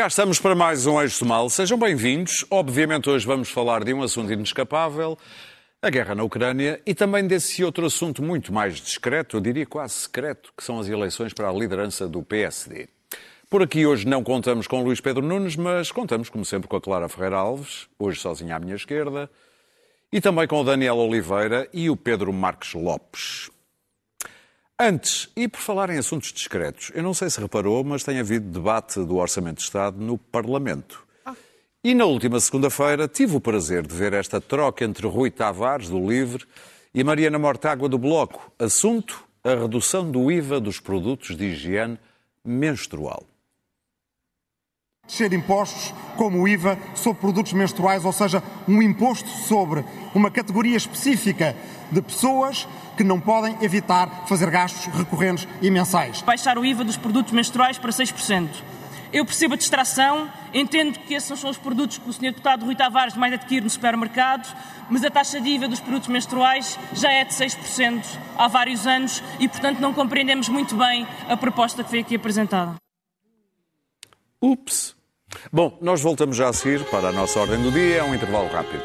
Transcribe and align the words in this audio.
Cá 0.00 0.06
estamos 0.06 0.40
para 0.40 0.54
mais 0.54 0.86
um 0.86 0.98
Eixo 0.98 1.26
Mal. 1.26 1.50
Sejam 1.50 1.76
bem-vindos. 1.76 2.46
Obviamente 2.50 3.10
hoje 3.10 3.26
vamos 3.26 3.50
falar 3.50 3.84
de 3.84 3.92
um 3.92 4.02
assunto 4.02 4.32
inescapável, 4.32 5.18
a 5.82 5.90
guerra 5.90 6.14
na 6.14 6.22
Ucrânia, 6.22 6.80
e 6.86 6.94
também 6.94 7.26
desse 7.26 7.62
outro 7.62 7.84
assunto 7.84 8.22
muito 8.22 8.50
mais 8.50 8.80
discreto, 8.80 9.36
eu 9.36 9.42
diria 9.42 9.66
quase 9.66 9.92
secreto, 9.92 10.54
que 10.56 10.64
são 10.64 10.80
as 10.80 10.88
eleições 10.88 11.34
para 11.34 11.50
a 11.50 11.52
liderança 11.52 12.08
do 12.08 12.22
PSD. 12.22 12.88
Por 13.50 13.62
aqui 13.62 13.84
hoje 13.84 14.08
não 14.08 14.24
contamos 14.24 14.66
com 14.66 14.82
Luís 14.82 15.02
Pedro 15.02 15.22
Nunes, 15.22 15.54
mas 15.54 15.92
contamos, 15.92 16.30
como 16.30 16.46
sempre, 16.46 16.66
com 16.66 16.76
a 16.76 16.80
Clara 16.80 17.06
Ferreira 17.06 17.36
Alves, 17.36 17.86
hoje 17.98 18.20
sozinha 18.20 18.56
à 18.56 18.58
minha 18.58 18.76
esquerda, 18.76 19.30
e 20.10 20.18
também 20.18 20.48
com 20.48 20.62
o 20.62 20.64
Daniel 20.64 20.96
Oliveira 20.96 21.68
e 21.74 21.90
o 21.90 21.94
Pedro 21.94 22.32
Marques 22.32 22.72
Lopes. 22.72 23.50
Antes, 24.82 25.28
e 25.36 25.46
por 25.46 25.60
falar 25.60 25.90
em 25.90 25.98
assuntos 25.98 26.32
discretos, 26.32 26.90
eu 26.94 27.02
não 27.02 27.12
sei 27.12 27.28
se 27.28 27.38
reparou, 27.38 27.84
mas 27.84 28.02
tem 28.02 28.18
havido 28.18 28.50
debate 28.50 28.98
do 29.04 29.16
Orçamento 29.16 29.58
de 29.58 29.64
Estado 29.64 30.00
no 30.00 30.16
Parlamento. 30.16 31.06
E 31.84 31.94
na 31.94 32.06
última 32.06 32.40
segunda-feira 32.40 33.06
tive 33.06 33.36
o 33.36 33.42
prazer 33.42 33.86
de 33.86 33.94
ver 33.94 34.14
esta 34.14 34.40
troca 34.40 34.82
entre 34.82 35.06
Rui 35.06 35.30
Tavares, 35.30 35.90
do 35.90 35.98
Livre, 35.98 36.46
e 36.94 37.04
Mariana 37.04 37.38
Mortágua, 37.38 37.90
do 37.90 37.98
Bloco. 37.98 38.50
Assunto: 38.58 39.22
a 39.44 39.50
redução 39.50 40.10
do 40.10 40.32
IVA 40.32 40.58
dos 40.58 40.80
produtos 40.80 41.36
de 41.36 41.44
higiene 41.44 41.98
menstrual 42.42 43.26
ser 45.10 45.32
impostos, 45.32 45.92
como 46.16 46.40
o 46.40 46.48
IVA, 46.48 46.78
sobre 46.94 47.20
produtos 47.20 47.52
menstruais, 47.52 48.04
ou 48.04 48.12
seja, 48.12 48.42
um 48.68 48.80
imposto 48.80 49.28
sobre 49.28 49.84
uma 50.14 50.30
categoria 50.30 50.76
específica 50.76 51.56
de 51.90 52.00
pessoas 52.00 52.68
que 52.96 53.02
não 53.02 53.20
podem 53.20 53.56
evitar 53.60 54.24
fazer 54.26 54.50
gastos 54.50 54.86
recorrentes 54.94 55.48
e 55.60 55.70
mensais. 55.70 56.22
Baixar 56.22 56.58
o 56.58 56.64
IVA 56.64 56.84
dos 56.84 56.96
produtos 56.96 57.32
menstruais 57.32 57.78
para 57.78 57.90
6%. 57.90 58.48
Eu 59.12 59.24
percebo 59.24 59.54
a 59.54 59.56
distração, 59.56 60.30
entendo 60.54 60.96
que 61.00 61.14
esses 61.14 61.38
são 61.38 61.50
os 61.50 61.58
produtos 61.58 61.98
que 61.98 62.08
o 62.08 62.12
Sr. 62.12 62.30
Deputado 62.30 62.64
Rui 62.64 62.76
Tavares 62.76 63.16
mais 63.16 63.32
adquire 63.32 63.60
no 63.60 63.70
supermercado, 63.70 64.46
mas 64.88 65.02
a 65.04 65.10
taxa 65.10 65.40
de 65.40 65.48
IVA 65.48 65.66
dos 65.66 65.80
produtos 65.80 66.08
menstruais 66.08 66.78
já 66.92 67.10
é 67.10 67.24
de 67.24 67.34
6% 67.34 68.04
há 68.38 68.46
vários 68.46 68.86
anos 68.86 69.20
e, 69.40 69.48
portanto, 69.48 69.80
não 69.80 69.92
compreendemos 69.92 70.48
muito 70.48 70.76
bem 70.76 71.08
a 71.28 71.36
proposta 71.36 71.82
que 71.82 71.90
foi 71.90 72.00
aqui 72.00 72.14
apresentada. 72.14 72.76
Ups! 74.40 74.99
Bom, 75.52 75.78
nós 75.80 76.00
voltamos 76.00 76.36
já 76.36 76.48
a 76.48 76.52
seguir 76.52 76.84
para 76.86 77.08
a 77.08 77.12
nossa 77.12 77.40
ordem 77.40 77.62
do 77.62 77.70
dia, 77.70 77.96
é 77.96 78.02
um 78.02 78.14
intervalo 78.14 78.48
rápido. 78.48 78.82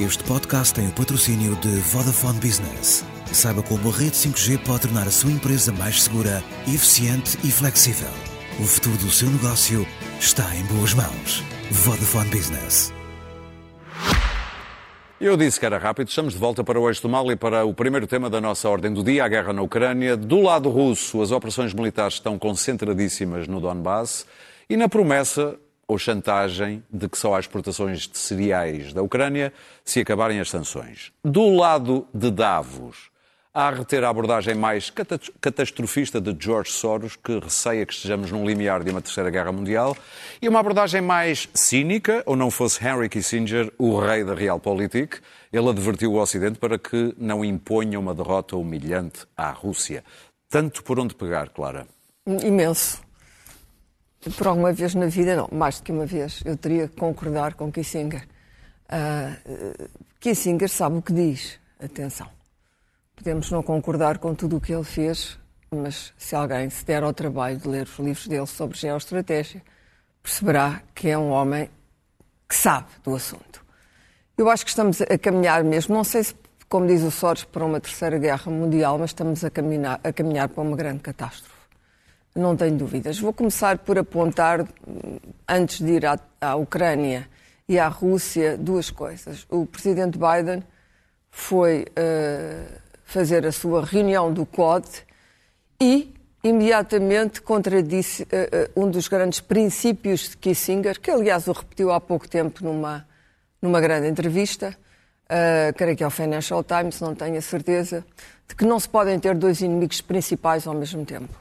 Este 0.00 0.22
podcast 0.24 0.72
tem 0.72 0.86
o 0.86 0.92
patrocínio 0.92 1.56
de 1.56 1.76
Vodafone 1.80 2.38
Business. 2.38 3.04
Saiba 3.32 3.62
como 3.62 3.90
a 3.90 3.92
rede 3.92 4.12
5G 4.12 4.58
pode 4.64 4.82
tornar 4.82 5.08
a 5.08 5.10
sua 5.10 5.30
empresa 5.30 5.72
mais 5.72 6.04
segura, 6.04 6.42
eficiente 6.66 7.36
e 7.42 7.50
flexível. 7.50 8.08
O 8.60 8.64
futuro 8.64 8.96
do 8.98 9.10
seu 9.10 9.28
negócio 9.28 9.86
está 10.20 10.54
em 10.54 10.64
boas 10.66 10.94
mãos. 10.94 11.42
Vodafone 11.70 12.30
Business. 12.30 12.97
Eu 15.20 15.36
disse 15.36 15.58
que 15.58 15.66
era 15.66 15.78
rápido. 15.78 16.06
Estamos 16.06 16.34
de 16.34 16.38
volta 16.38 16.62
para 16.62 16.78
o 16.78 16.88
Eixo 16.88 17.02
do 17.02 17.08
Mal 17.08 17.28
e 17.32 17.34
para 17.34 17.64
o 17.64 17.74
primeiro 17.74 18.06
tema 18.06 18.30
da 18.30 18.40
nossa 18.40 18.68
ordem 18.68 18.92
do 18.92 19.02
dia, 19.02 19.24
a 19.24 19.28
guerra 19.28 19.52
na 19.52 19.62
Ucrânia. 19.62 20.16
Do 20.16 20.40
lado 20.40 20.68
russo, 20.68 21.20
as 21.20 21.32
operações 21.32 21.74
militares 21.74 22.14
estão 22.14 22.38
concentradíssimas 22.38 23.48
no 23.48 23.60
Donbass 23.60 24.24
e 24.70 24.76
na 24.76 24.88
promessa 24.88 25.58
ou 25.88 25.98
chantagem 25.98 26.84
de 26.88 27.08
que 27.08 27.18
só 27.18 27.34
há 27.34 27.40
exportações 27.40 28.06
de 28.06 28.16
cereais 28.16 28.92
da 28.92 29.02
Ucrânia 29.02 29.52
se 29.84 29.98
acabarem 29.98 30.38
as 30.38 30.50
sanções. 30.50 31.10
Do 31.24 31.50
lado 31.50 32.06
de 32.14 32.30
Davos, 32.30 33.10
a 33.58 33.70
reter 33.70 34.04
a 34.04 34.08
abordagem 34.08 34.54
mais 34.54 34.88
catastrofista 35.40 36.20
de 36.20 36.32
George 36.38 36.70
Soros, 36.70 37.16
que 37.16 37.40
receia 37.40 37.84
que 37.84 37.92
estejamos 37.92 38.30
num 38.30 38.46
limiar 38.46 38.84
de 38.84 38.90
uma 38.92 39.02
terceira 39.02 39.30
guerra 39.30 39.50
mundial, 39.50 39.96
e 40.40 40.48
uma 40.48 40.60
abordagem 40.60 41.00
mais 41.00 41.48
cínica, 41.52 42.22
ou 42.24 42.36
não 42.36 42.52
fosse 42.52 42.86
Henry 42.86 43.08
Kissinger, 43.08 43.72
o 43.76 43.98
rei 43.98 44.22
da 44.22 44.32
Realpolitik, 44.32 45.18
ele 45.52 45.68
advertiu 45.70 46.12
o 46.12 46.20
Ocidente 46.20 46.56
para 46.56 46.78
que 46.78 47.12
não 47.18 47.44
imponha 47.44 47.98
uma 47.98 48.14
derrota 48.14 48.56
humilhante 48.56 49.26
à 49.36 49.50
Rússia. 49.50 50.04
Tanto 50.48 50.84
por 50.84 51.00
onde 51.00 51.16
pegar, 51.16 51.48
Clara? 51.48 51.84
Imenso. 52.28 53.02
Por 54.36 54.46
alguma 54.46 54.72
vez 54.72 54.94
na 54.94 55.06
vida, 55.06 55.34
não, 55.34 55.48
mais 55.50 55.80
do 55.80 55.82
que 55.82 55.90
uma 55.90 56.06
vez, 56.06 56.42
eu 56.44 56.56
teria 56.56 56.86
que 56.86 56.94
concordar 56.94 57.54
com 57.54 57.72
Kissinger. 57.72 58.22
Uh, 58.84 59.88
Kissinger 60.20 60.68
sabe 60.68 60.98
o 60.98 61.02
que 61.02 61.12
diz, 61.12 61.58
atenção. 61.82 62.37
Podemos 63.18 63.50
não 63.50 63.64
concordar 63.64 64.18
com 64.18 64.32
tudo 64.32 64.58
o 64.58 64.60
que 64.60 64.72
ele 64.72 64.84
fez, 64.84 65.36
mas 65.72 66.14
se 66.16 66.36
alguém 66.36 66.70
se 66.70 66.84
der 66.84 67.02
ao 67.02 67.12
trabalho 67.12 67.58
de 67.58 67.66
ler 67.66 67.82
os 67.82 67.98
livros 67.98 68.28
dele 68.28 68.46
sobre 68.46 68.78
geoestratégia, 68.78 69.60
perceberá 70.22 70.80
que 70.94 71.08
é 71.08 71.18
um 71.18 71.30
homem 71.30 71.68
que 72.48 72.54
sabe 72.54 72.86
do 73.02 73.16
assunto. 73.16 73.64
Eu 74.36 74.48
acho 74.48 74.64
que 74.64 74.70
estamos 74.70 75.02
a 75.02 75.18
caminhar 75.18 75.64
mesmo, 75.64 75.96
não 75.96 76.04
sei 76.04 76.22
se, 76.22 76.34
como 76.68 76.86
diz 76.86 77.02
o 77.02 77.10
Soros, 77.10 77.42
para 77.42 77.64
uma 77.64 77.80
terceira 77.80 78.18
guerra 78.18 78.52
mundial, 78.52 78.96
mas 78.96 79.10
estamos 79.10 79.44
a 79.44 79.50
caminhar, 79.50 79.98
a 80.04 80.12
caminhar 80.12 80.48
para 80.48 80.62
uma 80.62 80.76
grande 80.76 81.00
catástrofe. 81.00 81.58
Não 82.36 82.56
tenho 82.56 82.76
dúvidas. 82.76 83.18
Vou 83.18 83.32
começar 83.32 83.78
por 83.78 83.98
apontar, 83.98 84.64
antes 85.48 85.80
de 85.84 85.90
ir 85.90 86.06
à, 86.06 86.20
à 86.40 86.54
Ucrânia 86.54 87.28
e 87.68 87.80
à 87.80 87.88
Rússia, 87.88 88.56
duas 88.56 88.92
coisas. 88.92 89.44
O 89.50 89.66
presidente 89.66 90.16
Biden 90.16 90.62
foi. 91.32 91.84
Uh, 91.98 92.87
fazer 93.08 93.46
a 93.46 93.52
sua 93.52 93.86
reunião 93.86 94.30
do 94.30 94.44
Quad 94.44 94.84
e 95.80 96.14
imediatamente 96.44 97.40
contradisse 97.40 98.24
uh, 98.24 98.84
um 98.84 98.90
dos 98.90 99.08
grandes 99.08 99.40
princípios 99.40 100.28
de 100.28 100.36
Kissinger, 100.36 101.00
que 101.00 101.10
aliás 101.10 101.48
o 101.48 101.52
repetiu 101.52 101.90
há 101.90 101.98
pouco 101.98 102.28
tempo 102.28 102.62
numa, 102.62 103.08
numa 103.62 103.80
grande 103.80 104.08
entrevista, 104.08 104.76
uh, 105.24 105.74
creio 105.74 105.96
que 105.96 106.02
é 106.02 106.04
ao 106.04 106.10
Financial 106.10 106.62
Times, 106.62 107.00
não 107.00 107.14
tenho 107.14 107.38
a 107.38 107.40
certeza, 107.40 108.04
de 108.46 108.54
que 108.54 108.66
não 108.66 108.78
se 108.78 108.88
podem 108.88 109.18
ter 109.18 109.34
dois 109.34 109.62
inimigos 109.62 110.02
principais 110.02 110.66
ao 110.66 110.74
mesmo 110.74 111.02
tempo. 111.06 111.32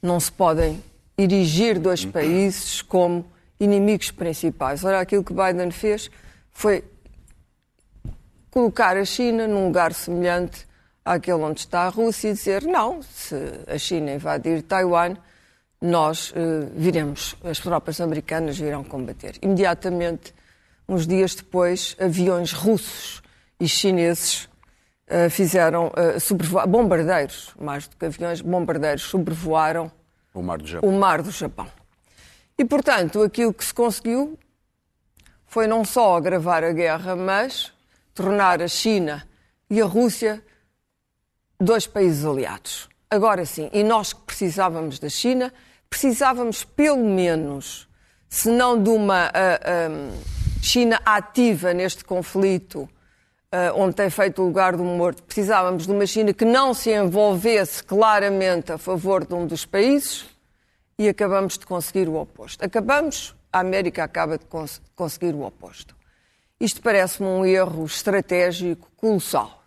Não 0.00 0.20
se 0.20 0.30
podem 0.30 0.80
erigir 1.18 1.80
dois 1.80 2.04
países 2.04 2.82
como 2.82 3.26
inimigos 3.58 4.12
principais. 4.12 4.84
Ora, 4.84 5.00
aquilo 5.00 5.24
que 5.24 5.32
Biden 5.32 5.72
fez 5.72 6.08
foi 6.52 6.84
colocar 8.56 8.96
a 8.96 9.04
China 9.04 9.46
num 9.46 9.66
lugar 9.66 9.92
semelhante 9.92 10.66
àquele 11.04 11.42
onde 11.42 11.60
está 11.60 11.82
a 11.82 11.88
Rússia 11.90 12.30
e 12.30 12.32
dizer 12.32 12.62
não, 12.62 13.02
se 13.02 13.36
a 13.66 13.76
China 13.76 14.14
invadir 14.14 14.62
Taiwan, 14.62 15.14
nós 15.78 16.30
uh, 16.30 16.34
viremos, 16.74 17.36
as 17.44 17.58
tropas 17.58 18.00
americanas 18.00 18.56
virão 18.56 18.82
combater. 18.82 19.34
Imediatamente, 19.42 20.34
uns 20.88 21.06
dias 21.06 21.34
depois, 21.34 21.94
aviões 22.00 22.54
russos 22.54 23.22
e 23.60 23.68
chineses 23.68 24.48
uh, 25.06 25.28
fizeram 25.28 25.88
uh, 25.88 26.66
bombardeiros, 26.66 27.54
mais 27.60 27.86
do 27.86 27.94
que 27.94 28.06
aviões, 28.06 28.40
bombardeiros 28.40 29.02
sobrevoaram 29.02 29.92
o 30.32 30.40
mar 30.40 30.56
do 30.56 30.66
Japão. 30.66 30.88
O 30.88 30.98
mar 30.98 31.20
do 31.20 31.30
Japão. 31.30 31.68
E, 32.56 32.64
portanto, 32.64 33.22
aquilo 33.22 33.52
que 33.52 33.66
se 33.66 33.74
conseguiu 33.74 34.38
foi 35.46 35.66
não 35.66 35.84
só 35.84 36.16
agravar 36.16 36.64
a 36.64 36.72
guerra, 36.72 37.14
mas 37.14 37.75
tornar 38.16 38.62
a 38.62 38.66
China 38.66 39.28
e 39.68 39.80
a 39.80 39.84
Rússia 39.84 40.42
dois 41.60 41.86
países 41.86 42.24
aliados. 42.24 42.88
Agora 43.10 43.44
sim, 43.44 43.68
e 43.72 43.84
nós 43.84 44.12
que 44.14 44.22
precisávamos 44.22 44.98
da 44.98 45.08
China, 45.08 45.52
precisávamos 45.88 46.64
pelo 46.64 47.04
menos, 47.04 47.86
se 48.28 48.48
não 48.50 48.82
de 48.82 48.88
uma 48.88 49.26
uh, 49.26 49.30
ah, 49.34 49.88
um, 49.90 50.08
ah, 50.08 50.62
China 50.62 51.00
ativa 51.04 51.72
neste 51.74 52.04
conflito, 52.04 52.80
uh, 53.52 53.76
onde 53.76 53.94
tem 53.94 54.08
feito 54.08 54.42
o 54.42 54.46
lugar 54.46 54.76
do 54.76 54.82
morto, 54.82 55.22
precisávamos 55.22 55.86
de 55.86 55.92
uma 55.92 56.06
China 56.06 56.32
que 56.32 56.44
não 56.44 56.72
se 56.72 56.90
envolvesse 56.90 57.84
claramente 57.84 58.72
a 58.72 58.78
favor 58.78 59.26
de 59.26 59.34
um 59.34 59.46
dos 59.46 59.66
países 59.66 60.24
e 60.98 61.06
acabamos 61.08 61.58
de 61.58 61.66
conseguir 61.66 62.08
o 62.08 62.16
oposto. 62.16 62.64
Acabamos, 62.64 63.36
a 63.52 63.60
América 63.60 64.02
acaba 64.02 64.38
de 64.38 64.46
cons 64.46 64.80
conseguir 64.96 65.34
o 65.34 65.42
oposto. 65.42 65.94
Isto 66.58 66.80
parece-me 66.80 67.28
um 67.28 67.44
erro 67.44 67.84
estratégico 67.84 68.90
colossal. 68.96 69.62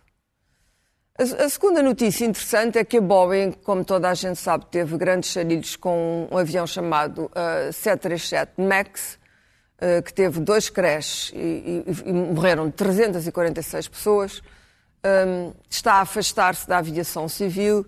A, 1.16 1.44
a, 1.44 1.48
segunda 1.48 1.82
notícia 1.82 2.24
interessante 2.24 2.78
é 2.78 2.84
que 2.84 2.96
a 2.96 3.00
Boeing, 3.00 3.52
como 3.52 3.84
toda 3.84 4.10
a 4.10 4.14
gente 4.14 4.40
sabe, 4.40 4.66
teve 4.66 4.96
grandes 4.96 5.30
charilhos 5.30 5.76
com 5.76 6.26
um 6.28 6.36
avião 6.36 6.66
chamado 6.66 7.26
uh, 7.26 7.72
737 7.72 8.60
MAX, 8.60 9.18
uh, 9.76 10.02
que 10.02 10.12
teve 10.12 10.40
dois 10.40 10.68
crashes 10.68 11.30
e, 11.32 11.84
e, 11.86 12.08
e, 12.08 12.12
morreram 12.12 12.68
346 12.70 13.86
pessoas. 13.86 14.42
Um, 15.04 15.52
está 15.68 15.94
a 15.94 16.00
afastar-se 16.00 16.66
da 16.66 16.78
aviação 16.78 17.28
civil 17.28 17.86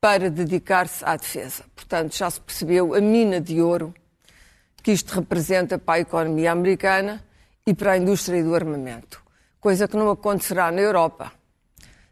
para 0.00 0.30
dedicar-se 0.30 1.04
à 1.04 1.16
defesa. 1.16 1.64
Portanto, 1.74 2.14
já 2.16 2.30
se 2.30 2.40
percebeu 2.40 2.94
a 2.94 3.00
mina 3.00 3.40
de 3.40 3.60
ouro 3.60 3.92
que 4.80 4.92
isto 4.92 5.12
representa 5.12 5.76
para 5.76 5.94
a 5.94 6.00
economia 6.00 6.52
americana 6.52 7.24
e 7.66 7.74
para 7.74 7.92
a 7.92 7.96
indústria 7.96 8.42
do 8.42 8.54
armamento, 8.54 9.22
coisa 9.60 9.88
que 9.88 9.96
não 9.96 10.10
acontecerá 10.10 10.70
na 10.70 10.80
Europa, 10.80 11.32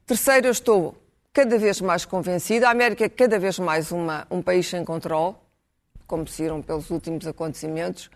Terceiro, 0.04 0.48
eu 0.48 0.50
estou 0.50 0.96
cada 1.32 1.56
vez 1.56 1.80
mais 1.80 2.04
convencida, 2.04 2.66
a 2.66 2.70
América 2.70 3.04
é 3.04 3.08
cada 3.08 3.38
vez 3.38 3.58
mais 3.58 3.92
uma, 3.92 4.26
um 4.30 4.42
país 4.42 4.68
sem 4.68 4.84
controle, 4.84 5.36
como 6.06 6.26
se 6.26 6.42
viram 6.42 6.60
pelos 6.60 6.90
últimos 6.90 7.26
acontecimentos, 7.26 8.10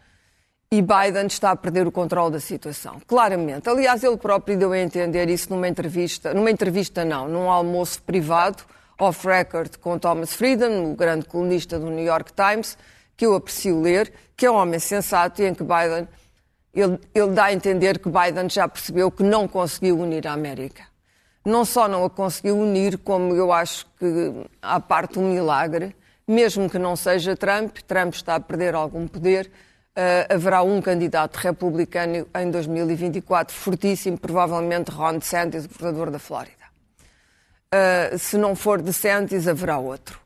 e 0.70 0.82
Biden 0.82 1.26
está 1.26 1.52
a 1.52 1.56
perder 1.56 1.86
o 1.86 1.92
controle 1.92 2.32
da 2.32 2.40
situação, 2.40 3.00
claramente. 3.06 3.68
Aliás, 3.68 4.02
ele 4.02 4.16
próprio 4.16 4.58
deu 4.58 4.72
a 4.72 4.78
entender 4.78 5.30
isso 5.30 5.48
numa 5.48 5.68
entrevista, 5.68 6.34
numa 6.34 6.50
entrevista 6.50 7.04
não, 7.04 7.28
num 7.28 7.48
almoço 7.48 8.02
privado, 8.02 8.64
off-record, 8.98 9.78
com 9.78 9.96
Thomas 9.96 10.34
Frieden, 10.34 10.90
o 10.90 10.94
grande 10.96 11.24
colunista 11.24 11.78
do 11.78 11.88
New 11.88 12.04
York 12.04 12.32
Times, 12.32 12.76
que 13.16 13.24
eu 13.24 13.34
aprecio 13.34 13.80
ler, 13.80 14.12
que 14.36 14.44
é 14.44 14.50
um 14.50 14.56
homem 14.56 14.80
sensato 14.80 15.40
e 15.40 15.46
em 15.46 15.54
que 15.54 15.62
Biden, 15.62 16.08
ele, 16.76 17.00
ele 17.14 17.30
dá 17.32 17.46
a 17.46 17.52
entender 17.52 17.98
que 17.98 18.08
Biden 18.08 18.48
já 18.48 18.68
percebeu 18.68 19.10
que 19.10 19.22
não 19.22 19.48
conseguiu 19.48 19.98
unir 19.98 20.26
a 20.26 20.32
América. 20.32 20.84
Não 21.44 21.64
só 21.64 21.88
não 21.88 22.04
a 22.04 22.10
conseguiu 22.10 22.58
unir, 22.58 22.98
como 22.98 23.34
eu 23.34 23.52
acho 23.52 23.86
que 23.98 24.32
há 24.60 24.78
parte 24.78 25.18
um 25.18 25.32
milagre, 25.32 25.94
mesmo 26.26 26.68
que 26.68 26.78
não 26.78 26.96
seja 26.96 27.36
Trump, 27.36 27.78
Trump 27.86 28.14
está 28.14 28.34
a 28.34 28.40
perder 28.40 28.74
algum 28.74 29.06
poder, 29.06 29.50
Uh, 29.96 30.28
haverá 30.34 30.62
um 30.62 30.78
candidato 30.82 31.36
republicano 31.36 32.26
em 32.38 32.50
2024 32.50 33.56
fortíssimo, 33.56 34.18
provavelmente 34.18 34.90
Ron 34.90 35.16
DeSantis, 35.16 35.64
governador 35.64 36.10
da 36.10 36.18
Flórida. 36.18 36.66
Uh, 37.72 38.18
se 38.18 38.36
não 38.36 38.54
for 38.54 38.82
DeSantis, 38.82 39.48
haverá 39.48 39.78
outro. 39.78 40.20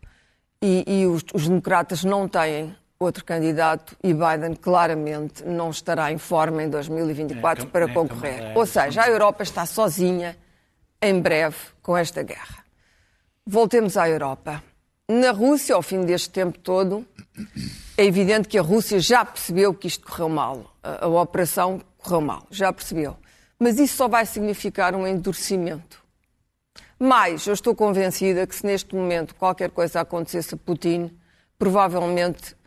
E, 0.60 0.82
e 0.86 1.06
os, 1.06 1.24
os, 1.32 1.46
democratas 1.46 2.02
não 2.02 2.26
têm 2.26 2.74
outro 3.00 3.24
candidato 3.24 3.96
e 4.04 4.12
Biden 4.12 4.54
claramente 4.54 5.42
não 5.42 5.70
estará 5.70 6.12
em 6.12 6.18
forma 6.18 6.62
em 6.62 6.68
2024 6.68 7.64
é, 7.64 7.66
para 7.66 7.90
é, 7.90 7.94
concorrer. 7.94 8.42
É, 8.42 8.52
Ou 8.54 8.66
seja, 8.66 9.02
a 9.02 9.08
Europa 9.08 9.42
está 9.42 9.64
sozinha 9.64 10.36
em 11.00 11.18
breve 11.18 11.56
com 11.82 11.96
esta 11.96 12.22
guerra. 12.22 12.62
Voltemos 13.46 13.96
à 13.96 14.06
Europa. 14.06 14.62
Na 15.08 15.30
Rússia, 15.30 15.74
ao 15.74 15.82
fim 15.82 16.02
deste 16.02 16.28
tempo 16.28 16.58
todo, 16.58 17.06
é 17.96 18.04
evidente 18.04 18.46
que 18.46 18.58
a 18.58 18.62
Rússia 18.62 19.00
já 19.00 19.24
percebeu 19.24 19.72
que 19.72 19.88
isto 19.88 20.06
correu 20.06 20.28
mal. 20.28 20.76
A, 20.82 21.06
a 21.06 21.08
operação 21.08 21.80
correu 21.96 22.20
mal, 22.20 22.46
já 22.50 22.70
percebeu. 22.70 23.16
Mas 23.58 23.78
isso 23.78 23.96
só 23.96 24.08
vai 24.08 24.26
significar 24.26 24.94
um 24.94 25.06
endurecimento. 25.06 26.00
Mas 26.98 27.46
eu 27.46 27.54
estou 27.54 27.74
convencida 27.74 28.46
que 28.46 28.54
se 28.54 28.66
neste 28.66 28.94
momento 28.94 29.34
qualquer 29.34 29.70
coisa 29.70 30.02
acontecesse 30.02 30.54
a 30.54 30.58
Putin, 30.58 31.10
provavelmente 31.58 32.59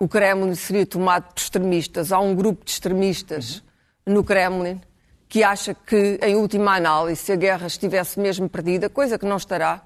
o 0.00 0.08
Kremlin 0.08 0.54
seria 0.54 0.86
tomado 0.86 1.24
por 1.24 1.38
extremistas. 1.38 2.10
Há 2.10 2.18
um 2.18 2.34
grupo 2.34 2.64
de 2.64 2.70
extremistas 2.70 3.62
no 4.06 4.24
Kremlin 4.24 4.80
que 5.28 5.44
acha 5.44 5.74
que, 5.74 6.18
em 6.22 6.34
última 6.34 6.74
análise, 6.74 7.20
se 7.20 7.32
a 7.32 7.36
guerra 7.36 7.66
estivesse 7.66 8.18
mesmo 8.18 8.48
perdida, 8.48 8.88
coisa 8.88 9.18
que 9.18 9.26
não 9.26 9.36
estará, 9.36 9.82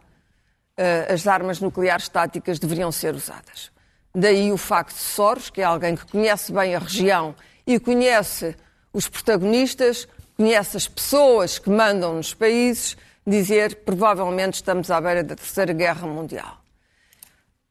eh, 0.76 1.08
as 1.12 1.26
armas 1.26 1.60
nucleares 1.60 2.08
táticas 2.08 2.60
deveriam 2.60 2.90
ser 2.92 3.12
usadas. 3.14 3.72
Daí 4.14 4.52
o 4.52 4.56
facto 4.56 4.94
de 4.94 5.02
Soros, 5.02 5.50
que 5.50 5.60
é 5.60 5.64
alguém 5.64 5.96
que 5.96 6.06
conhece 6.06 6.52
bem 6.52 6.76
a 6.76 6.78
região 6.78 7.34
e 7.66 7.80
conhece 7.80 8.56
os 8.92 9.08
protagonistas, 9.08 10.06
conhece 10.36 10.76
as 10.76 10.86
pessoas 10.86 11.58
que 11.58 11.68
mandam 11.68 12.14
nos 12.14 12.32
países, 12.32 12.96
dizer 13.26 13.82
provavelmente 13.84 14.54
estamos 14.54 14.90
à 14.92 15.00
beira 15.00 15.24
da 15.24 15.34
Terceira 15.34 15.72
Guerra 15.72 16.06
Mundial. 16.06 16.63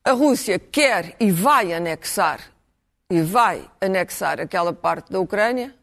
A 0.06 0.12
Rússia 0.12 0.60
quer 0.60 1.16
e 1.20 1.32
vai 1.32 1.74
anexar 1.74 2.40
e 3.10 3.22
vai 3.22 3.70
anexar 3.80 4.40
aquela 4.40 4.74
parte 4.74 5.12
da 5.12 5.20
Ucrânia, 5.20 5.74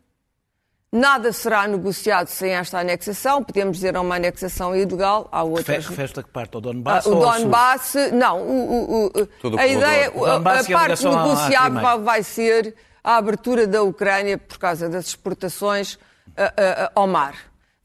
Nada 0.93 1.33
será 1.33 1.69
negociado 1.69 2.27
sem 2.27 2.51
esta 2.51 2.81
anexação. 2.81 3.45
Podemos 3.45 3.77
dizer 3.77 3.95
é 3.95 4.01
uma 4.01 4.17
anexação 4.17 4.75
ilegal. 4.75 5.29
Há 5.31 5.45
outras. 5.45 5.87
Refere-se 5.87 6.19
a 6.19 6.23
que 6.25 6.31
parte? 6.31 6.57
O 6.57 6.61
Donbass? 6.61 7.07
Ah, 7.07 7.11
o 7.11 7.15
Donbass, 7.15 7.95
não. 8.13 8.41
O, 8.43 8.83
o, 8.83 9.07
o, 9.07 9.57
a 9.57 9.69
ideia, 9.69 10.13
a, 10.27 10.37
a 10.37 10.41
parte 10.41 11.05
negociável 11.05 12.03
vai 12.03 12.25
ser 12.25 12.75
a 13.05 13.17
abertura 13.19 13.69
da 13.69 13.85
Ucrânia 13.85 14.37
por 14.37 14.59
causa 14.59 14.89
das 14.89 15.07
exportações 15.07 15.97
ao 16.93 17.07
mar. 17.07 17.37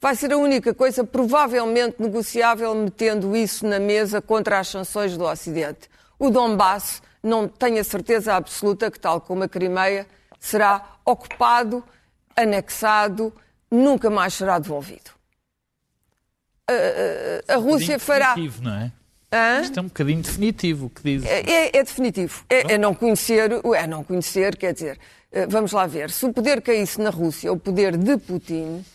Vai 0.01 0.15
ser 0.15 0.33
a 0.33 0.37
única 0.37 0.73
coisa 0.73 1.03
provavelmente 1.03 1.97
negociável 1.99 2.73
metendo 2.73 3.35
isso 3.35 3.67
na 3.67 3.79
mesa 3.79 4.19
contra 4.19 4.59
as 4.59 4.67
sanções 4.67 5.15
do 5.15 5.25
Ocidente. 5.25 5.89
O 6.17 6.29
Donbass, 6.29 7.01
não 7.21 7.47
tenho 7.47 7.79
a 7.79 7.83
certeza 7.83 8.35
absoluta 8.35 8.89
que, 8.89 8.99
tal 8.99 9.19
como 9.19 9.43
a 9.43 9.49
Crimeia, 9.49 10.07
será 10.39 10.97
ocupado 11.03 11.83
anexado, 12.35 13.33
nunca 13.71 14.09
mais 14.09 14.33
será 14.33 14.59
devolvido. 14.59 15.11
A, 16.67 17.53
a, 17.53 17.55
a 17.55 17.57
Rússia 17.57 17.99
fará. 17.99 18.35
Não 18.61 18.73
é? 18.73 18.91
Hã? 19.31 19.61
Isto 19.61 19.79
é 19.79 19.81
um 19.81 19.87
bocadinho 19.87 20.21
definitivo, 20.21 20.85
o 20.85 20.89
que 20.89 21.01
diz. 21.03 21.25
É, 21.25 21.41
é, 21.41 21.77
é 21.77 21.83
definitivo. 21.83 22.45
É, 22.49 22.73
é, 22.73 22.77
não 22.77 22.93
conhecer, 22.93 23.51
é 23.75 23.87
não 23.87 24.03
conhecer, 24.03 24.55
quer 24.55 24.73
dizer, 24.73 24.99
eh, 25.31 25.45
vamos 25.47 25.71
lá 25.71 25.85
ver, 25.85 26.09
se 26.11 26.25
o 26.25 26.31
poder 26.31 26.61
caísse 26.61 27.01
na 27.01 27.09
Rússia, 27.09 27.51
o 27.51 27.59
poder 27.59 27.97
de 27.97 28.17
Putin, 28.17 28.85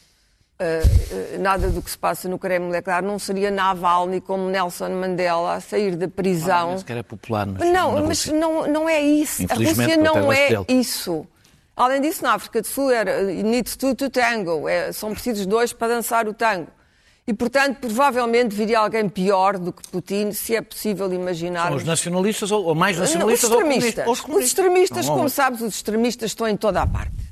nada 1.38 1.70
do 1.70 1.80
que 1.80 1.90
se 1.90 1.98
passa 1.98 2.28
no 2.28 2.38
Kremlin, 2.38 2.74
é 2.74 2.82
claro, 2.82 3.06
não 3.06 3.18
seria 3.18 3.50
Navalny 3.50 4.20
como 4.20 4.48
Nelson 4.48 4.90
Mandela 4.90 5.54
a 5.54 5.60
sair 5.60 5.96
da 5.96 6.08
prisão. 6.08 6.76
Ah, 6.78 6.92
era 6.92 7.04
popular, 7.04 7.46
mas 7.46 7.72
não, 7.72 8.06
mas 8.06 8.26
não, 8.26 8.66
não 8.66 8.88
é 8.88 9.00
isso. 9.00 9.42
A 9.48 9.54
Rússia 9.54 9.96
não 9.96 10.32
é 10.32 10.48
isso. 10.68 11.26
Além 11.76 12.00
disso, 12.02 12.22
na 12.22 12.34
África 12.34 12.60
do 12.60 12.66
Sul 12.66 12.90
era 12.90 13.22
needs 13.22 13.74
two 13.74 13.94
to 13.94 14.10
tango, 14.10 14.68
é, 14.68 14.92
são 14.92 15.12
precisos 15.12 15.46
dois 15.46 15.72
para 15.72 15.94
dançar 15.94 16.28
o 16.28 16.34
tango. 16.34 16.68
E, 17.26 17.32
portanto, 17.32 17.78
provavelmente 17.80 18.54
viria 18.54 18.80
alguém 18.80 19.08
pior 19.08 19.56
do 19.56 19.72
que 19.72 19.88
Putin, 19.88 20.32
se 20.32 20.56
é 20.56 20.60
possível 20.60 21.12
imaginar. 21.12 21.68
São 21.68 21.76
os 21.76 21.84
nacionalistas, 21.84 22.50
ou, 22.50 22.74
mais 22.74 22.98
nacionalistas, 22.98 23.48
os 23.48 23.56
extremistas. 23.56 24.06
Ou 24.06 24.16
comunistas. 24.16 24.36
Os 24.36 24.44
extremistas, 24.44 25.06
não, 25.06 25.16
como 25.16 25.28
sabes, 25.28 25.60
os 25.60 25.76
extremistas 25.76 26.32
estão 26.32 26.48
em 26.48 26.56
toda 26.56 26.82
a 26.82 26.86
parte. 26.86 27.29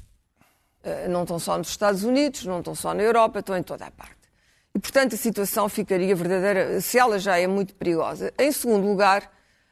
Eh, 0.88 1.08
não 1.08 1.22
estão 1.22 1.38
só 1.38 1.58
nos 1.58 1.68
Estados 1.68 2.02
Unidos, 2.02 2.44
não 2.44 2.60
estão 2.60 2.74
só 2.74 2.94
na 2.94 3.02
Europa, 3.02 3.40
estão 3.40 3.56
em 3.56 3.62
toda 3.62 3.86
a 3.86 3.90
parte. 3.90 4.16
E, 4.74 4.78
portanto, 4.78 5.14
a 5.14 5.18
situação 5.18 5.68
ficaria 5.68 6.14
verdadeira, 6.14 6.80
se 6.80 6.98
ela 6.98 7.18
já 7.18 7.38
é 7.38 7.46
muito 7.46 7.74
perigosa. 7.74 8.32
Em 8.38 8.50
segundo 8.52 8.86
lugar, 8.86 9.30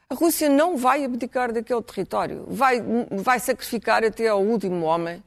a 0.09 0.15
Rússia 0.15 0.49
não 0.49 0.77
vai 0.77 1.03
abdicar 1.03 1.51
daquele 1.51 1.81
território. 1.81 2.45
Vai, 2.47 2.81
vai 3.11 3.39
sacrificar 3.39 4.03
até 4.03 4.27
ao 4.27 4.41
último 4.41 4.85
homem, 4.85 5.23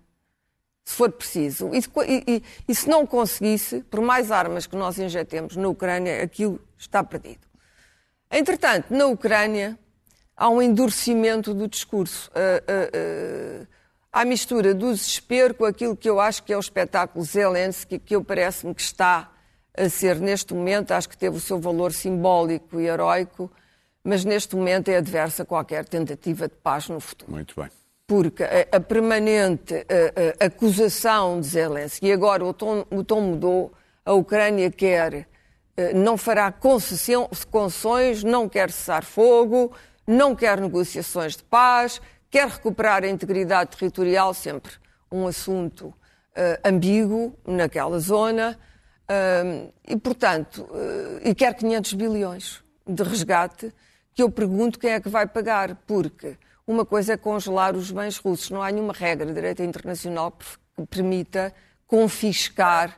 se 0.85 0.94
for 0.94 1.11
preciso. 1.11 1.70
E, 1.75 1.82
e, 2.26 2.42
e, 2.68 2.75
se 2.75 2.88
não 2.88 3.06
conseguisse, 3.06 3.82
por 3.90 4.00
mais 4.00 4.30
armas 4.30 4.66
que 4.66 4.76
nós 4.76 4.99
injetemos 4.99 5.56
na 5.56 5.68
Ucrânia, 5.68 6.23
aquilo 6.23 6.61
está 6.78 7.02
perdido. 7.02 7.47
Entretanto, 8.30 8.94
na 8.94 9.06
Ucrânia 9.06 9.78
há 10.37 10.49
um 10.49 10.62
endurecimento 10.62 11.52
do 11.52 11.66
discurso. 11.68 12.30
Uh, 12.30 13.62
uh, 13.62 13.64
uh, 13.64 13.79
há 14.12 14.25
mistura 14.25 14.75
do 14.75 14.93
desespero 14.93 15.55
com 15.55 15.64
aquilo 15.64 15.97
que 15.97 16.09
eu 16.09 16.21
acho 16.21 16.43
que 16.43 16.52
é 16.52 16.57
o 16.57 16.61
espetáculo 16.61 17.25
Zelensky, 17.25 17.99
que 17.99 18.17
eu 18.17 18.25
parece-me 18.25 18.75
que 18.75 18.83
está 18.83 19.31
a 19.76 19.88
ser 19.88 20.17
neste 20.17 20.52
momento, 20.52 20.93
acho 20.93 21.09
que 21.09 21.17
teve 21.17 21.37
o 21.37 21.40
seu 21.40 21.59
valor 21.59 21.93
simbólico 21.93 22.81
e 22.81 22.87
heroico, 22.87 23.50
mas 24.02 24.25
neste 24.25 24.57
momento 24.57 24.88
é 24.88 24.97
adversa 24.97 25.43
a 25.43 25.47
qualquer 25.47 25.85
tentativa 25.85 26.49
de 26.49 26.55
paz 26.55 26.88
no 26.88 27.00
futuro. 27.00 27.31
Muito 27.31 27.55
bem. 27.61 27.71
Porque 28.07 28.43
a, 28.43 28.76
a 28.76 28.81
permanente 28.81 29.75
a, 29.75 30.45
a 30.45 30.47
acusação 30.47 31.40
de 31.40 31.47
Zelensky, 31.47 32.07
e 32.07 32.12
agora 32.12 32.45
o 32.45 32.52
tom, 32.52 32.85
o 32.90 33.05
tom 33.05 33.21
mudou, 33.21 33.73
a 34.05 34.12
Ucrânia 34.12 34.71
quer, 34.71 35.29
eh, 35.76 35.93
não 35.95 36.17
fará 36.17 36.50
concessões, 36.50 38.25
não 38.25 38.49
quer 38.49 38.71
cessar 38.71 39.05
fogo, 39.05 39.73
não 40.07 40.35
quer 40.35 40.61
negociações 40.61 41.37
de 41.37 41.45
paz, 41.45 42.00
quer 42.30 42.49
recuperar 42.49 43.02
a 43.02 43.08
integridade 43.08 43.76
territorial, 43.76 44.32
sempre 44.32 44.72
um 45.10 45.26
assunto 45.26 45.87
uh, 45.87 45.94
ambíguo 46.64 47.37
naquela 47.46 47.99
zona, 47.99 48.58
uh, 49.10 49.72
e 49.87 49.96
portanto, 49.96 50.62
uh, 50.62 51.20
e 51.28 51.34
quer 51.34 51.54
500 51.54 51.92
bilhões 51.94 52.64
de 52.87 53.02
resgate 53.02 53.75
que 54.14 54.22
eu 54.22 54.30
pergunto 54.30 54.78
quem 54.78 54.92
é 54.92 55.00
que 55.00 55.08
vai 55.08 55.26
pagar, 55.26 55.75
porque 55.87 56.37
uma 56.66 56.84
coisa 56.84 57.14
é 57.14 57.16
congelar 57.16 57.75
os 57.75 57.90
bens 57.90 58.16
russos. 58.18 58.50
Não 58.50 58.62
há 58.62 58.70
nenhuma 58.70 58.92
regra 58.92 59.26
de 59.26 59.32
direito 59.32 59.62
internacional 59.62 60.30
que 60.32 60.87
permita 60.87 61.52
confiscar 61.87 62.96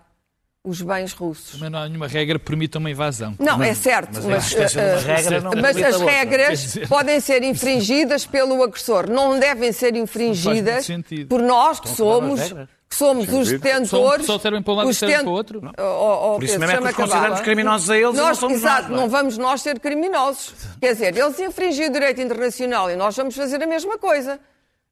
os 0.65 0.81
bens 0.81 1.13
russos. 1.13 1.53
Também 1.55 1.71
não 1.71 1.81
há 1.81 1.89
nenhuma 1.89 2.07
regra 2.07 2.39
que 2.39 2.45
permita 2.45 2.79
uma 2.79 2.91
invasão. 2.91 3.35
Não, 3.39 3.61
é 3.63 3.75
certo, 3.75 4.21
mas, 4.23 4.55
mas, 4.55 4.75
uh, 4.75 4.79
regra 5.05 5.41
mas 5.61 5.77
as 5.77 6.01
regras 6.01 6.79
podem 6.89 7.19
ser 7.19 7.43
infringidas 7.43 8.25
pelo 8.27 8.63
agressor. 8.63 9.11
Não 9.11 9.39
devem 9.41 9.73
ser 9.73 9.97
infringidas 9.97 10.87
por 11.29 11.43
nós 11.43 11.81
que 11.81 11.89
somos 11.89 12.53
que 12.89 12.97
somos 12.97 13.27
os 13.33 13.51
detentores. 13.51 14.27
Só 14.27 14.39
servem 14.39 14.63
para 14.63 14.73
um 14.73 14.77
lado 14.77 14.91
e 14.91 14.95
servem 14.95 15.21
para 15.21 15.29
o 15.29 15.33
outro? 15.33 15.63
Oh, 15.79 16.33
oh, 16.33 16.35
Por 16.35 16.45
isso 16.45 16.59
mesmo 16.59 16.77
é 16.77 16.81
que 16.81 16.89
os 16.89 16.95
consideramos 16.95 17.41
criminosos 17.41 17.89
a 17.91 17.97
eles 17.97 18.15
nós, 18.15 18.17
não 18.17 18.35
somos 18.35 18.59
Exato, 18.59 18.91
nós, 18.91 19.01
não 19.01 19.09
vamos 19.09 19.39
nós 19.39 19.63
ser 19.63 19.81
criminosos. 19.81 20.55
Quer 20.79 20.93
dizer, 20.93 21.17
eles 21.17 21.41
infringem 21.41 21.89
o 21.89 21.93
direito 21.93 22.21
internacional 22.21 22.91
e 22.91 22.97
nós 22.97 23.17
vamos 23.17 23.35
fazer 23.35 23.63
a 23.63 23.67
mesma 23.67 23.97
coisa. 23.97 24.39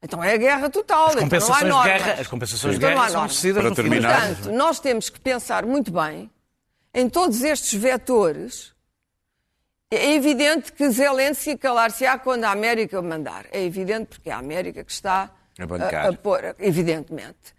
Então 0.03 0.23
é 0.25 0.33
a 0.33 0.37
guerra 0.37 0.71
total. 0.71 1.09
As 1.09 1.15
compensações 1.15 1.63
então 1.63 1.83
de 1.83 1.89
guerra, 1.89 2.13
as 2.13 2.27
compensações 2.27 2.75
de 2.75 2.81
guerra 2.81 3.09
são 3.11 3.27
decididas 3.27 3.63
para 3.63 3.75
terminar. 3.75 4.27
Portanto, 4.27 4.53
nós 4.53 4.81
temos 4.81 5.11
que 5.11 5.21
pensar 5.21 5.67
muito 5.67 5.91
bem 5.91 6.31
em 6.93 7.09
todos 7.09 7.43
estes 7.43 7.73
vetores, 7.75 8.73
é 9.91 10.15
evidente 10.15 10.73
que 10.73 10.89
Zelensky 10.91 11.57
calar-se-á 11.57 12.19
quando 12.19 12.45
a 12.45 12.51
América 12.51 13.01
mandar. 13.01 13.47
É 13.53 13.63
evidente 13.63 14.07
porque 14.07 14.31
é 14.31 14.33
a 14.33 14.39
América 14.39 14.83
que 14.83 14.93
está 14.93 15.31
a, 15.59 16.09
a, 16.09 16.13
pôr, 16.13 16.55
evidentemente. 16.59 17.55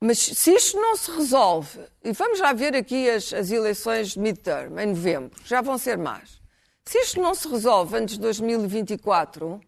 Mas 0.00 0.18
se 0.18 0.52
isto 0.54 0.78
não 0.78 0.96
se 0.96 1.10
resolve, 1.10 1.80
e 2.04 2.12
vamos 2.12 2.38
já 2.38 2.52
ver 2.52 2.76
aqui 2.76 3.08
as, 3.08 3.32
as 3.32 3.50
eleições 3.50 4.10
de 4.10 4.20
midterm, 4.20 4.78
em 4.78 4.86
novembro, 4.86 5.40
já 5.44 5.60
vão 5.60 5.78
ser 5.78 5.96
más. 5.96 6.40
Se 6.84 6.98
isto 6.98 7.20
não 7.20 7.34
se 7.34 7.48
resolve 7.48 7.96
antes 7.96 8.14
de 8.14 8.20
2024, 8.20 9.60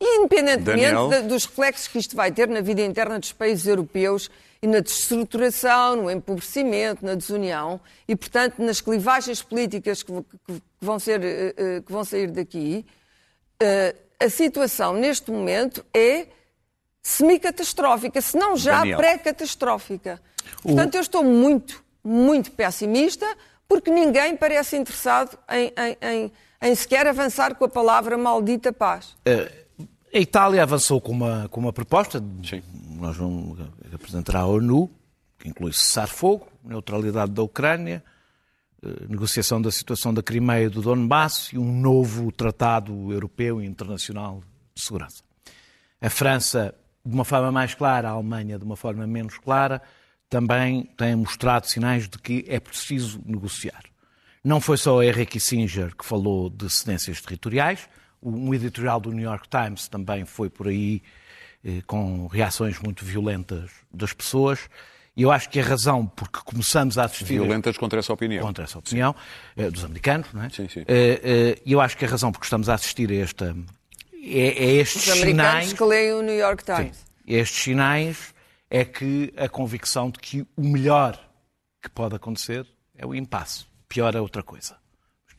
independentemente 0.00 1.08
de, 1.08 1.28
dos 1.28 1.46
reflexos 1.46 1.88
que 1.88 1.98
isto 1.98 2.14
vai 2.14 2.30
ter 2.30 2.48
na 2.48 2.60
vida 2.60 2.82
interna 2.82 3.18
dos 3.18 3.32
países 3.32 3.66
europeus 3.66 4.30
e 4.60 4.66
na 4.66 4.80
destruturação, 4.80 5.96
no 5.96 6.10
empobrecimento, 6.10 7.04
na 7.04 7.14
desunião 7.14 7.80
e, 8.06 8.16
portanto, 8.16 8.62
nas 8.62 8.80
clivagens 8.80 9.42
políticas 9.42 10.02
que, 10.02 10.12
que, 10.12 10.54
que 10.54 10.62
vão, 10.80 10.98
ser, 10.98 11.20
uh, 11.20 11.82
que 11.82 11.92
vão 11.92 12.04
sair 12.04 12.30
daqui, 12.30 12.84
uh, 13.62 13.96
a 14.18 14.28
situação 14.28 14.94
neste 14.94 15.30
momento 15.30 15.84
é 15.92 16.26
semi-catastrófica, 17.02 18.20
se 18.20 18.36
não 18.36 18.56
já 18.56 18.82
pré-catastrófica. 18.82 20.20
Portanto, 20.62 20.94
eu 20.94 21.00
estou 21.00 21.22
muito, 21.22 21.84
muito 22.02 22.50
pessimista 22.50 23.26
porque 23.68 23.90
ninguém 23.90 24.36
parece 24.36 24.76
interessado 24.76 25.38
em, 25.50 25.72
em, 25.76 25.96
em, 26.00 26.32
em 26.62 26.74
sequer 26.74 27.06
avançar 27.06 27.54
com 27.54 27.64
a 27.64 27.68
palavra 27.68 28.16
maldita 28.16 28.72
paz. 28.72 29.16
A 30.14 30.18
Itália 30.18 30.62
avançou 30.62 31.00
com 31.00 31.12
uma, 31.12 31.48
com 31.48 31.60
uma 31.60 31.72
proposta. 31.72 32.22
Sim. 32.42 32.62
Nós 32.98 33.16
vamos 33.16 33.58
apresentar 33.92 34.36
à 34.36 34.46
ONU, 34.46 34.90
que 35.38 35.48
inclui 35.48 35.72
cessar-fogo, 35.72 36.48
neutralidade 36.64 37.32
da 37.32 37.42
Ucrânia, 37.42 38.02
eh, 38.82 39.06
negociação 39.08 39.60
da 39.60 39.70
situação 39.70 40.14
da 40.14 40.22
Crimeia 40.22 40.66
e 40.66 40.68
do 40.68 40.80
Donbass 40.80 41.50
e 41.52 41.58
um 41.58 41.80
novo 41.80 42.32
tratado 42.32 43.12
europeu 43.12 43.60
e 43.60 43.66
internacional 43.66 44.42
de 44.74 44.82
segurança. 44.82 45.22
A 46.00 46.10
França, 46.10 46.74
de 47.04 47.14
uma 47.14 47.24
forma 47.24 47.50
mais 47.50 47.74
clara, 47.74 48.08
a 48.08 48.12
Alemanha, 48.12 48.58
de 48.58 48.64
uma 48.64 48.76
forma 48.76 49.06
menos 49.06 49.38
clara, 49.38 49.82
também 50.28 50.84
têm 50.96 51.16
mostrado 51.16 51.66
sinais 51.66 52.08
de 52.08 52.18
que 52.18 52.44
é 52.48 52.58
preciso 52.60 53.20
negociar. 53.24 53.84
Não 54.42 54.60
foi 54.60 54.76
só 54.76 55.02
Henry 55.02 55.26
Kissinger 55.26 55.94
que 55.96 56.04
falou 56.04 56.48
de 56.48 56.70
cedências 56.70 57.20
territoriais, 57.20 57.88
um 58.22 58.52
editorial 58.54 59.00
do 59.00 59.12
New 59.12 59.24
York 59.24 59.48
Times 59.48 59.88
também 59.88 60.24
foi 60.24 60.48
por 60.48 60.68
aí 60.68 61.02
eh, 61.64 61.82
com 61.86 62.26
reações 62.26 62.78
muito 62.78 63.04
violentas 63.04 63.70
das 63.92 64.12
pessoas. 64.12 64.68
E 65.16 65.22
eu 65.22 65.32
acho 65.32 65.48
que 65.48 65.58
a 65.58 65.62
razão 65.62 66.06
porque 66.06 66.40
começamos 66.44 66.98
a 66.98 67.04
assistir. 67.04 67.34
Violentas 67.34 67.78
contra 67.78 67.98
essa 67.98 68.12
opinião. 68.12 68.42
Contra 68.42 68.64
essa 68.64 68.78
opinião, 68.78 69.14
eh, 69.56 69.70
dos 69.70 69.84
americanos, 69.84 70.32
não 70.32 70.42
é? 70.44 70.50
Sim, 70.50 70.68
sim. 70.68 70.84
E 71.64 71.72
eu 71.72 71.80
acho 71.80 71.96
que 71.96 72.04
a 72.04 72.08
razão 72.08 72.30
porque 72.30 72.46
estamos 72.46 72.68
a 72.68 72.74
assistir 72.74 73.10
a 73.10 73.16
esta. 73.16 73.56
É, 74.12 74.64
é 74.64 74.72
estes 74.74 75.06
Os 75.06 75.18
sinais. 75.20 75.72
que 75.72 75.84
leem 75.84 76.12
o 76.12 76.22
New 76.22 76.36
York 76.36 76.64
Times. 76.64 76.96
Sim, 76.96 77.04
estes 77.26 77.62
sinais 77.62 78.34
é 78.68 78.84
que 78.84 79.32
a 79.36 79.48
convicção 79.48 80.10
de 80.10 80.18
que 80.18 80.46
o 80.56 80.62
melhor 80.62 81.18
que 81.82 81.88
pode 81.88 82.16
acontecer 82.16 82.66
é 82.96 83.06
o 83.06 83.14
impasse. 83.14 83.64
Pior 83.88 84.14
é 84.14 84.20
outra 84.20 84.42
coisa. 84.42 84.76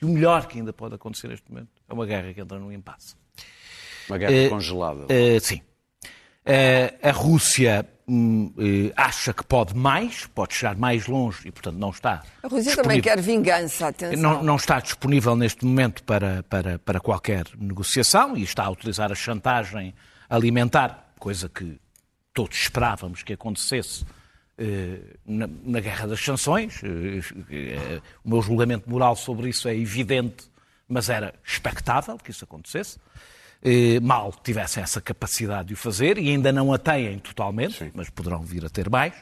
E 0.02 0.06
o 0.06 0.10
melhor 0.10 0.48
que 0.48 0.58
ainda 0.58 0.72
pode 0.72 0.96
acontecer 0.96 1.28
neste 1.28 1.50
momento 1.52 1.77
é 1.90 1.94
uma 1.94 2.06
guerra 2.06 2.34
que 2.34 2.42
entra 2.42 2.60
no 2.60 2.72
impasse. 2.72 3.16
Uma 4.10 4.18
guerra 4.18 4.48
uh, 4.48 4.50
congelada. 4.50 5.02
Uh, 5.04 5.40
sim. 5.40 5.62
Uh, 6.46 7.08
a 7.08 7.12
Rússia 7.12 7.88
hum, 8.08 8.54
acha 8.96 9.34
que 9.34 9.44
pode 9.44 9.76
mais, 9.76 10.26
pode 10.28 10.54
chegar 10.54 10.78
mais 10.78 11.08
longe 11.08 11.48
e, 11.48 11.52
portanto, 11.52 11.76
não 11.76 11.90
está. 11.90 12.24
A 12.42 12.48
Rússia 12.48 12.76
também 12.76 13.02
quer 13.02 13.20
vingança, 13.20 13.88
atenção. 13.88 14.22
Não, 14.22 14.44
não 14.44 14.56
está 14.56 14.80
disponível 14.80 15.36
neste 15.36 15.66
momento 15.66 16.04
para, 16.04 16.44
para, 16.44 16.80
para 16.80 17.00
qualquer 17.00 17.46
negociação 17.58 18.38
e 18.38 18.44
está 18.44 18.66
a 18.66 18.70
utilizar 18.70 19.12
a 19.12 19.16
chantagem 19.16 19.94
alimentar, 20.30 21.14
coisa 21.20 21.50
que 21.50 21.80
todos 22.34 22.58
esperávamos 22.58 23.24
que 23.24 23.34
acontecesse 23.34 24.06
na, 25.26 25.48
na, 25.64 25.80
guerra 25.80 26.08
das 26.08 26.20
sanções. 26.20 26.82
O 28.24 28.30
meu 28.30 28.42
julgamento 28.42 28.90
moral 28.90 29.16
sobre 29.16 29.50
isso 29.50 29.68
é 29.68 29.76
evidente 29.76 30.50
mas 30.88 31.10
era 31.10 31.34
expectável 31.44 32.18
que 32.18 32.32
isso 32.32 32.44
acontecesse. 32.44 32.98
Eh, 33.62 34.00
mal 34.00 34.34
tivessem 34.44 34.84
essa 34.84 35.02
capacidade 35.02 35.70
de 35.70 35.74
o 35.74 35.78
fazer, 35.78 36.18
e 36.18 36.30
ainda 36.30 36.52
não 36.52 36.72
a 36.72 36.78
têm 36.78 37.18
totalmente, 37.20 37.78
Sim. 37.78 37.92
mas 37.94 38.10
poderão 38.10 38.42
vir 38.42 38.66
a 38.66 38.70
ter 38.70 38.90
mais. 38.90 39.14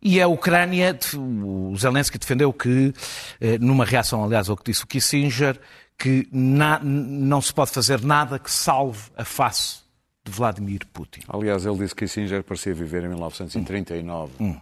E 0.00 0.20
a 0.20 0.28
Ucrânia, 0.28 0.96
o 1.16 1.76
Zelensky 1.76 2.18
defendeu 2.18 2.52
que, 2.52 2.94
eh, 3.40 3.58
numa 3.58 3.84
reação, 3.84 4.24
aliás, 4.24 4.48
ao 4.48 4.56
que 4.56 4.70
disse 4.70 4.84
o 4.84 4.86
Kissinger, 4.86 5.58
que 5.98 6.28
na, 6.32 6.78
não 6.78 7.40
se 7.40 7.52
pode 7.52 7.72
fazer 7.72 8.00
nada 8.02 8.38
que 8.38 8.50
salve 8.50 9.10
a 9.16 9.24
face 9.24 9.80
de 10.24 10.30
Vladimir 10.30 10.86
Putin. 10.92 11.20
Aliás, 11.28 11.66
ele 11.66 11.78
disse 11.78 11.94
que 11.94 12.04
Kissinger 12.04 12.44
parecia 12.44 12.72
viver 12.72 13.02
em 13.04 13.08
1939. 13.08 14.32
Hum. 14.38 14.56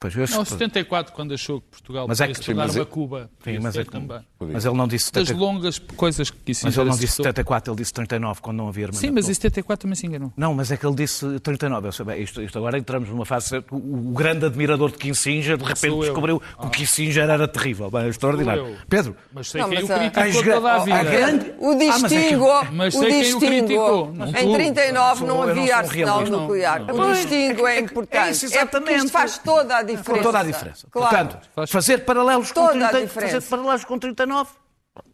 Pois, 0.00 0.14
eu 0.14 0.20
não, 0.20 0.44
74, 0.44 1.12
quando 1.12 1.34
achou 1.34 1.60
que 1.60 1.66
Portugal 1.70 2.06
mas 2.06 2.20
é 2.20 2.28
que, 2.28 2.34
se 2.34 2.42
tornar 2.42 2.70
uma 2.70 2.86
Cuba. 2.86 3.28
Sim, 3.42 3.58
mas, 3.60 3.76
é 3.76 3.84
que, 3.84 3.90
também. 3.90 4.20
mas 4.38 4.64
ele 4.64 4.76
não 4.76 4.86
disse 4.86 5.06
74. 5.06 5.34
Das 5.34 5.42
longas 5.42 5.78
coisas 5.80 6.30
que 6.30 6.52
Mas 6.62 6.76
ele 6.76 6.88
não 6.88 6.96
disse 6.96 7.16
74, 7.16 7.72
ele 7.72 7.78
disse 7.78 7.92
39, 7.92 8.40
quando 8.40 8.58
não 8.58 8.68
havia 8.68 8.84
armamento. 8.84 9.00
Sim, 9.00 9.10
mas 9.10 9.28
em 9.28 9.34
74 9.34 9.82
também 9.82 9.96
se 9.96 10.06
enganou. 10.06 10.32
Não, 10.36 10.54
mas 10.54 10.70
é 10.70 10.76
que 10.76 10.86
ele 10.86 10.94
disse 10.94 11.40
39. 11.40 11.88
Eu 11.88 11.92
sei, 11.92 12.06
bem, 12.06 12.22
isto, 12.22 12.40
isto, 12.40 12.56
agora 12.56 12.78
entramos 12.78 13.08
numa 13.08 13.26
fase... 13.26 13.58
O, 13.72 14.10
o 14.10 14.12
grande 14.12 14.46
admirador 14.46 14.92
de 14.92 14.98
Kissinger, 14.98 15.56
de 15.56 15.64
repente 15.64 15.98
descobriu 15.98 16.40
ah. 16.56 16.60
que 16.60 16.66
o 16.68 16.70
Kissinger 16.70 17.28
era 17.28 17.48
terrível. 17.48 17.90
Bem, 17.90 18.02
é 18.02 18.08
extraordinário. 18.08 18.76
Pedro. 18.88 19.16
Mas 19.32 19.50
sei 19.50 19.60
não, 19.60 19.68
quem 19.68 19.82
o 19.82 19.88
criticou 19.88 20.44
toda 20.44 20.72
a 20.74 20.78
vida. 20.78 21.02
Grande... 21.02 21.52
O 21.58 21.74
distingo, 21.74 22.48
ah, 22.48 22.68
mas, 22.70 22.94
é 22.94 23.00
que, 23.00 23.02
mas 23.02 23.34
o 23.34 23.40
distingo. 23.40 24.14
Em 24.38 24.52
39 24.52 25.24
não 25.24 25.42
havia 25.42 25.76
arsenal 25.78 26.24
nuclear. 26.24 26.82
O 26.88 27.12
distingo 27.14 27.66
é 27.66 27.80
importante. 27.80 28.56
É 28.56 28.64
porque 28.64 28.92
isto 28.92 29.10
faz 29.10 29.38
toda 29.38 29.76
a 29.76 29.87
diferença. 29.96 30.22
Toda 30.22 30.38
a 30.38 30.42
diferença. 30.44 30.88
Claro. 30.90 31.28
Portanto, 31.28 31.66
fazer 31.68 32.04
paralelos, 32.04 32.52
com 32.52 32.68
30, 32.68 33.08
fazer 33.08 33.42
paralelos 33.42 33.84
com 33.84 33.98
39. 33.98 34.50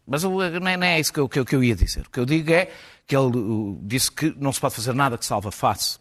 Mas 0.05 0.23
não 0.23 0.41
é, 0.41 0.59
não 0.59 0.85
é 0.87 0.99
isso 0.99 1.11
que 1.11 1.19
eu, 1.19 1.27
que, 1.27 1.39
eu, 1.39 1.45
que 1.45 1.55
eu 1.55 1.63
ia 1.63 1.75
dizer. 1.75 2.05
O 2.07 2.09
que 2.09 2.19
eu 2.19 2.25
digo 2.25 2.51
é 2.51 2.71
que 3.07 3.15
ele 3.15 3.37
uh, 3.37 3.79
disse 3.83 4.11
que 4.11 4.33
não 4.37 4.51
se 4.51 4.59
pode 4.59 4.75
fazer 4.75 4.93
nada 4.93 5.17
que 5.17 5.25
salve 5.25 5.47
a 5.47 5.51
face 5.51 5.99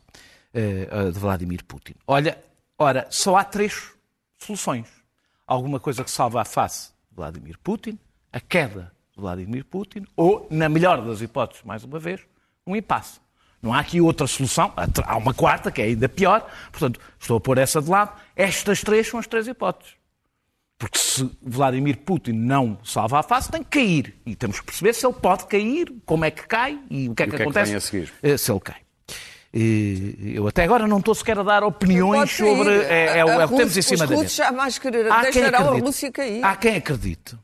uh, 0.54 1.12
de 1.12 1.18
Vladimir 1.18 1.64
Putin. 1.64 1.94
Olha, 2.06 2.38
ora, 2.78 3.06
só 3.10 3.36
há 3.36 3.44
três 3.44 3.90
soluções. 4.38 4.88
Alguma 5.46 5.78
coisa 5.78 6.02
que 6.02 6.10
salve 6.10 6.38
a 6.38 6.44
face 6.44 6.88
de 7.10 7.16
Vladimir 7.16 7.58
Putin, 7.58 7.98
a 8.32 8.40
queda 8.40 8.92
de 9.14 9.20
Vladimir 9.20 9.64
Putin, 9.64 10.06
ou, 10.16 10.46
na 10.50 10.68
melhor 10.68 11.04
das 11.04 11.20
hipóteses, 11.20 11.62
mais 11.64 11.84
uma 11.84 11.98
vez, 11.98 12.20
um 12.66 12.74
impasse. 12.74 13.20
Não 13.64 13.72
há 13.72 13.80
aqui 13.80 13.98
outra 13.98 14.26
solução. 14.26 14.74
Há 15.06 15.16
uma 15.16 15.32
quarta, 15.32 15.70
que 15.70 15.80
é 15.80 15.86
ainda 15.86 16.06
pior. 16.06 16.46
Portanto, 16.70 17.00
estou 17.18 17.38
a 17.38 17.40
pôr 17.40 17.56
essa 17.56 17.80
de 17.80 17.88
lado. 17.88 18.12
Estas 18.36 18.82
três 18.82 19.08
são 19.08 19.18
as 19.18 19.26
três 19.26 19.48
hipóteses. 19.48 19.94
Porque 20.76 20.98
se 20.98 21.30
Vladimir 21.42 21.96
Putin 21.98 22.32
não 22.32 22.78
salva 22.84 23.20
a 23.20 23.22
face, 23.22 23.50
tem 23.50 23.62
que 23.62 23.70
cair. 23.70 24.14
E 24.26 24.36
temos 24.36 24.60
que 24.60 24.66
perceber 24.66 24.92
se 24.92 25.06
ele 25.06 25.14
pode 25.14 25.46
cair, 25.46 25.90
como 26.04 26.26
é 26.26 26.30
que 26.30 26.46
cai 26.46 26.78
e 26.90 27.08
o 27.08 27.14
que 27.14 27.22
é 27.22 27.26
que, 27.26 27.36
que 27.36 27.42
acontece 27.42 27.74
é 27.74 27.80
que 27.80 28.12
eh, 28.22 28.36
se 28.36 28.52
ele 28.52 28.60
cai. 28.60 28.76
Eu 30.34 30.46
até 30.46 30.64
agora 30.64 30.86
não 30.86 30.98
estou 30.98 31.14
sequer 31.14 31.38
a 31.38 31.42
dar 31.42 31.62
opiniões 31.64 32.30
sobre. 32.32 32.70
É, 32.70 33.06
é, 33.06 33.18
é 33.18 33.24
o 33.24 33.48
que 33.48 33.56
temos 33.56 33.76
em 33.76 33.82
cima 33.82 34.06
da 34.06 34.14
mesa. 34.14 34.28
jamais 34.28 34.78
querer, 34.78 35.04
deixarão 35.22 35.68
a 35.68 35.78
Rússia 35.78 36.12
cair. 36.12 36.44
Há 36.44 36.54
quem 36.56 36.76
acredite 36.76 37.36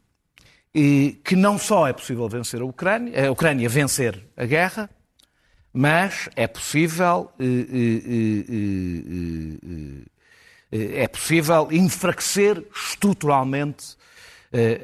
que 0.73 1.35
não 1.35 1.57
só 1.57 1.89
é 1.89 1.93
possível 1.95 2.29
vencer 2.29 2.61
a 2.61 2.65
Ucrânia, 2.65 3.29
a 3.29 3.31
Ucrânia 3.31 3.69
vencer 3.69 4.23
a 4.37 4.45
guerra, 4.45 4.91
mas 5.73 6.29
é 6.35 6.47
possível, 6.47 7.33
eh, 7.39 7.45
eh, 7.93 8.49
eh, 10.73 11.03
é 11.03 11.09
possível 11.09 11.69
enfraquecer 11.71 12.65
estruturalmente 12.75 13.97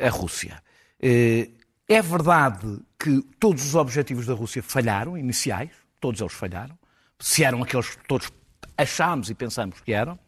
a 0.00 0.08
Rússia. 0.10 0.62
É 1.00 2.02
verdade 2.02 2.80
que 2.98 3.20
todos 3.38 3.64
os 3.66 3.74
objetivos 3.74 4.26
da 4.26 4.34
Rússia 4.34 4.62
falharam, 4.62 5.18
iniciais, 5.18 5.70
todos 6.00 6.20
eles 6.20 6.32
falharam, 6.32 6.78
se 7.18 7.42
eram 7.42 7.62
aqueles 7.62 7.96
que 7.96 8.06
todos 8.06 8.30
achámos 8.76 9.30
e 9.30 9.34
pensamos 9.34 9.80
que 9.80 9.92
eram, 9.92 10.18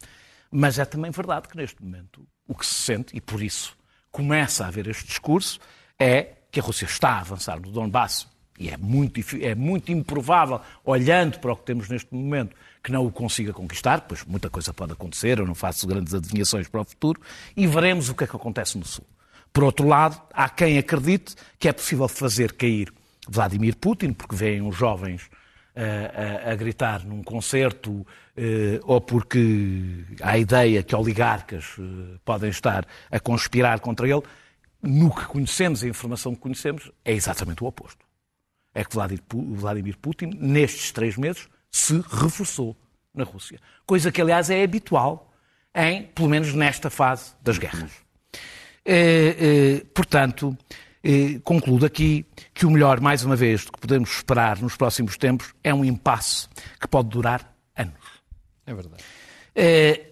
mas 0.50 0.78
é 0.78 0.84
também 0.84 1.10
verdade 1.10 1.48
que 1.48 1.56
neste 1.56 1.82
momento 1.82 2.26
o 2.46 2.54
que 2.54 2.66
se 2.66 2.74
sente, 2.74 3.16
e 3.16 3.20
por 3.20 3.42
isso 3.42 3.76
começa 4.10 4.64
a 4.64 4.68
haver 4.68 4.88
este 4.88 5.06
discurso, 5.06 5.60
é 5.98 6.34
que 6.50 6.58
a 6.58 6.62
Rússia 6.62 6.86
está 6.86 7.10
a 7.10 7.20
avançar 7.20 7.60
no 7.60 7.70
Donbass 7.70 8.26
e 8.58 8.68
é 8.68 8.76
muito, 8.76 9.20
é 9.40 9.54
muito 9.54 9.92
improvável, 9.92 10.60
olhando 10.84 11.38
para 11.38 11.52
o 11.52 11.56
que 11.56 11.64
temos 11.64 11.88
neste 11.88 12.12
momento, 12.12 12.56
que 12.82 12.90
não 12.90 13.06
o 13.06 13.10
consiga 13.10 13.52
conquistar, 13.52 14.02
pois 14.02 14.24
muita 14.24 14.50
coisa 14.50 14.72
pode 14.72 14.92
acontecer, 14.92 15.38
eu 15.38 15.46
não 15.46 15.54
faço 15.54 15.86
grandes 15.86 16.14
adivinhações 16.14 16.66
para 16.68 16.80
o 16.80 16.84
futuro, 16.84 17.20
e 17.56 17.66
veremos 17.66 18.08
o 18.08 18.14
que 18.14 18.24
é 18.24 18.26
que 18.26 18.36
acontece 18.36 18.76
no 18.76 18.84
Sul. 18.84 19.04
Por 19.52 19.64
outro 19.64 19.86
lado, 19.86 20.20
há 20.32 20.48
quem 20.48 20.78
acredite 20.78 21.34
que 21.58 21.68
é 21.68 21.72
possível 21.72 22.08
fazer 22.08 22.52
cair 22.52 22.92
Vladimir 23.28 23.76
Putin, 23.76 24.12
porque 24.12 24.34
veem 24.34 24.62
os 24.62 24.76
jovens 24.76 25.28
a, 25.76 26.48
a, 26.48 26.52
a 26.52 26.56
gritar 26.56 27.04
num 27.04 27.22
concerto 27.22 28.04
eh, 28.36 28.80
ou 28.82 29.00
porque 29.00 30.04
há 30.20 30.30
a 30.30 30.38
ideia 30.38 30.82
que 30.82 30.94
oligarcas 30.94 31.76
eh, 31.78 32.18
podem 32.24 32.50
estar 32.50 32.86
a 33.10 33.20
conspirar 33.20 33.78
contra 33.80 34.08
ele, 34.08 34.22
no 34.82 35.14
que 35.14 35.24
conhecemos, 35.26 35.82
a 35.84 35.88
informação 35.88 36.34
que 36.34 36.40
conhecemos, 36.40 36.90
é 37.04 37.12
exatamente 37.12 37.62
o 37.62 37.66
oposto. 37.66 38.07
É 38.78 38.84
que 38.84 38.94
Vladimir 39.34 39.98
Putin, 39.98 40.30
nestes 40.38 40.92
três 40.92 41.16
meses, 41.16 41.48
se 41.68 42.00
reforçou 42.08 42.76
na 43.12 43.24
Rússia. 43.24 43.58
Coisa 43.84 44.12
que, 44.12 44.22
aliás, 44.22 44.50
é 44.50 44.62
habitual, 44.62 45.32
em, 45.74 46.04
pelo 46.04 46.28
menos 46.28 46.54
nesta 46.54 46.88
fase 46.88 47.34
das 47.42 47.58
guerras. 47.58 47.90
Eh, 48.84 49.84
portanto, 49.92 50.56
concluo 51.42 51.84
aqui 51.84 52.24
que 52.54 52.64
o 52.64 52.70
melhor, 52.70 53.00
mais 53.00 53.24
uma 53.24 53.34
vez, 53.34 53.64
do 53.64 53.72
que 53.72 53.80
podemos 53.80 54.10
esperar 54.10 54.62
nos 54.62 54.76
próximos 54.76 55.16
tempos 55.16 55.52
é 55.64 55.74
um 55.74 55.84
impasse 55.84 56.48
que 56.80 56.86
pode 56.86 57.08
durar 57.08 57.52
anos. 57.76 57.94
É 58.64 58.72
verdade. 58.72 59.02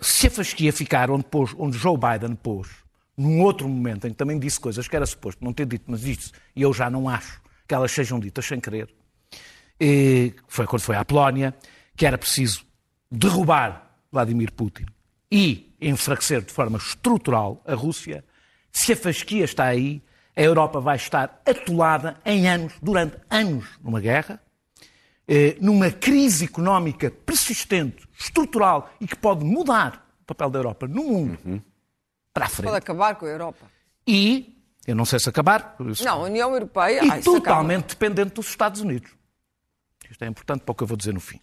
se 0.02 0.26
a 0.26 0.30
fasquia 0.30 0.72
ficar 0.72 1.08
onde, 1.08 1.24
pôs, 1.24 1.54
onde 1.56 1.78
Joe 1.78 1.96
Biden 1.96 2.34
pôs, 2.34 2.68
num 3.16 3.40
outro 3.42 3.68
momento 3.68 4.08
em 4.08 4.10
que 4.10 4.16
também 4.16 4.40
disse 4.40 4.58
coisas 4.58 4.88
que 4.88 4.96
era 4.96 5.06
suposto 5.06 5.44
não 5.44 5.52
ter 5.52 5.66
dito, 5.66 5.84
mas 5.86 6.00
disse, 6.00 6.32
e 6.54 6.62
eu 6.62 6.72
já 6.74 6.90
não 6.90 7.08
acho 7.08 7.45
que 7.66 7.74
elas 7.74 7.90
sejam 7.92 8.18
ditas 8.18 8.44
sem 8.44 8.60
querer, 8.60 8.88
e 9.80 10.34
foi 10.48 10.66
quando 10.66 10.82
foi 10.82 10.96
à 10.96 11.04
Polónia, 11.04 11.54
que 11.96 12.06
era 12.06 12.16
preciso 12.16 12.64
derrubar 13.10 13.98
Vladimir 14.10 14.52
Putin 14.52 14.86
e 15.30 15.74
enfraquecer 15.80 16.42
de 16.42 16.52
forma 16.52 16.78
estrutural 16.78 17.62
a 17.66 17.74
Rússia, 17.74 18.24
se 18.72 18.92
a 18.92 18.96
fasquia 18.96 19.44
está 19.44 19.64
aí, 19.64 20.02
a 20.34 20.42
Europa 20.42 20.80
vai 20.80 20.96
estar 20.96 21.42
atolada 21.46 22.16
em 22.24 22.48
anos, 22.48 22.72
durante 22.82 23.16
anos, 23.30 23.66
numa 23.82 24.00
guerra, 24.00 24.40
eh, 25.26 25.56
numa 25.60 25.90
crise 25.90 26.44
económica 26.44 27.10
persistente, 27.10 28.06
estrutural 28.18 28.90
e 29.00 29.06
que 29.06 29.16
pode 29.16 29.44
mudar 29.44 30.06
o 30.22 30.24
papel 30.24 30.50
da 30.50 30.58
Europa 30.58 30.86
no 30.86 31.04
mundo. 31.04 31.38
Uhum 31.44 31.60
para 32.36 32.44
a 32.44 32.48
frente. 32.50 32.66
Pode 32.66 32.76
acabar 32.76 33.14
com 33.14 33.24
a 33.24 33.28
Europa. 33.30 33.66
E, 34.06 34.55
eu 34.86 34.94
não 34.94 35.04
sei 35.04 35.18
se 35.18 35.28
acabar. 35.28 35.76
Não, 36.04 36.20
a 36.20 36.24
União 36.24 36.52
Europeia. 36.52 37.04
E 37.04 37.10
ai, 37.10 37.20
totalmente 37.20 37.88
dependente 37.88 38.34
dos 38.34 38.48
Estados 38.48 38.80
Unidos. 38.80 39.10
Isto 40.10 40.24
é 40.24 40.28
importante 40.28 40.60
para 40.60 40.72
o 40.72 40.74
que 40.74 40.82
eu 40.82 40.86
vou 40.86 40.96
dizer 40.96 41.12
no 41.12 41.20
fim. 41.20 41.40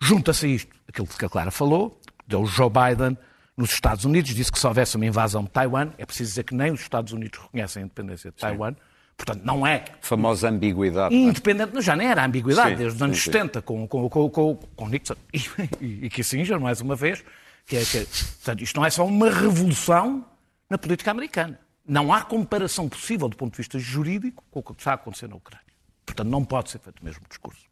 Junta-se 0.00 0.46
a 0.46 0.48
isto 0.48 0.76
aquilo 0.88 1.06
que 1.06 1.24
a 1.24 1.28
Clara 1.28 1.50
falou, 1.50 2.00
deu 2.26 2.44
Joe 2.44 2.68
Biden 2.68 3.16
nos 3.56 3.72
Estados 3.72 4.04
Unidos, 4.04 4.34
disse 4.34 4.50
que 4.50 4.58
se 4.58 4.66
houvesse 4.66 4.96
uma 4.96 5.06
invasão 5.06 5.44
de 5.44 5.50
Taiwan, 5.50 5.90
é 5.96 6.04
preciso 6.04 6.30
dizer 6.30 6.44
que 6.44 6.54
nem 6.54 6.72
os 6.72 6.80
Estados 6.80 7.12
Unidos 7.12 7.38
reconhecem 7.38 7.82
a 7.82 7.86
independência 7.86 8.30
de 8.30 8.36
Taiwan. 8.36 8.74
Portanto, 9.16 9.42
não 9.44 9.66
é. 9.66 9.84
Famosa 10.00 10.48
ambiguidade. 10.48 11.14
É? 11.14 11.18
Independente, 11.18 11.80
já 11.80 11.94
nem 11.94 12.08
era 12.08 12.24
ambiguidade, 12.24 12.70
sim, 12.70 12.76
desde 12.76 12.96
os 12.96 13.02
anos 13.02 13.18
sim, 13.18 13.30
70, 13.30 13.62
com, 13.62 13.86
com, 13.86 14.08
com, 14.08 14.30
com, 14.30 14.56
com 14.56 14.88
Nixon 14.88 15.14
e, 15.32 15.38
e, 15.80 16.06
e 16.06 16.10
Kissinger, 16.10 16.58
mais 16.58 16.80
uma 16.80 16.96
vez, 16.96 17.22
que 17.66 17.76
é, 17.76 17.84
que 17.84 17.98
é, 17.98 18.04
portanto, 18.04 18.62
isto 18.62 18.76
não 18.76 18.84
é 18.84 18.90
só 18.90 19.06
uma 19.06 19.30
revolução 19.30 20.24
na 20.68 20.78
política 20.78 21.10
americana. 21.10 21.60
Não 21.86 22.12
há 22.12 22.22
comparação 22.22 22.88
possível 22.88 23.28
do 23.28 23.36
ponto 23.36 23.52
de 23.52 23.56
vista 23.58 23.78
jurídico 23.78 24.44
com 24.50 24.60
o 24.60 24.62
que 24.62 24.72
está 24.72 24.92
a 24.92 24.94
acontecer 24.94 25.28
na 25.28 25.36
Ucrânia. 25.36 25.66
Portanto, 26.06 26.28
não 26.28 26.44
pode 26.44 26.70
ser 26.70 26.78
feito 26.78 27.00
o 27.00 27.04
mesmo 27.04 27.22
discurso. 27.28 27.62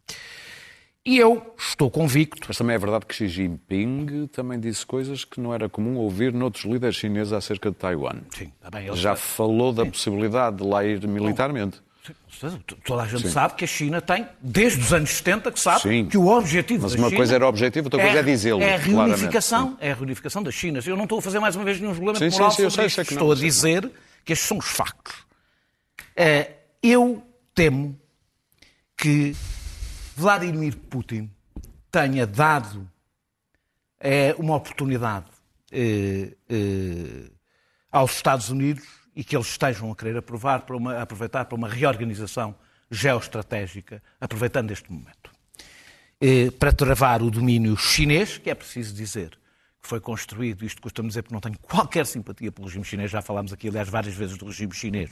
E 1.05 1.17
eu 1.17 1.55
estou 1.57 1.91
convicto. 1.91 2.47
Mas 2.47 2.59
também 2.59 2.75
é 2.75 2.79
verdade 2.79 3.07
que 3.07 3.15
Xi 3.15 3.27
Jinping 3.27 4.27
também 4.27 4.61
disse 4.61 4.85
coisas 4.85 5.25
que 5.25 5.41
não 5.41 5.55
era 5.55 5.69
comum 5.69 5.97
ouvir 5.97 6.33
noutros 6.33 6.65
líderes 6.65 6.97
chineses 6.97 7.33
acerca 7.33 7.71
de 7.71 7.77
Taiwan. 7.77 8.21
Sim, 8.37 8.53
está 8.55 8.71
bem. 8.71 8.95
Já 8.95 9.17
falou 9.17 9.73
da 9.73 9.87
possibilidade 9.87 10.59
de 10.59 10.65
lá 10.65 10.85
ir 10.85 11.07
militarmente. 11.09 11.81
Toda 12.85 13.03
a 13.03 13.07
gente 13.07 13.23
Sim. 13.23 13.31
sabe 13.31 13.55
que 13.55 13.65
a 13.65 13.67
China 13.67 14.01
tem, 14.01 14.27
desde 14.41 14.81
os 14.81 14.93
anos 14.93 15.11
70, 15.11 15.53
que 15.53 15.61
sabe 15.61 15.83
Sim. 15.83 16.07
que 16.07 16.17
o 16.17 16.29
objetivo 16.29 16.85
Mas 16.85 16.93
da 16.93 16.99
uma 16.99 17.09
China 17.09 17.17
coisa 17.19 17.35
era 17.35 17.45
o 17.45 17.49
objetivo, 17.49 17.87
outra 17.87 18.01
coisa 18.01 18.17
é, 18.17 18.21
é 18.21 18.23
dizê-lo. 18.23 18.63
É 18.63 18.75
a 18.75 18.79
reunificação, 18.79 19.77
é 19.81 19.93
a 19.93 19.95
reunificação 19.95 20.43
da 20.43 20.51
China. 20.51 20.81
Eu 20.85 20.97
não 20.97 21.05
estou 21.05 21.19
a 21.19 21.23
fazer 21.23 21.39
mais 21.41 21.57
uma 21.57 21.65
vez 21.65 21.79
nenhum 21.79 21.95
julgamento 21.95 22.25
sim, 22.25 22.31
moral 22.31 22.51
sim, 22.51 22.71
sobre 22.71 22.71
sei, 22.71 22.87
isto. 22.87 23.13
Estou 23.13 23.33
a 23.33 23.35
dizer 23.35 23.91
que 24.25 24.33
estes 24.33 24.49
são 24.49 24.57
os 24.57 24.67
factos. 24.67 25.15
Eh, 26.17 26.51
eu 26.83 27.23
temo 27.55 27.99
que 28.97 29.37
Vladimir 30.17 30.77
Putin 30.77 31.31
tenha 31.91 32.27
dado 32.27 32.89
eh, 34.01 34.35
uma 34.39 34.57
oportunidade 34.57 35.27
eh, 35.71 36.33
aos 37.93 38.13
Estados 38.13 38.49
Unidos 38.49 39.00
e 39.21 39.25
que 39.25 39.37
eles 39.37 39.49
estejam 39.49 39.93
a 39.93 39.95
querer 39.95 40.17
aprovar 40.17 40.63
para 40.63 40.75
uma, 40.75 40.99
aproveitar 40.99 41.45
para 41.45 41.55
uma 41.55 41.69
reorganização 41.69 42.55
geoestratégica, 42.91 44.03
aproveitando 44.19 44.71
este 44.71 44.91
momento. 44.91 45.31
Para 46.59 46.73
travar 46.73 47.23
o 47.23 47.31
domínio 47.31 47.77
chinês, 47.77 48.39
que 48.39 48.49
é 48.49 48.55
preciso 48.55 48.95
dizer 48.95 49.39
que 49.83 49.87
foi 49.87 50.01
construído, 50.01 50.65
isto 50.65 50.81
custa-me 50.81 51.09
dizer 51.09 51.21
porque 51.21 51.35
não 51.35 51.41
tenho 51.43 51.59
qualquer 51.59 52.07
simpatia 52.07 52.51
pelo 52.51 52.67
regime 52.67 52.83
chinês, 52.83 53.11
já 53.11 53.21
falámos 53.21 53.53
aqui, 53.53 53.69
aliás, 53.69 53.91
várias 53.91 54.15
vezes 54.15 54.39
do 54.39 54.47
regime 54.47 54.73
chinês, 54.73 55.11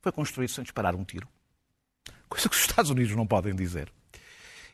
foi 0.00 0.10
construído 0.10 0.48
sem 0.48 0.64
disparar 0.64 0.94
um 0.94 1.04
tiro. 1.04 1.28
Coisa 2.30 2.48
que 2.48 2.56
os 2.56 2.62
Estados 2.62 2.90
Unidos 2.90 3.14
não 3.14 3.26
podem 3.26 3.54
dizer. 3.54 3.92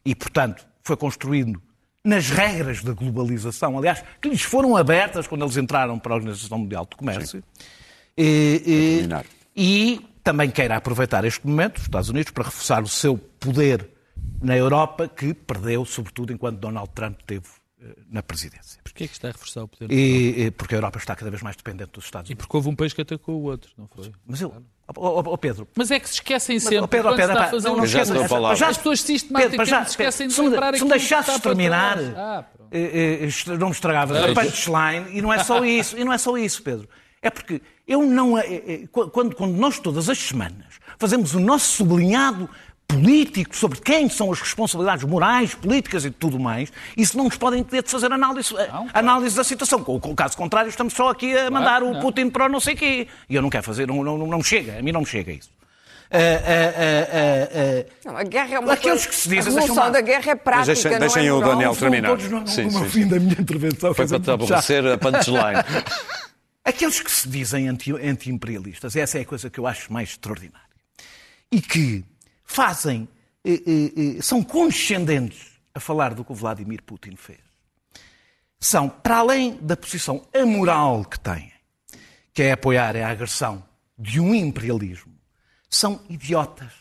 E, 0.04 0.14
portanto, 0.14 0.64
foi 0.84 0.96
construído 0.96 1.60
nas 2.04 2.30
regras 2.30 2.84
da 2.84 2.92
globalização, 2.92 3.76
aliás, 3.76 4.04
que 4.22 4.28
lhes 4.28 4.42
foram 4.42 4.76
abertas 4.76 5.26
quando 5.26 5.44
eles 5.44 5.56
entraram 5.56 5.98
para 5.98 6.12
a 6.12 6.16
Organização 6.16 6.58
Mundial 6.58 6.86
de 6.88 6.94
Comércio. 6.94 7.42
Sim 7.42 7.75
e, 8.16 9.08
e, 9.56 10.00
também 10.22 10.50
queira 10.50 10.76
aproveitar 10.76 11.24
este 11.24 11.46
momento, 11.46 11.76
os 11.76 11.82
Estados 11.82 12.08
Unidos, 12.08 12.32
para 12.32 12.44
reforçar 12.44 12.82
o 12.82 12.88
seu 12.88 13.16
poder 13.16 13.88
na 14.42 14.56
Europa, 14.56 15.08
que 15.08 15.34
perdeu, 15.34 15.84
sobretudo, 15.84 16.32
enquanto 16.32 16.58
Donald 16.58 16.90
Trump 16.94 17.18
teve 17.26 17.46
eh, 17.80 17.94
na 18.10 18.22
presidência. 18.22 18.80
Porquê 18.82 19.04
é 19.04 19.06
que 19.06 19.12
está 19.12 19.28
a 19.28 19.32
reforçar 19.32 19.62
o 19.62 19.68
poder? 19.68 19.92
E, 19.92 20.50
porque 20.52 20.74
a 20.74 20.78
Europa 20.78 20.98
está 20.98 21.14
cada 21.14 21.30
vez 21.30 21.42
mais 21.42 21.56
dependente 21.56 21.90
dos 21.92 22.04
Estados 22.04 22.28
Unidos. 22.28 22.42
E 22.42 22.46
porque 22.46 22.56
houve 22.56 22.68
um 22.68 22.74
país 22.74 22.92
que 22.92 23.02
atacou 23.02 23.40
o 23.40 23.44
outro, 23.44 23.70
não 23.76 23.86
foi? 23.86 24.10
Mas 24.26 24.40
eu, 24.40 24.52
oh, 24.96 25.22
oh, 25.26 25.38
Pedro. 25.38 25.68
Mas 25.76 25.90
é 25.90 26.00
que 26.00 26.08
se 26.08 26.14
esquecem 26.14 26.58
sempre. 26.58 26.78
Oh, 26.78 26.88
Pedro, 26.88 27.14
Pedro, 27.14 27.32
está 27.32 27.44
a 27.44 27.50
fazer 27.50 27.68
não, 27.68 27.76
não. 27.76 27.86
Já, 28.56 28.68
as 28.68 28.76
pessoas 28.78 29.02
sistematicamente 29.02 29.50
Pedro, 29.58 29.66
já, 29.66 29.82
esquecem 29.82 30.28
de 30.28 30.40
lembrar 30.40 30.74
Se 30.74 30.84
me 30.84 30.90
deixasses 30.90 31.38
terminar, 31.40 31.98
ah, 31.98 32.44
eh, 32.70 33.28
eh, 33.28 33.56
não 33.58 33.66
me 33.68 33.72
estragavas 33.72 34.16
a 34.16 34.34
punchline. 34.34 35.16
E 35.16 35.20
não 35.20 35.32
é 35.32 35.44
só 35.44 35.64
isso. 35.64 35.98
E 35.98 36.04
não 36.04 36.12
é 36.12 36.18
só 36.18 36.36
isso, 36.36 36.62
Pedro. 36.62 36.88
É 37.26 37.30
porque 37.30 37.60
eu 37.88 38.02
não. 38.04 38.38
É, 38.38 38.44
é, 38.44 38.80
quando, 38.92 39.34
quando 39.34 39.56
nós 39.56 39.80
todas 39.80 40.08
as 40.08 40.16
semanas 40.16 40.78
fazemos 40.96 41.34
o 41.34 41.40
nosso 41.40 41.72
sublinhado 41.72 42.48
político 42.86 43.56
sobre 43.56 43.80
quem 43.80 44.08
são 44.08 44.30
as 44.30 44.38
responsabilidades 44.38 45.02
morais, 45.02 45.52
políticas 45.52 46.04
e 46.04 46.10
tudo 46.12 46.38
mais, 46.38 46.72
isso 46.96 47.16
não 47.16 47.24
nos 47.24 47.36
podem 47.36 47.64
ter 47.64 47.82
de 47.82 47.90
fazer 47.90 48.12
análise, 48.12 48.54
não, 48.54 48.64
claro. 48.64 48.90
análise 48.94 49.34
da 49.34 49.42
situação. 49.42 49.82
Com, 49.82 50.14
caso 50.14 50.36
contrário, 50.36 50.68
estamos 50.68 50.94
só 50.94 51.08
aqui 51.08 51.36
a 51.36 51.50
mandar 51.50 51.80
claro, 51.80 51.98
o 51.98 52.00
Putin 52.00 52.30
para 52.30 52.46
o 52.46 52.48
não 52.48 52.60
sei 52.60 52.76
quê. 52.76 53.08
E 53.28 53.34
eu 53.34 53.42
não 53.42 53.50
quero 53.50 53.64
fazer, 53.64 53.88
não, 53.88 54.04
não, 54.04 54.16
não 54.16 54.38
me 54.38 54.44
chega, 54.44 54.78
a 54.78 54.82
mim 54.82 54.92
não 54.92 55.00
me 55.00 55.06
chega 55.06 55.32
isso. 55.32 55.50
Uh, 56.08 56.14
uh, 56.14 57.80
uh, 57.80 57.86
não, 58.04 58.16
a 58.16 58.22
guerra 58.22 58.54
é 58.54 58.58
uma 58.60 58.74
Aqueles 58.74 59.04
coisa... 59.04 59.08
que 59.08 59.14
se 59.16 59.28
dizem, 59.28 59.52
a 59.52 59.56
resolução 59.56 59.90
da 59.90 60.00
guerra 60.00 60.30
é 60.30 60.34
prática, 60.36 60.66
deixem, 60.66 60.92
não 60.92 60.98
deixem 61.00 61.26
é 61.26 61.32
o 61.32 61.40
Daniel 61.40 61.74
terminar. 61.74 62.08
Todos 62.10 62.30
no, 62.30 62.46
sim, 62.46 62.64
no 62.66 62.70
sim, 62.70 62.84
fim 62.84 63.02
sim. 63.02 63.08
da 63.08 63.18
minha 63.18 63.36
intervenção. 63.40 63.92
Foi 63.92 64.06
para 64.06 64.20
te 64.20 64.30
aborrecer 64.30 64.86
a 64.86 64.96
punchline. 64.96 65.64
Aqueles 66.66 67.00
que 67.00 67.10
se 67.12 67.28
dizem 67.28 67.68
anti-imperialistas, 67.68 68.96
essa 68.96 69.18
é 69.18 69.20
a 69.20 69.24
coisa 69.24 69.48
que 69.48 69.60
eu 69.60 69.68
acho 69.68 69.92
mais 69.92 70.10
extraordinária, 70.10 70.66
e 71.48 71.62
que 71.62 72.04
fazem, 72.44 73.08
eh, 73.44 73.62
eh, 73.64 74.16
eh, 74.18 74.20
são 74.20 74.42
condescendentes 74.42 75.52
a 75.72 75.78
falar 75.78 76.12
do 76.12 76.24
que 76.24 76.32
o 76.32 76.34
Vladimir 76.34 76.82
Putin 76.82 77.14
fez, 77.14 77.38
são, 78.58 78.88
para 78.88 79.18
além 79.18 79.56
da 79.62 79.76
posição 79.76 80.26
amoral 80.34 81.04
que 81.04 81.20
têm, 81.20 81.52
que 82.34 82.42
é 82.42 82.50
apoiar 82.50 82.96
a 82.96 83.10
agressão 83.10 83.62
de 83.96 84.18
um 84.18 84.34
imperialismo, 84.34 85.14
são 85.70 86.00
idiotas. 86.08 86.72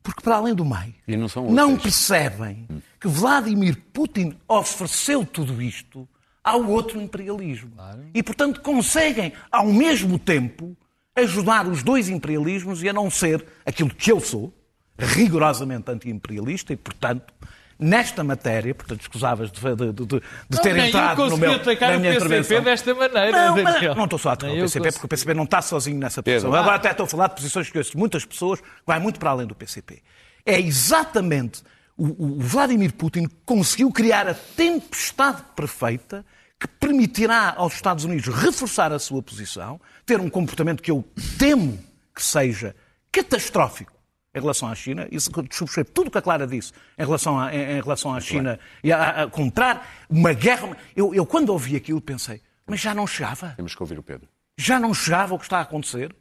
Porque, 0.00 0.20
para 0.20 0.36
além 0.36 0.54
do 0.54 0.64
meio, 0.64 0.94
não, 1.08 1.50
não 1.50 1.76
percebem 1.76 2.68
que 3.00 3.08
Vladimir 3.08 3.82
Putin 3.92 4.38
ofereceu 4.46 5.26
tudo 5.26 5.60
isto 5.60 6.08
ao 6.44 6.62
outro 6.68 7.00
imperialismo. 7.00 7.70
Claro. 7.74 8.04
E, 8.12 8.22
portanto, 8.22 8.60
conseguem, 8.60 9.32
ao 9.50 9.66
mesmo 9.66 10.18
tempo, 10.18 10.76
ajudar 11.16 11.66
os 11.66 11.82
dois 11.82 12.10
imperialismos 12.10 12.82
e 12.82 12.88
a 12.88 12.92
não 12.92 13.10
ser 13.10 13.44
aquilo 13.64 13.88
que 13.88 14.12
eu 14.12 14.20
sou, 14.20 14.52
rigorosamente 14.98 15.90
anti-imperialista, 15.90 16.74
e, 16.74 16.76
portanto, 16.76 17.32
nesta 17.78 18.22
matéria, 18.22 18.74
portanto, 18.74 19.00
escusavas 19.00 19.50
de, 19.50 19.60
de, 19.60 19.92
de, 19.92 20.22
de 20.50 20.62
ter 20.62 20.76
não, 20.76 20.84
entrado 20.84 21.28
no 21.28 21.36
meu, 21.36 21.52
na 21.52 21.98
minha 21.98 22.14
intervenção. 22.14 22.62
desta 22.62 22.94
maneira. 22.94 23.32
Não, 23.32 23.62
mas, 23.62 23.96
não 23.96 24.04
estou 24.04 24.18
só 24.18 24.30
a 24.30 24.32
atacar 24.34 24.54
o 24.54 24.60
PCP, 24.60 24.92
porque 24.92 25.06
o 25.06 25.08
PCP 25.08 25.34
não 25.34 25.44
está 25.44 25.62
sozinho 25.62 25.98
nessa 25.98 26.22
posição. 26.22 26.50
Pedro. 26.50 26.60
Agora 26.62 26.76
até 26.76 26.90
estou 26.90 27.04
a 27.04 27.08
falar 27.08 27.28
de 27.28 27.36
posições 27.36 27.66
que 27.66 27.72
conheço 27.72 27.98
muitas 27.98 28.24
pessoas, 28.24 28.60
vai 28.86 29.00
muito 29.00 29.18
para 29.18 29.30
além 29.30 29.46
do 29.46 29.54
PCP. 29.54 30.02
É 30.44 30.60
exatamente 30.60 31.62
o, 31.96 32.36
o 32.36 32.40
Vladimir 32.40 32.92
Putin 32.92 33.26
conseguiu 33.44 33.90
criar 33.90 34.28
a 34.28 34.34
tempestade 34.34 35.42
perfeita 35.56 36.24
que 36.60 36.68
permitirá 36.68 37.54
aos 37.56 37.74
Estados 37.74 38.04
Unidos 38.04 38.26
reforçar 38.34 38.92
a 38.92 38.98
sua 38.98 39.22
posição, 39.22 39.80
ter 40.06 40.20
um 40.20 40.30
comportamento 40.30 40.82
que 40.82 40.90
eu 40.90 41.04
temo 41.38 41.78
que 42.14 42.22
seja 42.22 42.74
catastrófico 43.10 43.92
em 44.34 44.40
relação 44.40 44.68
à 44.68 44.74
China, 44.74 45.06
e 45.12 45.20
subscrevo 45.20 45.90
tudo 45.90 46.08
o 46.08 46.10
que 46.10 46.18
a 46.18 46.22
Clara 46.22 46.46
disse 46.46 46.72
em 46.98 47.04
relação, 47.04 47.38
a, 47.38 47.54
em, 47.54 47.78
em 47.78 47.80
relação 47.80 48.12
à 48.12 48.20
China 48.20 48.58
e 48.82 48.92
a, 48.92 49.22
a, 49.22 49.26
comprar 49.28 50.06
uma 50.10 50.32
guerra. 50.32 50.76
Eu, 50.96 51.14
eu, 51.14 51.24
quando 51.24 51.50
ouvi 51.50 51.76
aquilo, 51.76 52.00
pensei, 52.00 52.40
mas 52.66 52.80
já 52.80 52.92
não 52.92 53.06
chegava? 53.06 53.50
Temos 53.56 53.74
que 53.74 53.82
ouvir 53.82 53.98
o 53.98 54.02
Pedro. 54.02 54.28
Já 54.58 54.80
não 54.80 54.92
chegava 54.92 55.34
o 55.34 55.38
que 55.38 55.44
está 55.44 55.58
a 55.58 55.62
acontecer? 55.62 56.14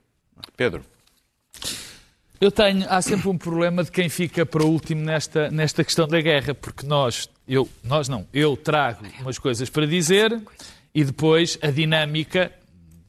Pedro. 0.56 0.86
Eu 2.44 2.52
tenho, 2.52 2.86
há 2.90 3.02
sempre 3.02 3.30
um 3.30 3.38
problema 3.38 3.86
de 3.86 3.90
quem 3.90 4.10
fica 4.10 4.46
para 4.46 4.62
o 4.62 4.68
último 4.68 5.02
nesta, 5.02 5.50
nesta 5.50 5.82
questão 5.82 6.06
da 6.06 6.20
guerra, 6.20 6.54
porque 6.54 6.86
nós, 6.86 7.30
eu, 7.48 7.70
nós 7.86 8.10
não, 8.10 8.28
eu 8.34 8.58
trago 8.58 9.06
umas 9.22 9.40
coisas 9.40 9.70
para 9.70 9.88
dizer 9.88 10.42
e 10.94 11.06
depois 11.06 11.58
a 11.62 11.72
dinâmica 11.72 12.52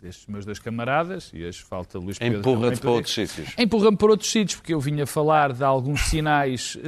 destes 0.00 0.28
meus 0.28 0.44
dois 0.44 0.60
camaradas, 0.60 1.32
e 1.34 1.44
hoje 1.44 1.60
falta 1.62 1.98
Luís 1.98 2.16
Pedro... 2.16 2.38
Empurra-te 2.38 2.80
para 2.80 2.90
outros 2.92 3.12
sítios. 3.12 3.48
Empurra-me 3.58 3.96
para 3.96 4.10
outros 4.12 4.30
sítios, 4.30 4.54
porque 4.54 4.72
eu 4.72 4.78
vinha 4.78 5.04
falar 5.04 5.52
de 5.52 5.64
alguns 5.64 6.02
sinais 6.02 6.78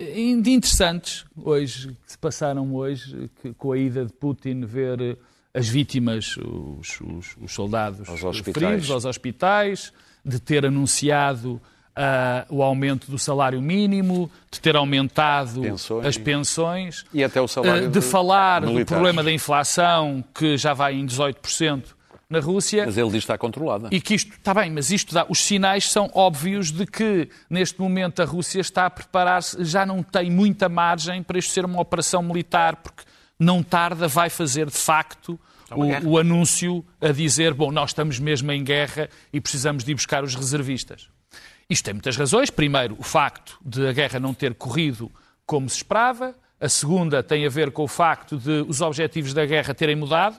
eh, 0.00 0.20
interessantes 0.20 1.24
hoje, 1.36 1.96
que 2.04 2.10
se 2.10 2.18
passaram 2.18 2.74
hoje, 2.74 3.30
que, 3.40 3.54
com 3.54 3.70
a 3.70 3.78
ida 3.78 4.04
de 4.04 4.12
Putin 4.12 4.64
ver 4.64 5.00
eh, 5.00 5.16
as 5.54 5.68
vítimas, 5.68 6.36
os, 6.38 7.00
os, 7.00 7.36
os 7.40 7.52
soldados 7.52 8.08
aos 8.08 8.38
feridos 8.40 8.90
aos 8.90 9.04
hospitais, 9.04 9.92
de 10.24 10.40
ter 10.40 10.66
anunciado 10.66 11.60
Uh, 11.94 12.48
o 12.48 12.62
aumento 12.62 13.10
do 13.10 13.18
salário 13.18 13.60
mínimo, 13.60 14.30
de 14.50 14.58
ter 14.62 14.74
aumentado 14.76 15.60
pensões. 15.60 16.06
as 16.06 16.16
pensões, 16.16 17.04
e 17.12 17.22
até 17.22 17.38
o 17.38 17.46
salário 17.46 17.88
uh, 17.88 17.90
de, 17.90 18.00
falar 18.00 18.62
militares. 18.62 18.86
do 18.86 18.88
problema 18.88 19.22
da 19.22 19.30
inflação, 19.30 20.24
que 20.34 20.56
já 20.56 20.72
vai 20.72 20.94
em 20.94 21.04
18% 21.04 21.84
na 22.32 22.40
Rússia. 22.40 22.86
Mas 22.86 22.96
ele 22.96 23.10
diz 23.10 23.12
que 23.12 23.18
está 23.18 23.36
controlada. 23.36 23.88
E 23.90 24.00
que 24.00 24.14
isto, 24.14 24.32
está 24.32 24.54
bem, 24.54 24.70
mas 24.70 24.90
isto 24.90 25.12
dá, 25.12 25.26
os 25.28 25.38
sinais 25.38 25.92
são 25.92 26.10
óbvios 26.14 26.72
de 26.72 26.86
que 26.86 27.28
neste 27.48 27.78
momento 27.78 28.22
a 28.22 28.24
Rússia 28.24 28.62
está 28.62 28.86
a 28.86 28.90
preparar-se, 28.90 29.62
já 29.62 29.84
não 29.84 30.02
tem 30.02 30.30
muita 30.30 30.70
margem 30.70 31.22
para 31.22 31.38
isto 31.38 31.52
ser 31.52 31.66
uma 31.66 31.78
operação 31.78 32.22
militar, 32.22 32.76
porque 32.76 33.02
não 33.38 33.62
tarda 33.62 34.08
vai 34.08 34.30
fazer 34.30 34.66
de 34.66 34.78
facto 34.78 35.38
o, 35.74 36.10
o, 36.10 36.18
anúncio 36.18 36.84
a 37.00 37.12
dizer, 37.12 37.54
bom, 37.54 37.70
nós 37.70 37.90
estamos 37.90 38.18
mesmo 38.18 38.50
em 38.52 38.62
guerra 38.62 39.08
e 39.32 39.40
precisamos 39.40 39.84
de 39.84 39.90
ir 39.92 39.94
buscar 39.94 40.24
os 40.24 40.34
reservistas. 40.34 41.08
Isto 41.68 41.84
tem 41.84 41.94
muitas 41.94 42.16
razões. 42.16 42.50
Primeiro, 42.50 42.96
o 42.98 43.02
facto 43.02 43.58
de 43.64 43.86
a 43.86 43.92
guerra 43.92 44.20
não 44.20 44.34
ter 44.34 44.54
corrido 44.54 45.10
como 45.46 45.68
se 45.68 45.76
esperava. 45.76 46.34
A 46.60 46.68
segunda 46.68 47.22
tem 47.22 47.46
a 47.46 47.48
ver 47.48 47.70
com 47.70 47.82
o 47.82 47.88
facto 47.88 48.36
de 48.36 48.64
os 48.68 48.80
objetivos 48.80 49.34
da 49.34 49.44
guerra 49.44 49.74
terem 49.74 49.96
mudado, 49.96 50.38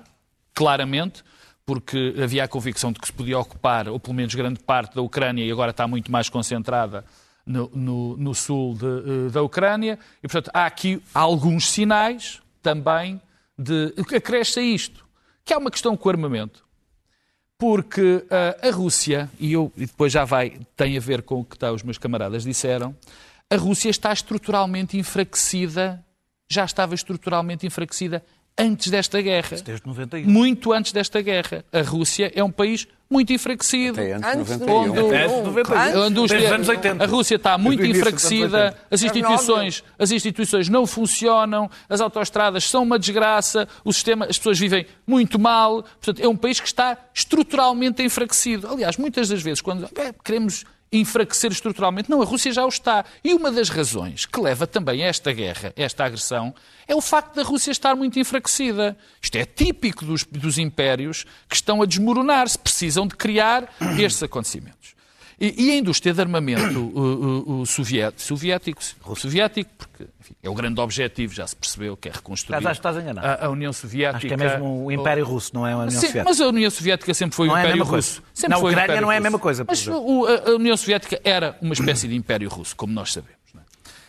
claramente 0.53 1.23
porque 1.65 2.13
havia 2.21 2.43
a 2.43 2.47
convicção 2.47 2.91
de 2.91 2.99
que 2.99 3.07
se 3.07 3.13
podia 3.13 3.39
ocupar, 3.39 3.87
ou 3.87 3.99
pelo 3.99 4.13
menos 4.13 4.35
grande 4.35 4.59
parte 4.59 4.95
da 4.95 5.01
Ucrânia, 5.01 5.43
e 5.45 5.51
agora 5.51 5.71
está 5.71 5.87
muito 5.87 6.11
mais 6.11 6.29
concentrada 6.29 7.05
no, 7.45 7.69
no, 7.73 8.17
no 8.17 8.35
sul 8.35 8.75
de, 8.75 8.85
eh, 8.85 9.31
da 9.31 9.41
Ucrânia. 9.41 9.97
E, 10.19 10.27
portanto, 10.27 10.51
há 10.53 10.65
aqui 10.65 11.01
alguns 11.13 11.69
sinais 11.69 12.41
também 12.61 13.21
de 13.57 13.93
acresce 14.15 14.59
a 14.59 14.63
isto, 14.63 15.05
que 15.45 15.53
é 15.53 15.57
uma 15.57 15.71
questão 15.71 15.95
com 15.95 16.07
o 16.07 16.11
armamento. 16.11 16.65
Porque 17.57 18.01
uh, 18.01 18.67
a 18.67 18.71
Rússia, 18.71 19.29
e, 19.39 19.53
eu, 19.53 19.71
e 19.77 19.85
depois 19.85 20.11
já 20.11 20.25
vai, 20.25 20.59
tem 20.75 20.97
a 20.97 20.99
ver 20.99 21.21
com 21.21 21.39
o 21.39 21.45
que 21.45 21.57
tá, 21.57 21.71
os 21.71 21.83
meus 21.83 21.97
camaradas 21.97 22.43
disseram, 22.43 22.95
a 23.49 23.55
Rússia 23.55 23.89
está 23.89 24.11
estruturalmente 24.11 24.97
enfraquecida, 24.97 26.03
já 26.49 26.65
estava 26.65 26.95
estruturalmente 26.95 27.65
enfraquecida 27.65 28.23
antes 28.57 28.89
desta 28.89 29.21
guerra. 29.21 29.57
Desde 29.63 29.85
91. 29.85 30.29
Muito 30.29 30.73
antes 30.73 30.91
desta 30.91 31.21
guerra. 31.21 31.65
A 31.71 31.81
Rússia 31.81 32.31
é 32.35 32.43
um 32.43 32.51
país 32.51 32.87
muito 33.09 33.31
enfraquecido. 33.31 33.99
Até 33.99 34.13
antes 34.13 34.57
de 34.57 34.65
91. 34.65 34.73
Onde, 34.73 34.99
Até 34.99 35.23
antes 35.23 35.37
de 35.37 35.43
91. 35.43 36.27
Desde 36.27 36.47
os 36.47 36.51
anos 36.51 36.69
80. 36.69 37.03
A 37.03 37.07
Rússia 37.07 37.35
está 37.35 37.57
muito 37.57 37.85
enfraquecida, 37.85 38.75
as 38.89 39.03
instituições, 39.03 39.83
as 39.99 40.11
instituições 40.11 40.69
não 40.69 40.87
funcionam, 40.87 41.69
as 41.87 42.01
autoestradas 42.01 42.63
são 42.63 42.83
uma 42.83 42.97
desgraça, 42.97 43.67
o 43.83 43.93
sistema, 43.93 44.25
as 44.25 44.37
pessoas 44.37 44.59
vivem 44.59 44.85
muito 45.05 45.37
mal. 45.37 45.83
Portanto, 45.83 46.21
é 46.21 46.27
um 46.27 46.35
país 46.35 46.59
que 46.59 46.67
está 46.67 46.97
estruturalmente 47.13 48.01
enfraquecido. 48.01 48.67
Aliás, 48.67 48.97
muitas 48.97 49.29
das 49.29 49.41
vezes, 49.41 49.61
quando 49.61 49.87
é, 49.95 50.13
queremos 50.23 50.65
enfraquecer 50.93 51.51
estruturalmente. 51.51 52.09
Não, 52.09 52.21
a 52.21 52.25
Rússia 52.25 52.51
já 52.51 52.63
o 52.63 52.69
está. 52.69 53.03
E 53.23 53.33
uma 53.33 53.51
das 53.51 53.69
razões 53.69 54.25
que 54.25 54.39
leva 54.39 54.67
também 54.67 55.03
a 55.03 55.07
esta 55.07 55.33
guerra, 55.33 55.73
esta 55.75 56.05
agressão, 56.05 56.53
é 56.87 56.95
o 56.95 57.01
facto 57.01 57.35
da 57.35 57.43
Rússia 57.43 57.71
estar 57.71 57.95
muito 57.95 58.19
enfraquecida. 58.19 58.95
Isto 59.21 59.37
é 59.37 59.45
típico 59.45 60.05
dos, 60.05 60.23
dos 60.23 60.57
impérios 60.57 61.25
que 61.49 61.55
estão 61.55 61.81
a 61.81 61.85
desmoronar-se, 61.85 62.57
precisam 62.57 63.07
de 63.07 63.15
criar 63.15 63.73
estes 63.97 64.21
acontecimentos. 64.21 64.92
E, 65.43 65.65
e 65.65 65.71
a 65.71 65.75
indústria 65.75 66.13
de 66.13 66.21
armamento 66.21 66.79
o, 66.95 67.57
o, 67.57 67.61
o 67.61 67.65
soviético, 67.65 68.21
soviético, 68.21 68.81
soviético, 69.13 69.69
porque 69.77 70.05
enfim, 70.21 70.35
é 70.41 70.49
o 70.49 70.53
grande 70.53 70.79
objetivo, 70.79 71.33
já 71.33 71.45
se 71.45 71.53
percebeu, 71.53 71.97
que 71.97 72.07
é 72.07 72.13
reconstruir 72.13 72.61
Mas 72.61 72.77
estás 72.77 72.95
a, 72.97 73.45
a, 73.45 73.49
União 73.49 73.73
Soviética. 73.73 74.17
Acho 74.17 74.27
que 74.27 74.33
é 74.33 74.37
mesmo 74.37 74.85
o 74.85 74.91
Império 74.91 75.25
Russo, 75.25 75.51
não 75.53 75.67
é 75.67 75.73
a 75.73 75.77
União 75.77 75.89
Sim, 75.89 76.07
Soviética. 76.07 76.23
Mas 76.23 76.39
a 76.39 76.47
União 76.47 76.71
Soviética 76.71 77.13
sempre 77.13 77.35
foi 77.35 77.47
não 77.47 77.55
o 77.55 77.57
é 77.57 77.61
Império 77.61 77.81
é 77.81 77.85
Russo. 77.85 78.23
Sempre 78.33 78.49
Na 78.55 78.61
foi 78.61 78.71
Ucrânia 78.71 79.01
não 79.01 79.11
é 79.11 79.15
a 79.15 79.17
Russo. 79.17 79.23
mesma 79.23 79.39
coisa. 79.39 79.65
Mas 79.67 79.85
o, 79.85 80.25
a, 80.25 80.49
a, 80.51 80.55
União 80.55 80.77
Soviética 80.77 81.19
era 81.25 81.57
uma 81.61 81.73
espécie 81.73 82.07
de 82.07 82.15
Império 82.15 82.47
Russo, 82.47 82.73
como 82.73 82.93
nós 82.93 83.11
sabemos. 83.11 83.35
É? 83.53 83.59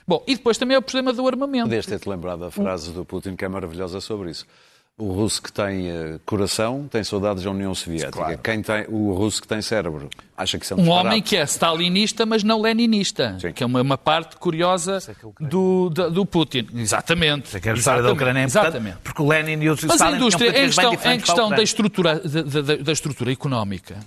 Bom, 0.07 0.23
e 0.29 0.37
depois 0.37 0.57
também 0.57 0.77
é 0.77 0.79
o 0.79 0.83
problema 0.83 1.12
do 1.12 1.27
armamento. 1.27 1.68
Podes 1.68 1.87
ter-te 1.87 2.09
lembrado 2.09 2.40
da 2.40 2.51
frase 2.53 2.92
do 2.92 3.05
Putin, 3.05 3.35
que 3.35 3.44
é 3.44 3.49
maravilhosa 3.49 4.01
sobre 4.01 4.31
isso. 4.31 4.47
O 4.96 5.11
russo 5.12 5.42
que 5.42 5.52
tem 5.52 5.90
uh, 5.90 6.20
coração 6.24 6.87
tem 6.88 7.02
saudades 7.02 7.42
da 7.42 7.50
União 7.50 7.74
Soviética. 7.74 8.12
Claro. 8.12 8.38
Quem 8.38 8.62
tem, 8.62 8.87
o 8.88 9.12
russo 9.12 9.42
que 9.42 9.48
tem 9.48 9.61
cérebro 9.61 10.09
acha 10.37 10.57
que 10.57 10.64
isso 10.64 10.74
é 10.74 10.76
um 10.76 10.83
Um 10.83 10.88
homem 10.90 11.20
que 11.20 11.37
é 11.37 11.42
stalinista, 11.42 12.24
mas 12.24 12.44
não 12.44 12.61
leninista. 12.61 13.37
Sim. 13.40 13.52
Que 13.52 13.64
é 13.64 13.66
uma, 13.66 13.83
uma 13.83 13.98
parte 13.98 14.37
curiosa 14.37 14.98
é 15.09 15.44
do, 15.44 15.90
do, 15.90 16.11
do, 16.12 16.24
Putin. 16.24 16.68
Exatamente. 16.72 17.57
É 17.57 17.59
que 17.59 17.68
a 17.70 17.74
história 17.74 18.04
da 18.04 18.12
Ucrânia 18.12 18.42
é 18.42 18.44
Exatamente. 18.44 18.98
Porque 19.02 19.20
o 19.20 19.26
Lenin 19.26 19.61
e 19.64 19.68
o 19.68 19.74
Stalin 19.74 19.88
Mas 19.88 20.00
a 20.00 20.12
indústria, 20.12 20.48
em 20.50 20.66
questão, 20.66 20.94
em 20.94 21.18
questão 21.18 21.50
da, 21.50 21.62
estrutura, 21.62 22.20
da, 22.20 22.62
da, 22.62 22.76
da 22.76 22.92
estrutura 22.92 23.33
económica, 23.33 23.98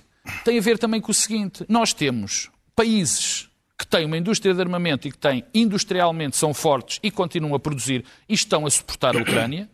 tem 0.45 0.57
a 0.57 0.61
ver 0.61 0.77
também 0.77 1.01
com 1.01 1.11
o 1.11 1.13
seguinte. 1.13 1.65
Nós 1.67 1.91
temos 1.91 2.49
países 2.73 3.49
que 3.77 3.85
têm 3.85 4.05
uma 4.05 4.17
indústria 4.17 4.53
de 4.53 4.61
armamento 4.61 5.05
e 5.05 5.11
que 5.11 5.17
têm 5.17 5.43
industrialmente 5.53 6.37
são 6.37 6.53
fortes 6.53 6.97
e 7.03 7.11
continuam 7.11 7.53
a 7.53 7.59
produzir 7.59 8.05
e 8.27 8.33
estão 8.33 8.65
a 8.65 8.69
suportar 8.69 9.17
a 9.17 9.19
Ucrânia 9.19 9.67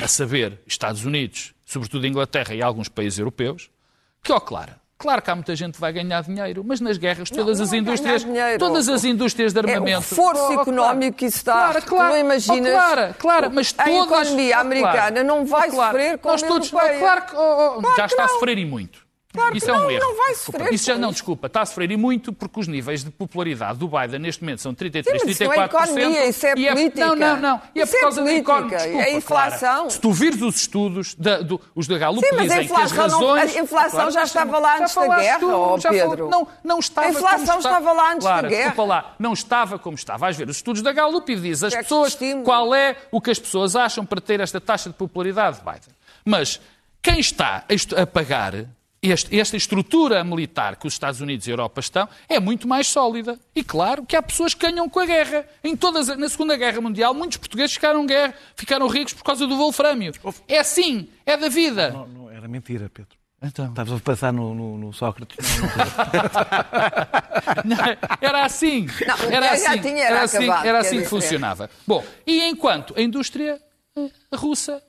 a 0.00 0.08
saber, 0.08 0.60
Estados 0.66 1.04
Unidos, 1.04 1.54
sobretudo 1.64 2.06
Inglaterra 2.06 2.54
e 2.54 2.62
alguns 2.62 2.88
países 2.88 3.18
europeus, 3.18 3.70
que, 4.22 4.32
ó, 4.32 4.40
claro, 4.40 4.74
Claro 4.98 5.20
que 5.20 5.30
há 5.30 5.34
muita 5.34 5.54
gente 5.54 5.74
que 5.74 5.80
vai 5.80 5.92
ganhar 5.92 6.22
dinheiro, 6.22 6.64
mas 6.64 6.80
nas 6.80 6.96
guerras 6.96 7.28
todas 7.28 7.58
não, 7.58 7.66
as 7.66 7.72
indústrias, 7.74 8.26
todas 8.58 8.88
as 8.88 9.04
indústrias 9.04 9.52
de 9.52 9.58
armamento, 9.58 9.88
é 9.90 9.96
o 9.98 10.00
reforço 10.00 10.48
oh, 10.48 10.60
económico 10.62 11.18
que 11.18 11.26
isso 11.26 11.36
está, 11.36 11.52
claro, 11.52 11.82
claro, 11.82 12.14
não 12.14 12.20
imaginas. 12.20 12.70
Oh, 12.70 12.72
claro, 12.72 13.14
claro, 13.18 13.50
mas 13.52 13.74
a 13.76 13.84
todas, 13.84 14.28
economia 14.28 14.58
americana 14.58 15.22
não 15.22 15.44
vai 15.44 15.70
sofrer 15.70 16.18
com 16.18 16.28
Nós 16.30 16.42
todos, 16.42 16.70
claro 16.70 17.26
que 17.26 17.36
oh, 17.36 17.80
claro 17.82 17.96
já 17.96 18.06
está 18.06 18.22
não. 18.22 18.24
a 18.24 18.28
sofrer 18.28 18.56
e 18.56 18.64
muito. 18.64 19.05
Claro 19.36 19.56
isso 19.56 19.66
que 19.66 19.70
é 19.70 19.74
um 19.74 19.78
não, 19.80 19.90
erro. 19.90 20.00
não 20.00 20.16
vai 20.16 20.28
Desculpa. 20.32 20.58
sofrer 20.58 20.74
Isso 20.74 20.86
já, 20.86 20.98
não, 20.98 21.10
desculpa, 21.12 21.46
está 21.46 21.62
a 21.62 21.66
sofrer 21.66 21.90
e 21.90 21.96
muito 21.96 22.32
porque 22.32 22.60
os 22.60 22.66
níveis 22.68 23.04
de 23.04 23.10
popularidade 23.10 23.78
do 23.78 23.88
Biden 23.88 24.18
neste 24.18 24.42
momento 24.42 24.60
são 24.62 24.74
33, 24.74 25.20
Sim, 25.20 25.26
mas 25.26 25.34
isso 25.36 25.44
não 25.44 25.52
é 25.52 25.68
34%. 25.68 25.84
economia, 25.84 26.26
isso 26.26 26.46
é 26.46 26.52
e 26.56 26.68
política. 26.68 27.06
Não, 27.06 27.14
não, 27.16 27.36
não. 27.36 27.62
E 27.74 27.80
é 27.80 27.86
por 27.86 27.96
é 27.96 28.00
causa 28.00 28.16
da 28.20 28.26
política, 28.26 28.52
economia. 28.52 28.78
Desculpa, 28.78 29.02
é 29.02 29.12
inflação. 29.14 29.74
Clara. 29.76 29.90
Se 29.90 30.00
tu 30.00 30.12
vires 30.12 30.42
os 30.42 30.56
estudos, 30.56 31.14
da, 31.14 31.38
do, 31.40 31.60
os 31.74 31.86
da 31.86 31.98
Gallup 31.98 32.26
Sim, 32.26 32.34
mas 32.36 32.40
a 32.40 32.42
dizem 32.60 32.66
que 32.68 32.72
as 32.82 32.90
inflação 32.92 33.20
não- 33.20 33.28
razões... 33.34 33.56
a 33.56 33.60
inflação 33.60 34.10
já 34.10 34.22
estava 34.24 34.58
lá 34.58 34.78
antes 34.78 34.94
da 34.94 35.16
guerra, 35.16 35.38
tu, 35.38 35.88
Pedro. 35.90 36.28
Não, 36.28 36.48
não 36.64 36.78
estava 36.78 37.06
A 37.06 37.10
inflação 37.10 37.38
como 37.46 37.58
está- 37.58 37.70
estava 37.70 37.92
lá 37.92 38.12
antes 38.12 38.24
da 38.24 38.30
Clara, 38.32 38.48
guerra. 38.48 38.62
Desculpa 38.70 38.88
lá, 38.94 39.14
não 39.18 39.32
estava 39.32 39.78
como 39.78 39.94
está. 39.94 40.16
Vais 40.16 40.36
ver 40.36 40.48
os 40.48 40.56
estudos 40.56 40.82
da 40.82 40.92
Gallup 40.92 41.30
e 41.30 41.36
diz 41.36 41.62
as 41.62 41.72
é 41.72 41.82
pessoas 41.82 42.16
qual 42.44 42.74
é 42.74 42.96
o 43.10 43.20
que 43.20 43.30
as 43.30 43.38
pessoas 43.38 43.76
acham 43.76 44.04
para 44.04 44.20
ter 44.20 44.40
esta 44.40 44.60
taxa 44.60 44.88
de 44.88 44.94
popularidade 44.96 45.58
de 45.58 45.62
Biden. 45.64 45.94
Mas 46.24 46.60
quem 47.02 47.20
está 47.20 47.64
a 47.68 47.74
est- 47.74 47.92
a 47.94 48.06
pagar 48.06 48.52
este- 49.02 49.38
esta 49.38 49.56
estrutura 49.56 50.22
militar 50.24 50.76
que 50.76 50.86
os 50.86 50.92
Estados 50.94 51.20
Unidos 51.20 51.46
e 51.46 51.50
a 51.50 51.52
Europa 51.52 51.80
estão 51.80 52.08
é 52.28 52.40
muito 52.40 52.66
mais 52.66 52.88
sólida. 52.88 53.38
E 53.54 53.62
claro 53.62 54.04
que 54.04 54.16
há 54.16 54.22
pessoas 54.22 54.54
que 54.54 54.66
ganham 54.66 54.88
com 54.88 55.00
a 55.00 55.06
guerra. 55.06 55.46
Em 55.62 55.76
todas, 55.76 56.08
na 56.16 56.28
Segunda 56.28 56.56
Guerra 56.56 56.80
Mundial, 56.80 57.14
muitos 57.14 57.36
portugueses 57.38 57.72
ficaram, 57.74 58.04
guerra, 58.06 58.34
ficaram 58.56 58.86
ricos 58.88 59.12
por 59.12 59.22
causa 59.24 59.46
do 59.46 59.56
wolframio. 59.56 60.12
É 60.48 60.58
assim, 60.58 61.08
é 61.24 61.36
da 61.36 61.48
vida. 61.48 61.90
Não, 61.90 62.06
não, 62.08 62.30
era 62.30 62.48
mentira, 62.48 62.90
Pedro. 62.92 63.16
Então. 63.42 63.66
Estavas 63.68 63.92
a 63.92 64.00
passar 64.00 64.32
no, 64.32 64.54
no, 64.54 64.78
no 64.78 64.92
Sócrates. 64.94 65.36
Não, 67.64 67.76
era 68.20 68.44
assim. 68.44 68.86
Não, 69.06 69.30
era 69.30 69.56
já 69.56 69.70
assim, 69.72 69.80
tinha, 69.82 70.02
era 70.04 70.14
era 70.16 70.22
assim, 70.24 70.50
era 70.50 70.78
assim 70.78 70.90
que 70.90 70.96
dizer. 71.02 71.08
funcionava. 71.10 71.70
Bom, 71.86 72.02
e 72.26 72.42
enquanto 72.44 72.94
a 72.96 73.02
indústria 73.02 73.60
eh, 73.96 74.10
russa 74.34 74.82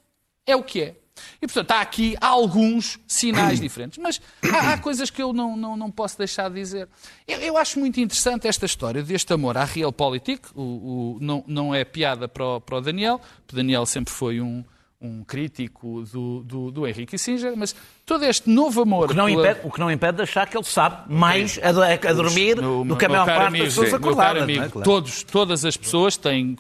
é 0.45 0.55
o 0.55 0.63
que 0.63 0.81
é. 0.81 0.95
E, 1.41 1.47
portanto, 1.47 1.71
há 1.71 1.81
aqui 1.81 2.15
alguns 2.21 2.99
sinais 3.07 3.59
diferentes. 3.61 3.97
Mas 3.97 4.21
há, 4.53 4.73
há 4.73 4.77
coisas 4.77 5.09
que 5.09 5.21
eu 5.21 5.33
não, 5.33 5.55
não, 5.55 5.77
não 5.77 5.91
posso 5.91 6.17
deixar 6.17 6.49
de 6.49 6.55
dizer. 6.55 6.87
Eu, 7.27 7.39
eu 7.39 7.57
acho 7.57 7.79
muito 7.79 7.99
interessante 7.99 8.47
esta 8.47 8.65
história 8.65 9.03
deste 9.03 9.31
amor 9.33 9.57
à 9.57 9.63
realpolitik. 9.63 10.47
O, 10.55 10.61
o, 10.61 11.17
não, 11.21 11.43
não 11.47 11.75
é 11.75 11.83
piada 11.83 12.27
para 12.27 12.45
o, 12.45 12.61
para 12.61 12.77
o 12.77 12.81
Daniel. 12.81 13.21
O 13.51 13.55
Daniel 13.55 13.85
sempre 13.85 14.13
foi 14.13 14.41
um, 14.41 14.63
um 14.99 15.23
crítico 15.23 16.01
do, 16.11 16.41
do, 16.43 16.71
do 16.71 16.87
Henry 16.87 17.05
Kissinger, 17.05 17.53
mas 17.55 17.75
todo 18.03 18.25
este 18.25 18.49
novo 18.49 18.81
amor. 18.81 19.05
O 19.05 19.07
que, 19.09 19.13
não 19.15 19.27
pela- 19.27 19.41
impede, 19.51 19.59
o 19.67 19.71
que 19.71 19.79
não 19.79 19.91
impede 19.91 20.17
de 20.17 20.23
achar 20.23 20.47
que 20.47 20.57
ele 20.57 20.63
sabe 20.63 21.13
mais 21.13 21.59
a, 21.61 21.69
a- 22.09 22.13
dormir 22.13 22.55
No- 22.59 22.83
do 22.83 22.97
que 22.97 23.05
a 23.05 23.09
maior 23.09 23.25
parte 23.27 23.45
amigo, 23.47 23.65
das 23.65 23.73
pessoas 23.75 23.93
acordadas. 23.93 24.33
caro 24.33 24.43
amigo, 24.43 24.63
é? 24.63 24.69
Claro. 24.69 24.83
todos, 24.83 25.21
todas 25.23 25.63
as 25.65 25.77
pessoas 25.77 26.17
têm, 26.17 26.55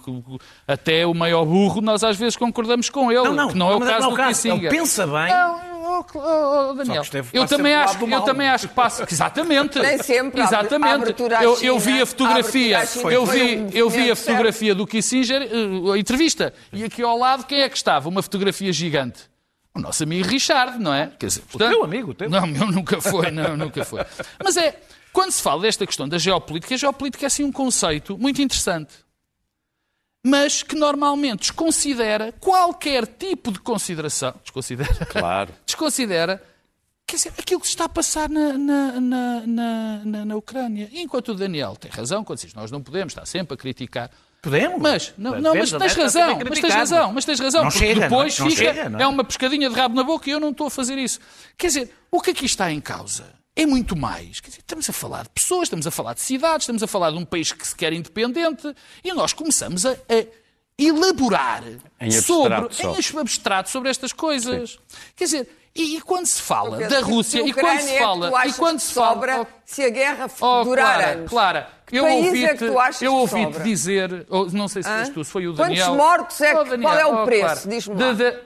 até 0.67 1.05
o 1.07 1.15
maior 1.15 1.45
burro, 1.45 1.81
nós 1.81 2.03
às 2.03 2.15
vezes 2.15 2.35
concordamos 2.35 2.89
com 2.91 3.11
ele, 3.11 3.23
Não, 3.23 3.33
não, 3.33 3.47
que 3.49 3.55
não 3.57 3.71
é 3.71 3.75
o 3.75 3.79
caso 3.79 3.91
não 3.91 3.97
é 3.97 4.01
do 4.09 4.13
o 4.13 4.17
caso. 4.17 4.29
Kissinger. 4.29 4.57
Ele 4.59 4.69
pensa 4.69 5.07
bem. 5.07 5.29
Não, 5.29 5.76
oh, 5.87 6.05
oh, 6.15 6.69
oh, 6.69 6.73
Daniel, 6.73 7.03
eu 7.33 7.47
também, 7.47 7.73
acho, 7.73 8.05
eu 8.05 8.21
também 8.21 8.47
acho 8.47 8.67
que 8.67 8.73
passa... 8.73 9.05
Exatamente. 9.09 9.79
Nem 9.79 9.97
sempre. 9.97 10.41
A 10.41 10.45
Exatamente. 10.45 10.93
abertura 10.93 11.39
à 11.39 11.43
Eu, 11.43 11.57
eu 11.61 11.79
vi 11.79 12.01
a 12.01 12.05
fotografia, 12.05 12.79
a 12.79 13.11
eu 13.11 13.25
vi, 13.25 13.67
eu 13.73 13.89
vi 13.89 14.11
a 14.11 14.15
fotografia 14.15 14.75
do 14.75 14.85
Kissinger, 14.85 15.41
eh, 15.41 15.93
a 15.93 15.97
entrevista, 15.97 16.53
e 16.73 16.83
aqui 16.83 17.01
ao 17.01 17.17
lado 17.17 17.45
quem 17.45 17.61
é 17.61 17.69
que 17.69 17.77
estava? 17.77 18.09
Uma 18.09 18.21
fotografia 18.21 18.71
gigante. 18.71 19.29
O 19.73 19.79
nosso 19.79 20.03
amigo 20.03 20.27
Richard, 20.27 20.79
não 20.79 20.93
é? 20.93 21.11
Quer 21.19 21.27
dizer, 21.27 21.41
portanto- 21.41 21.69
teu 21.69 21.83
amigo, 21.83 22.11
o 22.11 22.13
teu. 22.13 22.29
Não, 22.29 22.47
meu 22.47 22.65
nunca 22.71 22.99
foi, 22.99 23.29
não, 23.29 23.55
nunca 23.55 23.85
foi. 23.85 24.03
Mas 24.43 24.57
é, 24.57 24.75
quando 25.13 25.31
se 25.31 25.41
fala 25.41 25.61
desta 25.61 25.85
questão 25.85 26.09
da 26.09 26.17
geopolítica, 26.17 26.73
a 26.73 26.77
geopolítica 26.77 27.25
é 27.25 27.27
assim 27.27 27.43
um 27.43 27.51
conceito 27.51 28.17
muito 28.17 28.41
interessante. 28.41 28.93
Mas 30.29 30.61
que 30.63 30.75
normalmente 30.75 31.39
desconsidera 31.39 32.33
qualquer 32.39 33.05
tipo 33.07 33.51
de 33.51 33.59
consideração. 33.59 34.33
Desconsidera? 34.43 34.93
Claro. 35.07 35.53
Desconsidera 35.65 36.43
quer 37.05 37.15
dizer, 37.15 37.33
aquilo 37.37 37.61
que 37.61 37.67
se 37.67 37.71
está 37.73 37.85
a 37.85 37.89
passar 37.89 38.27
na, 38.29 38.53
na, 38.57 38.99
na, 38.99 39.41
na, 39.47 40.01
na- 40.05 40.25
na 40.25 40.35
Ucrânia. 40.35 40.89
E 40.91 41.01
enquanto 41.01 41.29
o 41.29 41.35
Daniel 41.35 41.75
tem 41.79 41.89
razão 41.89 42.21
quando 42.23 42.39
diz 42.39 42.53
nós 42.53 42.69
não 42.69 42.81
podemos 42.83 43.11
estar 43.13 43.25
sempre 43.25 43.53
a 43.53 43.57
criticar. 43.57 44.11
Podemos. 44.41 44.79
Mas, 44.81 45.13
não, 45.17 45.31
Mas 45.31 45.41
não, 45.41 45.55
mas 45.55 45.71
tens 45.71 45.97
é? 45.97 46.01
razão, 46.01 46.27
mas 46.27 46.37
tens 46.37 46.49
criticar, 46.49 46.77
razão, 46.77 47.11
mas- 47.13 47.25
tens 47.25 47.39
razão, 47.39 47.63
Não 47.63 47.71
porque 47.71 47.85
chega, 47.87 48.01
depois 48.01 48.37
não 48.37 48.45
é? 48.45 48.49
Não 48.49 48.55
fica, 48.55 48.73
chega, 48.73 48.89
não 48.89 48.99
é? 48.99 49.03
é? 49.03 49.07
uma 49.07 49.23
pescadinha 49.23 49.69
de 49.69 49.75
rabo 49.75 49.95
na 49.95 50.03
boca 50.03 50.29
e 50.29 50.33
eu 50.33 50.39
não 50.39 50.49
estou 50.51 50.67
a 50.67 50.69
fazer 50.69 50.97
isso. 50.97 51.19
Quer 51.57 51.67
dizer, 51.67 51.93
o 52.11 52.19
que 52.21 52.31
aqui 52.31 52.45
está 52.45 52.71
em 52.71 52.79
causa 52.81 53.25
é 53.57 53.65
muito 53.65 53.95
mais. 53.95 54.39
Quer 54.39 54.49
dizer, 54.49 54.59
estamos 54.59 54.89
a 54.89 54.93
falar 54.93 55.23
de 55.23 55.29
pessoas, 55.29 55.63
estamos 55.63 55.85
a 55.87 55.91
falar 55.91 56.13
de 56.13 56.21
cidades, 56.21 56.63
estamos 56.63 56.83
a 56.83 56.87
falar 56.87 57.11
de 57.11 57.17
um 57.17 57.25
país 57.25 57.51
que 57.51 57.67
se 57.67 57.75
quer 57.75 57.91
independente 57.91 58.73
e 59.03 59.11
nós 59.13 59.33
começamos 59.33 59.85
a, 59.85 59.91
a 59.91 60.25
elaborar 60.77 61.63
Em 61.99 62.11
sobre, 62.11 62.53
abstrato 62.53 62.75
só. 63.03 63.17
em 63.17 63.19
abstrato 63.21 63.69
sobre 63.69 63.89
estas 63.89 64.13
coisas. 64.13 64.77
Quer 65.15 65.23
dizer, 65.25 65.49
e, 65.75 65.97
e 65.97 66.01
quando 66.01 66.25
se 66.27 66.41
fala 66.41 66.77
da 66.87 66.99
Rússia 67.01 67.41
e 67.41 67.51
quando 67.53 67.79
se 67.81 67.89
é 67.89 67.97
que 67.97 68.03
fala 68.03 68.47
e 68.47 68.53
quando 68.53 68.79
se 68.79 68.93
fala 68.93 69.13
sobra 69.13 69.41
Oh, 69.41 69.45
se 69.65 69.83
a 69.83 69.89
guerra 69.89 70.27
Oh, 70.39 70.63
durar 70.63 70.95
Clara, 70.97 71.11
anos. 71.13 71.29
Clara, 71.29 71.69
Que 71.85 71.97
eu 71.99 72.03
país 72.03 72.25
ouvi-te 72.25 72.45
é 72.45 72.57
que 72.57 72.67
tu 72.67 72.79
achas 72.79 73.01
eu 73.01 73.11
que 73.11 73.17
ouvi 73.17 73.63
dizer, 73.63 74.25
ou 74.29 74.49
não 74.51 74.67
sei 74.67 74.81
se 74.83 74.89
foste 74.89 75.13
tu, 75.13 75.23
se 75.23 75.31
foi 75.31 75.47
o 75.47 75.51
Quantos 75.55 75.77
Daniel. 75.77 75.95
mortos 75.95 76.41
é 76.41 76.51
que- 76.51 76.57
Oh, 76.59 76.63
Daniel, 76.63 76.81
qual 76.89 76.99
é 76.99 77.05
o 77.05 77.21
oh, 77.21 77.25
preço? 77.25 77.69
Diz-me 77.69 77.95
De- 77.95 78.03
lá. 78.03 78.13
de- 78.13 78.39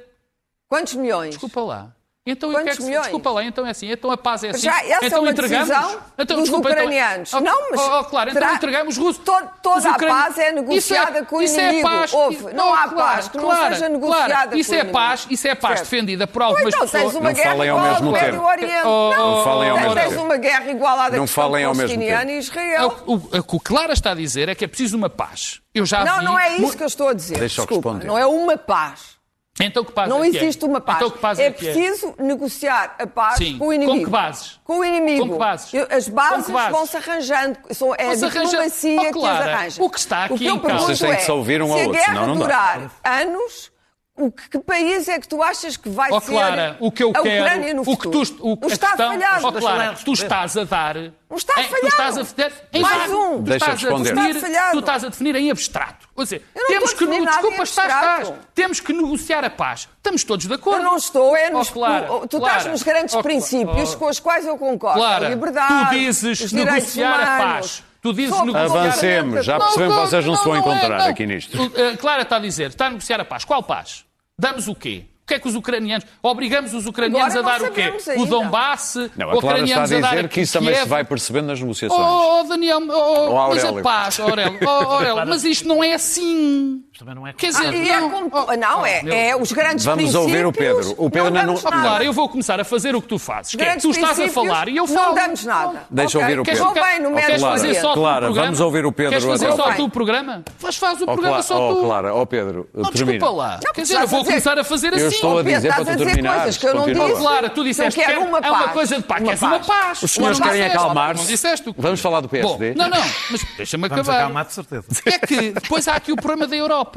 Quantos 0.67 0.93
milhões? 0.95 1.29
Desculpa 1.31 1.61
lá. 1.61 1.95
Então, 2.23 2.51
que 2.51 2.55
é 2.55 2.59
Quantos 2.59 2.75
que 2.77 2.83
se- 2.83 2.87
milhões? 2.87 3.01
desculpa 3.05 3.31
lá, 3.31 3.43
então 3.43 3.65
é 3.65 3.71
assim, 3.71 3.91
então 3.91 4.11
a 4.11 4.15
paz 4.17 4.43
é 4.43 4.49
assim. 4.51 4.59
Já, 4.61 4.79
essa 4.83 5.07
então 5.07 5.17
é 5.17 5.21
uma 5.21 5.31
entregamos. 5.31 5.67
decisão 5.69 5.99
então, 6.19 6.37
dos 6.37 6.43
desculpa, 6.45 6.69
então- 6.69 6.83
ucranianos. 6.83 7.33
Oh, 7.33 7.39
não, 7.39 7.71
mas 7.71 7.79
oh, 7.81 7.99
oh, 7.99 8.03
claro, 8.03 8.29
então 8.29 8.41
terá- 8.43 8.53
entregamos 8.53 8.95
os 8.95 9.03
russos. 9.03 9.23
To- 9.25 9.49
toda 9.63 9.77
Os 9.79 9.85
a 9.87 9.93
paz 9.97 10.37
é 10.37 10.45
Isso 10.49 10.53
negociada 10.53 11.25
com 11.25 11.37
o 11.37 11.41
isso 11.41 11.59
é 11.59 11.63
inimigo. 11.69 11.89
paz. 11.89 12.13
Houve. 12.13 12.53
Não 12.53 12.69
Oh, 12.69 12.73
há 12.75 12.77
claro, 12.83 12.95
paz 12.95 13.27
que 13.27 13.37
não 13.37 13.43
claro, 13.45 13.73
seja 13.73 13.77
claro. 13.89 13.93
negociada 13.93 14.55
Isso 14.55 14.69
com 14.69 14.75
o 14.75 14.77
é 14.77 14.79
inimigo. 14.81 14.99
paz, 14.99 15.27
isso 15.31 15.47
é 15.47 15.55
paz 15.55 15.79
Certo. 15.79 15.89
defendida 15.89 16.27
por 16.27 16.41
algumas 16.43 16.67
então 16.67 16.79
pessoas. 16.81 17.01
tens 17.03 17.13
uma 17.15 17.29
Não 17.29 17.33
guerra 17.35 17.49
falem 17.55 17.69
ao 17.71 17.77
igual 17.79 17.91
mesmo 17.93 18.13
tempo. 18.13 18.43
Oriente. 18.45 18.85
Oh, 18.85 19.13
não, 19.17 19.35
Não 19.37 19.43
falem 19.43 19.69
ao 19.71 19.75
tens, 19.77 19.85
mesmo 19.87 19.99
tens 20.01 20.09
tempo. 20.11 20.23
uma 20.23 20.37
guerra 20.37 20.69
igual 20.71 20.99
à 20.99 21.09
da 21.09 21.17
Não 21.17 21.25
falem 21.27 21.65
ao 21.65 21.73
mesmo 21.73 21.89
tempo. 21.97 22.03
e 22.03 22.07
É 22.31 22.37
Israel. 22.37 23.03
O, 23.07 23.13
o, 23.15 23.15
o 23.15 23.43
que 23.43 23.55
o 23.55 23.59
Clara 23.59 23.93
está 23.93 24.11
a 24.11 24.15
dizer 24.15 24.47
é 24.47 24.53
que 24.53 24.63
é 24.63 24.67
preciso 24.67 24.95
uma 24.95 25.09
paz. 25.09 25.59
Eu 25.73 25.87
já 25.87 26.05
Não, 26.05 26.19
vi 26.19 26.25
não 26.25 26.37
é 26.39 26.55
isso 26.57 26.77
que 26.77 26.83
eu 26.83 26.87
estou 26.87 27.07
a 27.07 27.13
dizer. 27.13 27.39
Deixa 27.39 27.61
eu 27.61 27.65
responder. 27.65 28.05
não 28.05 28.15
é 28.15 28.27
uma 28.27 28.55
paz. 28.57 29.19
Então 29.65 29.83
que 29.83 29.91
paz 29.91 30.09
Não 30.09 30.23
é 30.23 30.29
que 30.29 30.37
é? 30.37 30.41
existe 30.43 30.65
uma 30.65 30.81
paz. 30.81 30.97
Então 30.97 31.09
que 31.11 31.17
paz 31.19 31.39
é, 31.39 31.45
é, 31.45 31.51
que 31.51 31.67
é? 31.67 31.73
preciso 31.73 32.13
negociar 32.19 32.95
a 32.99 33.07
paz 33.07 33.37
Sim. 33.37 33.57
com 33.57 33.67
o 33.67 33.73
inimigo. 33.73 33.97
Com 33.99 34.03
que 34.05 34.09
bases? 34.09 34.59
Com 34.63 34.79
o 34.79 34.85
inimigo. 34.85 35.27
Com 35.27 35.33
que 35.33 35.39
bases? 35.39 35.71
As 35.89 36.07
bases, 36.07 36.45
que 36.45 36.51
bases? 36.51 36.71
vão-se 36.71 36.97
arranjando. 36.97 37.57
São, 37.71 37.95
é 37.95 38.09
a 38.11 38.15
diplomacia 38.15 39.01
Oh, 39.01 39.11
que 39.13 39.25
as 39.25 39.41
arranja. 39.41 39.83
o 39.83 39.89
que 39.89 39.99
está 39.99 40.25
aqui 40.25 40.37
que 40.37 40.45
eu 40.45 40.55
em 40.55 40.59
causa- 40.59 40.85
Vocês 40.85 40.99
têm 40.99 41.09
que 41.11 41.15
é, 41.15 41.19
se 41.19 41.31
ouvir 41.31 41.61
um 41.61 41.71
ao 41.71 41.77
outro, 41.79 41.89
a 41.89 41.93
guerra 41.93 42.05
senão 42.05 42.27
não 42.27 42.37
dá. 42.37 42.43
durar 42.45 42.91
anos, 43.03 43.71
o 44.17 44.29
que, 44.31 44.49
que 44.49 44.59
país 44.59 45.07
é 45.07 45.17
que 45.19 45.27
tu 45.27 45.41
achas 45.41 45.77
que 45.77 45.89
vai 45.89 46.11
ser 46.19 46.31
Clara, 46.31 46.77
o 46.79 46.91
que 46.91 47.01
eu 47.03 47.11
a 47.11 47.21
quero, 47.21 47.43
Ucrânia 47.45 47.73
no 47.73 47.81
o 47.81 47.85
que 47.85 47.91
futuro? 48.03 48.25
tu, 48.29 48.45
o, 48.45 48.51
a 48.65 48.67
está 48.67 48.87
questão, 48.89 49.07
a 49.07 49.13
falhar. 49.13 49.45
ó 49.45 49.51
Clara, 49.53 49.95
tu 50.05 50.13
estás 50.13 50.57
a 50.57 50.63
dar, 50.65 50.97
está 50.97 51.53
a 51.55 51.61
em- 51.63 51.69
falhar. 51.69 51.79
tu 51.81 51.87
estás 51.87 52.17
a 52.17 52.21
definir, 52.21 52.53
em 52.73 52.81
Mais 52.81 52.97
vago. 53.09 53.13
um. 53.17 53.37
Tu 53.37 53.43
Deixa 53.43 53.55
estás 53.65 53.69
a 53.69 53.71
responder. 53.89 54.13
definir, 54.13 54.35
Está 54.35 54.47
falhado. 54.47 54.71
tu 54.73 54.79
estás 54.79 55.03
a 55.03 55.07
definir 55.09 55.35
em 55.37 55.49
abstrato. 55.51 56.09
Ou 56.15 56.25
seja, 56.25 56.43
temos 56.67 56.91
a 56.91 56.95
que, 56.95 57.05
definir 57.07 57.25
desculpa, 57.27 57.63
estás, 57.63 57.93
estás, 57.93 58.33
temos 58.53 58.79
que 58.81 58.93
negociar 58.93 59.45
a 59.45 59.49
paz. 59.49 59.87
Estamos 59.97 60.23
todos 60.25 60.45
de 60.45 60.53
acordo. 60.53 60.79
Eu 60.79 60.83
não 60.83 60.97
estou, 60.97 61.35
é 61.35 61.49
nos, 61.49 61.69
Ó, 61.69 61.73
Clara, 61.73 62.07
no- 62.07 62.27
tu 62.27 62.37
Clara, 62.39 62.57
estás 62.57 62.71
nos 62.71 62.83
grandes 62.83 63.15
ó, 63.15 63.21
princípios 63.23 63.95
com 63.95 64.05
os 64.07 64.19
quais 64.19 64.45
eu 64.45 64.57
concordo. 64.57 64.99
Clara, 64.99 65.25
a 65.27 65.29
liberdade, 65.29 65.89
tu 65.89 65.95
dizes 65.97 66.51
negociar 66.51 67.13
a 67.13 67.15
humanos. 67.37 67.81
paz. 67.81 67.83
Tu 68.01 68.13
dizes 68.13 68.35
Sou 68.35 68.45
negociar 68.45 68.65
Avancemos, 68.65 69.45
já 69.45 69.59
percebemos 69.59 69.95
que 69.95 70.01
vocês 70.01 70.25
não 70.25 70.35
se 70.35 70.43
vão 70.43 70.55
é, 70.55 70.59
encontrar 70.59 70.99
não. 70.99 71.05
aqui 71.05 71.25
nisto. 71.27 71.57
A 71.93 71.97
Clara 71.97 72.23
está 72.23 72.37
a 72.37 72.39
dizer, 72.39 72.69
está 72.69 72.87
a 72.87 72.89
negociar 72.89 73.19
a 73.19 73.25
paz. 73.25 73.45
Qual 73.45 73.61
paz? 73.61 74.05
Damos 74.37 74.67
o 74.67 74.73
quê? 74.73 75.05
O 75.23 75.27
que 75.27 75.35
é 75.35 75.39
que 75.39 75.47
os 75.47 75.53
ucranianos... 75.55 76.05
Obrigamos 76.21 76.73
os 76.73 76.87
ucranianos 76.87 77.35
Agora 77.35 77.55
a 77.55 77.59
dar 77.59 77.69
o 77.69 77.71
quê? 77.71 77.83
sabemos 77.83 78.07
O 78.07 78.11
ainda. 78.11 78.25
Donbass? 78.25 78.95
Não, 79.15 79.29
a 79.29 79.39
Clara 79.39 79.63
está 79.63 79.83
a 79.83 79.85
dizer 79.85 80.29
que 80.29 80.41
isso 80.41 80.53
também 80.53 80.75
se 80.75 80.85
vai 80.85 81.03
percebendo 81.03 81.45
nas 81.45 81.61
negociações. 81.61 82.01
Oh, 82.01 82.39
oh, 82.39 82.43
Daniel, 82.43 82.81
oh, 82.89 83.29
Oh, 83.29 83.47
mas 83.49 83.63
a 83.63 83.73
paz, 83.81 84.19
Aurélio, 84.19 84.59
oh, 84.65 84.67
Aurélio, 84.91 85.27
mas 85.27 85.43
isto 85.43 85.67
não 85.67 85.83
é 85.83 85.93
assim. 85.93 86.83
Também 87.01 87.15
não 87.15 87.25
é 87.25 87.33
Quer 87.33 87.47
dizer, 87.47 87.73
E 87.73 87.89
é 87.89 87.99
não, 87.99 88.29
oh, 88.31 88.55
não, 88.55 88.81
oh, 88.81 88.85
é, 88.85 89.01
meu 89.01 89.11
é 89.11 89.35
os 89.35 89.51
grandes 89.51 89.83
Vamos 89.83 90.03
princípios. 90.03 90.23
ouvir 90.23 90.45
o 90.45 90.51
Pedro. 90.53 90.93
O 90.99 91.09
Pedro 91.09 91.31
damos 91.31 91.63
não- 91.63 91.69
Oh, 91.71 91.73
nada. 91.75 91.81
Clara, 91.89 92.03
eu 92.03 92.13
vou 92.13 92.29
começar 92.29 92.59
a 92.59 92.63
fazer 92.63 92.95
o 92.95 93.01
que 93.01 93.07
tu 93.07 93.17
fazes. 93.17 93.55
Que 93.55 93.61
é, 93.63 93.65
Grandes 93.65 93.81
tu 93.81 93.89
estás 93.89 94.19
a 94.19 94.29
falar 94.29 94.67
e 94.67 94.77
eu 94.77 94.85
falo. 94.85 95.07
Não 95.07 95.15
damos 95.15 95.43
nada. 95.43 95.81
Deixa 95.89 96.19
Ok? 96.19 96.21
ouvir 96.29 96.39
o 96.41 96.43
Queres 96.43 96.59
Pedro. 96.59 96.73
Convém 96.75 96.99
no 96.99 97.09
Ou 97.09 97.15
Médio 97.15 97.25
queres 97.27 97.41
fazer 97.41 97.73
só 97.73 97.81
tu 97.81 97.89
o 97.99 98.01
Clara, 98.03 98.25
programa? 98.27 98.45
vamos 98.45 98.59
ouvir 98.59 98.85
o 98.85 98.91
Pedro 98.91 99.09
Queres 99.13 99.25
fazer 99.25 99.47
agora. 99.47 99.69
só 99.71 99.75
tu 99.77 99.83
o 99.85 99.89
programa? 99.89 100.43
Faz, 100.59 100.75
faz 100.77 100.99
o 101.01 101.03
Oh, 101.03 101.05
programa 101.07 101.27
Clara, 101.29 101.41
só 101.43 101.71
oh, 101.71 101.73
tu. 101.75 101.81
Clara, 101.81 102.13
oh 102.15 102.25
Pedro, 102.27 102.69
Não, 102.71 102.83
termina. 102.91 103.11
desculpa 103.17 103.35
lá. 103.35 103.59
Não, 103.65 103.73
Quer 103.73 103.81
dizer, 103.81 103.93
eu 103.95 103.99
vou 104.07 104.19
dizer- 104.19 104.31
começar 104.31 104.59
a 104.59 104.63
fazer 104.63 104.87
Eu 104.93 105.07
assim. 105.07 105.15
estou 105.15 105.39
a 105.39 105.41
dizer 105.43 105.55
estás 105.69 105.73
para 105.73 105.81
a 105.81 105.85
tu 105.85 105.97
dizer 105.97 106.05
terminares. 106.11 106.41
coisas 106.43 106.57
que 106.59 106.67
eu 106.67 106.75
não 106.75 106.85
disse. 107.09 107.21
Claro, 107.21 107.49
tu 107.49 107.63
disseste 107.63 107.99
Eu 107.99 108.05
que 108.05 108.11
é- 108.13 108.19
uma 108.19 108.37
é 108.37 108.67
coisa 108.73 108.95
de 108.97 109.03
paz, 109.03 109.21
Uma 109.21 109.27
queres 109.27 109.41
uma 109.41 109.59
paz. 109.59 110.03
Os 110.03 110.11
senhores 110.11 110.37
Não 110.39 110.45
querem 110.47 110.61
disseste, 110.61 110.77
acalmar-se. 110.77 111.21
Não 111.23 111.27
disseste 111.31 111.69
o 111.69 111.73
que- 111.73 111.81
Vamos 111.81 111.99
falar 111.99 112.19
do 112.21 112.29
PSD? 112.29 112.75
Não, 112.75 112.87
não, 112.87 113.01
mas 113.31 113.41
deixa-me 113.57 113.87
Vamos 113.89 114.03
acabar. 114.07 114.19
acalmar 114.21 114.45
de 114.45 114.53
certeza. 114.53 114.85
É 115.05 115.17
que 115.25 115.51
depois 115.51 115.87
há 115.87 115.95
aqui 115.95 116.11
o 116.11 116.15
problema 116.15 116.47
da 116.47 116.55
Europa. 116.55 116.90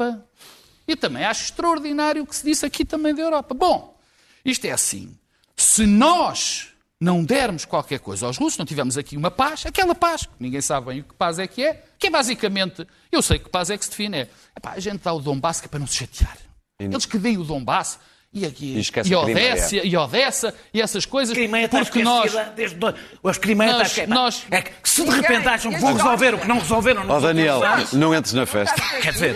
Eu 0.87 0.97
também 0.97 1.23
acho 1.25 1.43
extraordinário 1.45 2.23
o 2.23 2.27
que 2.27 2.35
se 2.35 2.43
disse 2.45 2.65
aqui 2.65 2.85
também 2.85 3.13
da 3.15 3.21
Europa. 3.21 3.53
Bom, 3.55 3.97
isto 4.43 4.65
é 4.65 4.71
assim. 4.71 5.17
Se 5.55 5.85
nós 5.85 6.67
não 6.99 7.23
dermos 7.23 7.65
qualquer 7.65 7.99
coisa 7.99 8.25
aos 8.25 8.37
russos, 8.37 8.57
não 8.57 8.65
tivermos 8.65 8.97
aqui 8.97 9.17
uma 9.17 9.31
paz, 9.31 9.65
aquela 9.65 9.95
paz, 9.95 10.21
que 10.25 10.31
ninguém 10.39 10.61
sabe 10.61 10.87
bem 10.87 10.99
o 11.01 11.03
que 11.03 11.13
paz 11.15 11.39
é 11.39 11.47
que 11.47 11.63
é, 11.63 11.83
que 11.99 12.07
é 12.07 12.09
basicamente, 12.09 12.85
eu 13.11 13.21
sei 13.21 13.39
que 13.39 13.49
paz 13.49 13.69
é 13.69 13.77
que 13.77 13.83
se 13.83 13.89
define, 13.91 14.17
é, 14.19 14.29
epá, 14.55 14.71
a 14.71 14.79
gente 14.79 15.01
dá 15.01 15.11
o 15.13 15.19
Donbass 15.19 15.59
que 15.59 15.65
é 15.65 15.69
para 15.69 15.79
não 15.79 15.87
se 15.87 15.95
chatear. 15.97 16.37
Eles 16.79 17.05
que 17.05 17.17
deem 17.17 17.37
o 17.37 17.43
Donbass 17.43 17.97
e, 18.33 18.45
aqui, 18.45 18.77
E 18.77 19.09
e. 19.09 19.15
Odessa, 19.15 19.75
e 19.77 19.95
Odessa 19.97 20.53
e 20.73 20.81
essas 20.81 21.05
coisas, 21.05 21.33
Crimeia 21.35 21.65
está 21.65 21.79
porque 21.79 22.03
nós... 22.03 22.33
desde 22.55 22.75
dois- 22.75 22.95
Os 23.23 23.37
Crimeia 23.37 23.69
está 23.71 23.77
Nós- 23.79 23.87
esquecida. 23.87 24.13
nós- 24.15 24.45
É 24.51 24.61
que 24.61 24.89
se 24.89 25.03
de 25.03 25.09
repente 25.09 25.47
acham 25.47 25.71
que 25.73 25.79
vão 25.79 25.93
resolver 25.93 26.33
o 26.35 26.39
que 26.39 26.47
não 26.47 26.59
resolveram 26.59 27.01
Ó 27.01 27.05
nos 27.05 27.23
Daniel, 27.23 27.61
não 27.93 28.13
entres 28.13 28.33
na 28.33 28.45
festa. 28.45 28.75
Quer 29.01 29.13
dizer, 29.13 29.35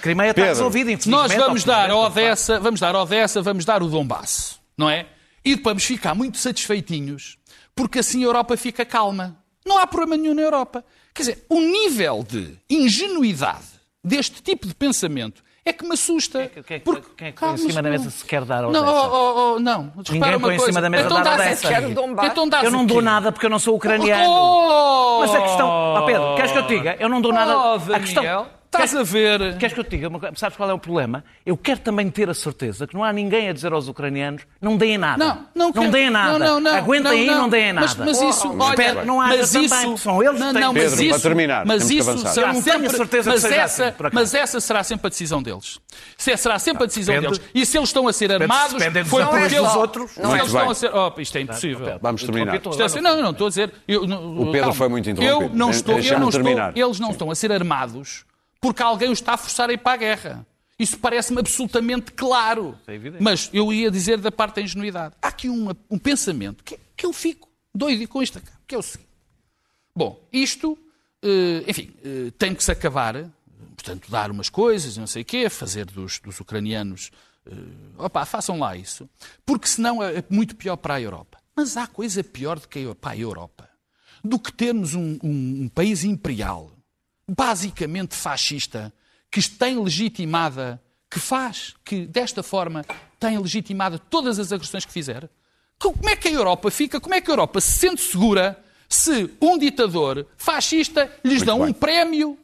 Crimeia 0.00 0.30
está 0.30 0.44
resolvida, 0.44 0.90
Nós 1.06 1.32
vamos 1.34 1.64
dar 1.64 1.90
a 1.90 1.96
Odessa, 1.96 2.58
vamos 2.60 2.80
dar 2.80 2.94
a 2.94 3.02
Odessa, 3.02 3.42
vamos 3.42 3.64
dar 3.64 3.82
o 3.82 3.88
Donbass, 3.88 4.58
não 4.76 4.88
é? 4.88 5.06
E 5.44 5.54
vamos 5.56 5.84
ficar 5.84 6.14
muito 6.14 6.38
satisfeitinhos, 6.38 7.36
porque 7.74 7.98
assim 8.00 8.22
a 8.22 8.26
Europa 8.26 8.56
fica 8.56 8.84
calma. 8.84 9.36
Não 9.66 9.78
há 9.78 9.86
problema 9.86 10.16
nenhum 10.16 10.34
na 10.34 10.42
Europa. 10.42 10.84
Quer 11.14 11.22
dizer, 11.22 11.46
o 11.48 11.60
nível 11.60 12.24
de 12.26 12.56
ingenuidade 12.68 13.64
deste 14.02 14.42
tipo 14.42 14.66
de 14.66 14.74
pensamento 14.74 15.42
é 15.64 15.72
que 15.72 15.84
me 15.86 15.92
assusta. 15.92 16.48
Quem 16.48 16.76
é 16.76 16.78
que- 16.78 16.84
porque- 16.84 17.08
quem 17.16 17.28
é 17.28 17.32
que 17.32 17.36
Calma, 17.38 17.54
põe 17.56 17.66
em 17.66 17.68
cima 17.68 17.82
da 17.82 17.90
mesa 17.90 18.10
se 18.10 18.24
quer 18.24 18.44
dar 18.44 18.64
a 18.64 18.70
Não, 18.70 18.80
Odessa? 18.80 18.86
oh, 18.92 19.10
oh, 19.12 19.54
oh, 19.56 19.60
não. 19.60 19.92
Repara 20.08 20.12
Ninguém 20.32 20.40
põe 20.40 20.56
em 20.56 20.58
cima 20.60 20.80
da 20.80 20.90
mesa 20.90 21.04
então 21.04 21.22
dar 21.22 21.30
a 21.32 21.34
Odessa. 21.34 21.72
Então 21.82 22.62
Eu 22.62 22.70
não 22.70 22.86
dou 22.86 23.02
nada 23.02 23.30
porque 23.30 23.46
eu 23.46 23.50
não 23.50 23.58
sou 23.58 23.76
ucraniano. 23.76 24.24
Oh! 24.30 25.18
Mas 25.20 25.34
a 25.34 25.40
questão. 25.42 25.68
Ó 25.68 26.06
Pedro, 26.06 26.34
queres 26.36 26.52
que 26.52 26.58
eu 26.58 26.66
te 26.66 26.76
diga? 26.76 26.96
Eu 26.98 27.08
não 27.08 27.20
dou 27.20 27.32
nada. 27.32 27.56
Oh, 27.58 27.94
a 27.94 28.00
questão. 28.00 28.46
Estás 28.72 28.94
a 28.94 29.02
ver? 29.02 29.56
Queres 29.58 29.74
que 29.74 29.80
eu 29.80 29.84
te 29.84 29.90
diga? 29.96 30.08
Sabes 30.36 30.56
qual 30.56 30.70
é 30.70 30.72
o 30.72 30.78
problema? 30.78 31.24
Eu 31.44 31.56
quero 31.56 31.80
também 31.80 32.08
ter 32.10 32.30
a 32.30 32.34
certeza 32.34 32.86
que 32.86 32.94
não 32.94 33.02
há 33.02 33.12
ninguém 33.12 33.48
a 33.48 33.52
dizer 33.52 33.72
aos 33.72 33.88
ucranianos 33.88 34.42
não 34.60 34.76
deem 34.76 34.96
nada. 34.96 35.24
Não, 35.24 35.46
não 35.54 35.72
quero. 35.72 35.90
deem 35.90 36.10
nada. 36.10 36.38
Não, 36.38 36.60
não, 36.60 36.60
não. 36.60 36.76
Aguentem 36.78 37.10
aí 37.12 37.26
e 37.26 37.30
não 37.30 37.48
deem 37.48 37.72
nada. 37.72 37.86
Mas, 37.86 37.96
mas 37.96 38.22
isso, 38.22 38.48
Oh, 38.48 38.62
olha, 38.62 38.70
espero 38.70 39.00
que 39.00 39.06
não 39.06 39.20
haja 39.20 39.36
mas 39.38 39.52
também, 39.52 39.66
isso, 39.68 39.98
são 39.98 40.22
eles 40.22 40.34
que 40.34 40.40
não, 40.40 40.52
têm- 40.52 40.62
não, 40.62 40.72
mas 40.72 40.82
Pedro, 40.84 41.02
isso, 41.04 41.10
para 41.10 41.20
terminar, 41.20 41.66
mas 41.66 41.84
que 41.88 41.94
isso 41.98 42.18
será 42.28 42.52
não 42.52 42.62
sempre, 42.62 42.86
a 42.86 42.90
certeza 42.90 43.22
que 43.22 43.36
mas 43.36 43.44
essa, 43.44 43.84
assim, 43.88 44.08
mas 44.12 44.34
essa 44.34 44.60
será 44.60 44.82
sempre 44.84 45.06
a 45.06 45.10
decisão 45.10 45.42
deles. 45.42 45.78
Se 46.16 46.36
será 46.36 46.58
sempre 46.58 46.84
a 46.84 46.86
decisão 46.86 47.14
depende- 47.14 47.38
deles. 47.38 47.50
E 47.54 47.66
se 47.66 47.76
eles 47.78 47.88
estão 47.88 48.06
a 48.08 48.12
ser 48.12 48.32
armados, 48.32 48.74
depende 48.74 49.08
foi 49.08 49.24
porque 49.24 49.54
eles 49.54 49.56
dos 49.56 49.76
outros. 49.76 50.16
Muito 50.16 50.34
eles 50.36 50.46
estão 50.46 50.60
bem. 50.62 50.70
a 50.70 50.74
ser, 50.74 50.90
oh, 50.94 51.20
isto 51.20 51.38
é 51.38 51.40
impossível. 51.40 51.98
Vamos 52.00 52.22
terminar. 52.22 52.54
É 52.54 52.82
assim, 52.84 53.00
não, 53.00 53.20
não 53.20 53.30
estou 53.30 53.46
a 53.46 53.50
dizer. 53.50 53.72
não- 53.88 54.42
O 54.42 54.52
Pedro 54.52 54.72
foi 54.72 54.88
muito 54.88 55.10
interrompido. 55.10 55.40
não 55.40 55.48
eu 55.48 55.56
não 55.56 55.70
estou, 55.70 56.30
terminar. 56.30 56.72
eles 56.76 57.00
não 57.00 57.10
estão 57.10 57.30
a 57.30 57.34
ser 57.34 57.52
armados 57.52 58.24
porque 58.60 58.82
alguém 58.82 59.10
os 59.10 59.18
está 59.18 59.34
a 59.34 59.36
forçar 59.36 59.70
a 59.70 59.72
ir 59.72 59.78
para 59.78 59.92
a 59.92 59.96
guerra. 59.96 60.46
Isso 60.78 60.98
parece-me 60.98 61.40
absolutamente 61.40 62.12
claro. 62.12 62.78
É. 62.86 62.98
Mas 63.20 63.50
eu 63.52 63.72
ia 63.72 63.90
dizer 63.90 64.18
da 64.18 64.32
parte 64.32 64.56
da 64.56 64.62
ingenuidade. 64.62 65.14
Há 65.20 65.28
aqui 65.28 65.48
um, 65.48 65.68
um 65.90 65.98
pensamento 65.98 66.64
que, 66.64 66.78
que 66.96 67.04
eu 67.06 67.12
fico 67.12 67.48
doido 67.74 68.06
com 68.08 68.22
isto, 68.22 68.40
que 68.66 68.74
é 68.74 68.78
o 68.78 68.82
seguinte. 68.82 69.08
Bom, 69.94 70.18
isto, 70.32 70.78
eh, 71.22 71.64
enfim, 71.68 71.92
eh, 72.02 72.30
tem 72.38 72.54
que 72.54 72.64
se 72.64 72.70
acabar, 72.72 73.14
portanto, 73.76 74.10
dar 74.10 74.30
umas 74.30 74.48
coisas, 74.48 74.96
não 74.96 75.06
sei 75.06 75.22
o 75.22 75.24
quê, 75.24 75.50
fazer 75.50 75.84
dos, 75.86 76.18
dos 76.18 76.40
ucranianos. 76.40 77.10
eh, 77.46 77.50
Opa, 77.98 78.24
façam 78.24 78.58
lá 78.58 78.74
isso. 78.76 79.08
Porque 79.44 79.66
senão 79.68 80.02
é 80.02 80.24
muito 80.30 80.56
pior 80.56 80.76
para 80.76 80.94
a 80.94 81.00
Europa. 81.00 81.38
Mas 81.54 81.76
há 81.76 81.86
coisa 81.86 82.24
pior 82.24 82.58
do 82.58 82.66
que 82.68 82.88
a- 82.88 82.94
para 82.94 83.10
a 83.12 83.16
Europa 83.18 83.68
do 84.24 84.38
que 84.38 84.52
termos 84.52 84.94
um, 84.94 85.18
um- 85.22 85.62
um 85.64 85.68
país 85.68 86.04
imperial, 86.04 86.70
basicamente 87.36 88.14
fascista, 88.14 88.92
que 89.30 89.40
tem 89.48 89.78
legitimada, 89.78 90.82
que 91.10 91.20
faz, 91.20 91.74
que 91.84 92.06
desta 92.06 92.42
forma 92.42 92.84
tem 93.18 93.38
legitimada 93.38 93.98
todas 93.98 94.38
as 94.38 94.52
agressões 94.52 94.84
que 94.84 94.92
fizer. 94.92 95.30
Como 95.78 96.08
é 96.08 96.16
que 96.16 96.28
a 96.28 96.32
Europa 96.32 96.70
fica? 96.70 97.00
Como 97.00 97.14
é 97.14 97.20
que 97.20 97.30
a 97.30 97.32
Europa 97.32 97.60
se 97.60 97.78
sente 97.78 98.02
segura 98.02 98.62
se 98.88 99.30
um 99.40 99.56
ditador 99.56 100.26
fascista 100.36 101.10
lhes 101.24 101.42
dá 101.42 101.54
bem. 101.54 101.62
um 101.62 101.72
prémio 101.72 102.36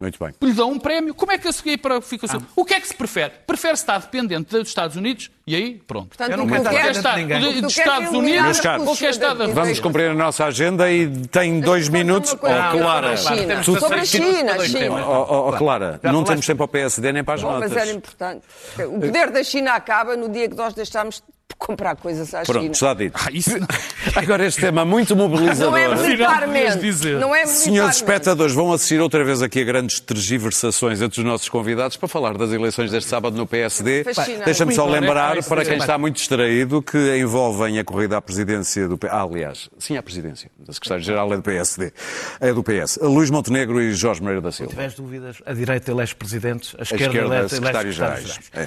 Muito 0.00 0.18
bem. 0.18 0.32
lhe 0.42 0.52
dão 0.54 0.70
um 0.70 0.78
prémio, 0.78 1.14
como 1.14 1.30
é 1.30 1.36
que 1.36 1.46
a 1.46 1.52
seguir 1.52 1.76
para 1.76 2.00
fica 2.00 2.24
assim? 2.24 2.38
O 2.56 2.64
que 2.64 2.72
é 2.72 2.80
que 2.80 2.88
se 2.88 2.94
prefere? 2.94 3.34
Prefere 3.46 3.74
estar 3.74 3.98
dependente 4.00 4.50
dos 4.50 4.68
Estados 4.68 4.96
Unidos? 4.96 5.30
E 5.46 5.54
aí, 5.54 5.74
pronto. 5.86 6.08
Portanto, 6.08 6.30
Eu 6.30 6.36
não 6.38 6.46
quero 6.46 6.62
estar 6.62 6.90
estar 6.90 7.14
de 7.16 7.20
ninguém. 7.22 7.60
dos 7.60 7.76
Estados 7.76 8.10
Unidos 8.10 8.58
a 8.58 8.62
caros, 8.62 8.86
ou 8.86 8.96
quer 8.96 9.10
estar 9.10 9.34
da 9.34 9.44
Rússia 9.44 9.54
Vamos 9.62 9.80
cumprir 9.80 10.10
a 10.10 10.14
nossa 10.14 10.46
agenda 10.46 10.90
e 10.90 11.06
tem 11.26 11.60
dois 11.60 11.90
minutos. 11.90 12.32
Oh, 12.32 12.38
Clara, 12.38 13.14
sobre 13.18 13.40
a 13.40 13.42
China. 13.42 13.62
tu- 13.62 13.78
Sobre 13.80 14.00
a 14.00 14.04
China, 14.06 14.58
China. 14.66 15.06
Oh, 15.06 15.26
oh, 15.28 15.48
oh, 15.50 15.52
Clara, 15.58 16.00
não 16.04 16.24
temos 16.24 16.46
tempo 16.46 16.56
para 16.58 16.64
o 16.64 16.68
PSD 16.68 17.12
nem 17.12 17.22
para 17.22 17.34
as 17.34 17.42
mas 17.42 17.52
notas. 17.52 17.76
era 17.76 17.90
importante. 17.92 18.42
O 18.78 19.00
poder 19.00 19.30
da 19.30 19.42
China 19.44 19.72
acaba 19.74 20.16
no 20.16 20.28
dia 20.30 20.48
que 20.48 20.56
nós 20.56 20.72
deixarmos 20.72 21.16
de 21.16 21.22
comprar 21.58 21.96
coisas 21.96 22.32
à 22.34 22.42
Pronto, 22.42 22.60
China. 22.62 22.72
está 22.72 22.94
dito. 22.94 23.18
Ah, 23.22 23.28
isso. 23.32 23.50
Agora 24.16 24.46
este 24.46 24.60
tema 24.60 24.84
muito 24.84 25.14
mobilizador. 25.16 25.70
Não 25.72 25.76
é 25.78 25.88
militarmente. 25.96 27.02
Não 27.20 27.34
é 27.34 27.46
Senhores 27.46 27.96
espectadores, 27.96 28.54
vão 28.54 28.72
assistir 28.72 29.00
outra 29.00 29.24
vez 29.24 29.42
aqui 29.42 29.60
a 29.60 29.64
grandes 29.64 30.00
tergiversações 30.00 31.00
entre 31.02 31.20
os 31.20 31.24
nossos 31.26 31.48
convidados 31.48 31.96
para 31.96 32.08
falar 32.08 32.36
das 32.36 32.52
eleições 32.52 32.90
deste 32.90 33.08
sábado 33.08 33.36
no 33.36 33.46
PSD. 33.46 34.04
Deixa-me 34.44 34.74
só 34.74 34.86
lembrar, 34.86 35.36
É, 35.36 35.40
é, 35.40 35.42
para 35.42 35.62
é, 35.62 35.64
quem 35.64 35.74
é. 35.74 35.78
está 35.78 35.98
muito 35.98 36.16
distraído, 36.16 36.82
que 36.82 37.16
envolvem 37.18 37.78
a 37.78 37.84
corrida 37.84 38.16
à 38.16 38.22
presidência 38.22 38.88
do 38.88 38.96
PS. 38.96 39.10
Ah, 39.10 39.22
aliás, 39.22 39.70
sim, 39.78 39.96
à 39.96 40.02
presidência. 40.02 40.50
A 40.68 40.72
secretária-geral 40.72 41.32
é 41.32 41.36
do 41.36 41.42
PSD. 41.42 41.92
É 42.40 42.52
do 42.52 42.62
PS. 42.62 42.98
Luís 43.02 43.30
Montenegro 43.30 43.80
e 43.80 43.92
Jorge 43.92 44.20
Moreira 44.22 44.40
da 44.40 44.50
Se 44.50 44.58
Silva. 44.58 44.70
tiveres 44.70 44.94
dúvidas, 44.94 45.36
a 45.44 45.52
direita 45.52 45.90
elege 45.90 46.14
presidentes, 46.14 46.74
a 46.76 46.80
A 46.80 46.82
esquerda, 46.82 47.04
esquerda, 47.06 47.34
elege, 47.36 47.48
secretários-gerais. 47.54 48.40
É. 48.54 48.62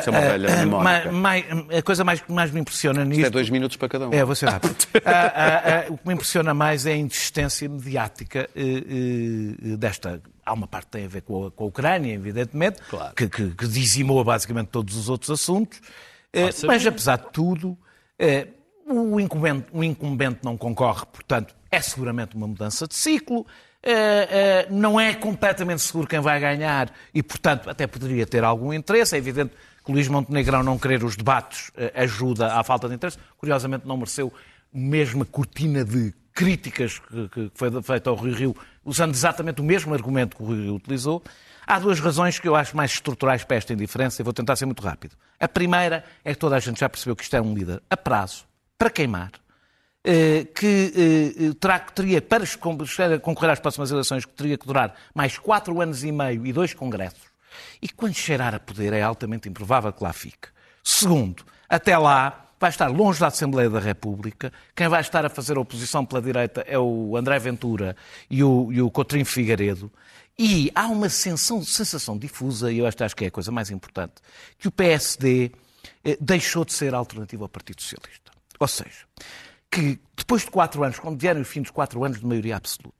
Isso 0.00 0.08
é 0.08 0.10
uma 0.10 0.20
velha 0.20 0.48
Ah, 0.48 0.52
ah, 0.52 0.56
mnemónica. 0.56 1.12
mais- 1.12 1.44
mais- 1.50 1.78
a 1.78 1.82
coisa 1.82 2.04
mais 2.04 2.19
que 2.24 2.32
mais 2.32 2.50
me 2.50 2.60
impressiona 2.60 3.00
Isto 3.02 3.08
nisto. 3.10 3.26
é 3.26 3.30
dois 3.30 3.50
minutos 3.50 3.76
para 3.76 3.88
cada 3.88 4.08
um. 4.08 4.12
É, 4.12 4.24
vou 4.24 4.34
ser 4.34 4.48
rápido. 4.48 4.76
Ah, 5.04 5.32
ah, 5.34 5.84
ah, 5.88 5.92
o 5.92 5.96
que 5.98 6.06
me 6.08 6.14
impressiona 6.14 6.52
mais 6.54 6.84
é 6.86 6.92
a 6.92 6.96
insistência 6.96 7.68
mediática 7.68 8.48
eh, 8.54 8.60
eh, 8.62 9.76
desta. 9.76 10.20
Há 10.44 10.52
uma 10.52 10.66
parte 10.66 10.86
que 10.86 10.92
tem 10.92 11.04
a 11.04 11.08
ver 11.08 11.22
com 11.22 11.46
a, 11.46 11.50
com 11.50 11.64
a 11.64 11.66
Ucrânia, 11.68 12.12
evidentemente, 12.12 12.78
que, 13.16 13.28
que- 13.28 13.50
que 13.50 13.66
dizimou 13.68 14.22
basicamente 14.24 14.68
todos 14.68 14.96
os 14.96 15.08
outros 15.08 15.30
assuntos. 15.30 15.80
Eh, 16.32 16.50
mas, 16.66 16.86
apesar 16.86 17.18
de 17.18 17.30
tudo, 17.32 17.76
eh, 18.18 18.48
o, 18.86 19.18
incumbente, 19.20 19.66
o 19.72 19.82
incumbente 19.84 20.40
não 20.42 20.56
concorre, 20.56 21.06
portanto, 21.12 21.54
é 21.70 21.80
seguramente 21.80 22.36
uma 22.36 22.46
mudança 22.46 22.86
de 22.86 22.94
ciclo. 22.94 23.46
Eh, 23.82 24.28
eh, 24.30 24.66
não 24.70 25.00
é 25.00 25.14
completamente 25.14 25.80
seguro 25.82 26.06
quem 26.06 26.20
vai 26.20 26.38
ganhar 26.38 26.92
e, 27.14 27.22
portanto, 27.22 27.70
até 27.70 27.86
poderia 27.86 28.26
ter 28.26 28.44
algum 28.44 28.72
interesse. 28.74 29.14
É 29.14 29.18
evidente 29.18 29.52
que 29.90 29.92
Luís 29.92 30.08
Montenegro, 30.08 30.56
ao 30.56 30.62
não 30.62 30.78
querer 30.78 31.02
os 31.02 31.16
debates, 31.16 31.72
eh, 31.76 31.92
ajuda 31.96 32.54
à 32.54 32.62
falta 32.62 32.88
de 32.88 32.94
interesse. 32.94 33.18
Curiosamente, 33.36 33.86
não 33.86 33.96
mereceu 33.96 34.32
a 34.72 34.78
mesma 34.78 35.24
cortina 35.24 35.84
de 35.84 36.14
críticas 36.32 37.00
que, 37.32 37.50
foi 37.54 37.82
feita 37.82 38.08
ao 38.08 38.16
Rui 38.16 38.32
Rio, 38.32 38.56
usando 38.84 39.12
exatamente 39.14 39.60
o 39.60 39.64
mesmo 39.64 39.92
argumento 39.92 40.36
que 40.36 40.42
o 40.42 40.46
Rio 40.46 40.76
utilizou. 40.76 41.22
Há 41.66 41.78
duas 41.78 41.98
razões 41.98 42.38
que 42.38 42.48
eu 42.48 42.54
acho 42.54 42.76
mais 42.76 42.92
estruturais 42.92 43.44
para 43.44 43.56
esta 43.56 43.72
indiferença 43.72 44.22
e 44.22 44.24
vou 44.24 44.32
tentar 44.32 44.56
ser 44.56 44.64
muito 44.64 44.82
rápido. 44.82 45.16
A 45.38 45.48
primeira 45.48 46.04
é 46.24 46.32
que 46.32 46.38
toda 46.38 46.56
a 46.56 46.60
gente 46.60 46.78
já 46.78 46.88
percebeu 46.88 47.16
que 47.16 47.24
isto 47.24 47.34
é 47.34 47.40
um 47.40 47.52
líder 47.52 47.82
a 47.90 47.96
prazo, 47.96 48.44
para 48.78 48.90
queimar, 48.90 49.32
eh, 50.04 50.46
que 50.54 50.92
eh, 50.96 51.54
terá, 51.60 51.80
teria, 51.80 52.22
para 52.22 52.44
concorrer 53.20 53.50
às 53.50 53.60
próximas 53.60 53.90
eleições, 53.90 54.24
que 54.24 54.32
teria 54.32 54.56
que 54.56 54.66
durar 54.66 54.94
mais 55.14 55.36
quatro 55.36 55.80
anos 55.80 56.04
e 56.04 56.12
meio 56.12 56.46
e 56.46 56.52
dois 56.52 56.72
congressos. 56.72 57.29
E 57.80 57.88
quando 57.88 58.14
cheirar 58.14 58.54
a 58.54 58.60
poder, 58.60 58.92
é 58.92 59.02
altamente 59.02 59.48
improvável 59.48 59.92
que 59.92 60.02
lá 60.02 60.12
fique. 60.12 60.48
Segundo, 60.82 61.44
até 61.68 61.96
lá 61.96 62.50
vai 62.58 62.68
estar 62.68 62.88
longe 62.88 63.18
da 63.18 63.28
Assembleia 63.28 63.70
da 63.70 63.80
República. 63.80 64.52
Quem 64.76 64.86
vai 64.86 65.00
estar 65.00 65.24
a 65.24 65.30
fazer 65.30 65.56
a 65.56 65.60
oposição 65.60 66.04
pela 66.04 66.20
direita 66.20 66.62
é 66.66 66.78
o 66.78 67.16
André 67.16 67.38
Ventura 67.38 67.96
e 68.28 68.44
o, 68.44 68.70
e 68.70 68.82
o 68.82 68.90
Coutinho 68.90 69.24
Figueiredo. 69.24 69.90
E 70.38 70.70
há 70.74 70.86
uma 70.86 71.08
sensação, 71.08 71.62
sensação 71.62 72.18
difusa, 72.18 72.70
e 72.70 72.78
eu 72.78 72.86
esta 72.86 73.04
acho 73.04 73.16
que 73.16 73.24
é 73.24 73.28
a 73.28 73.30
coisa 73.30 73.50
mais 73.50 73.70
importante, 73.70 74.14
que 74.58 74.68
o 74.68 74.70
PSD 74.70 75.52
eh, 76.04 76.16
deixou 76.20 76.64
de 76.64 76.72
ser 76.72 76.94
alternativo 76.94 77.42
ao 77.42 77.48
Partido 77.48 77.80
Socialista. 77.80 78.30
Ou 78.58 78.68
seja, 78.68 79.06
que 79.70 79.98
depois 80.16 80.42
de 80.42 80.50
quatro 80.50 80.82
anos, 80.82 80.98
quando 80.98 81.18
vieram 81.18 81.40
os 81.40 81.48
fins 81.48 81.62
dos 81.62 81.70
quatro 81.70 82.04
anos 82.04 82.20
de 82.20 82.26
maioria 82.26 82.56
absoluta, 82.56 82.99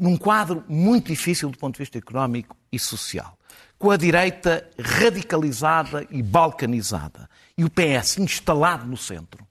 num 0.00 0.16
quadro 0.16 0.64
muito 0.68 1.08
difícil 1.08 1.50
do 1.50 1.58
ponto 1.58 1.74
de 1.74 1.78
vista 1.78 1.98
económico 1.98 2.56
e 2.70 2.78
social, 2.78 3.36
com 3.78 3.90
a 3.90 3.96
direita 3.96 4.68
radicalizada 4.78 6.06
e 6.10 6.22
balcanizada 6.22 7.28
e 7.56 7.64
o 7.64 7.70
PS 7.70 8.18
instalado 8.18 8.86
no 8.86 8.96
centro, 8.96 9.46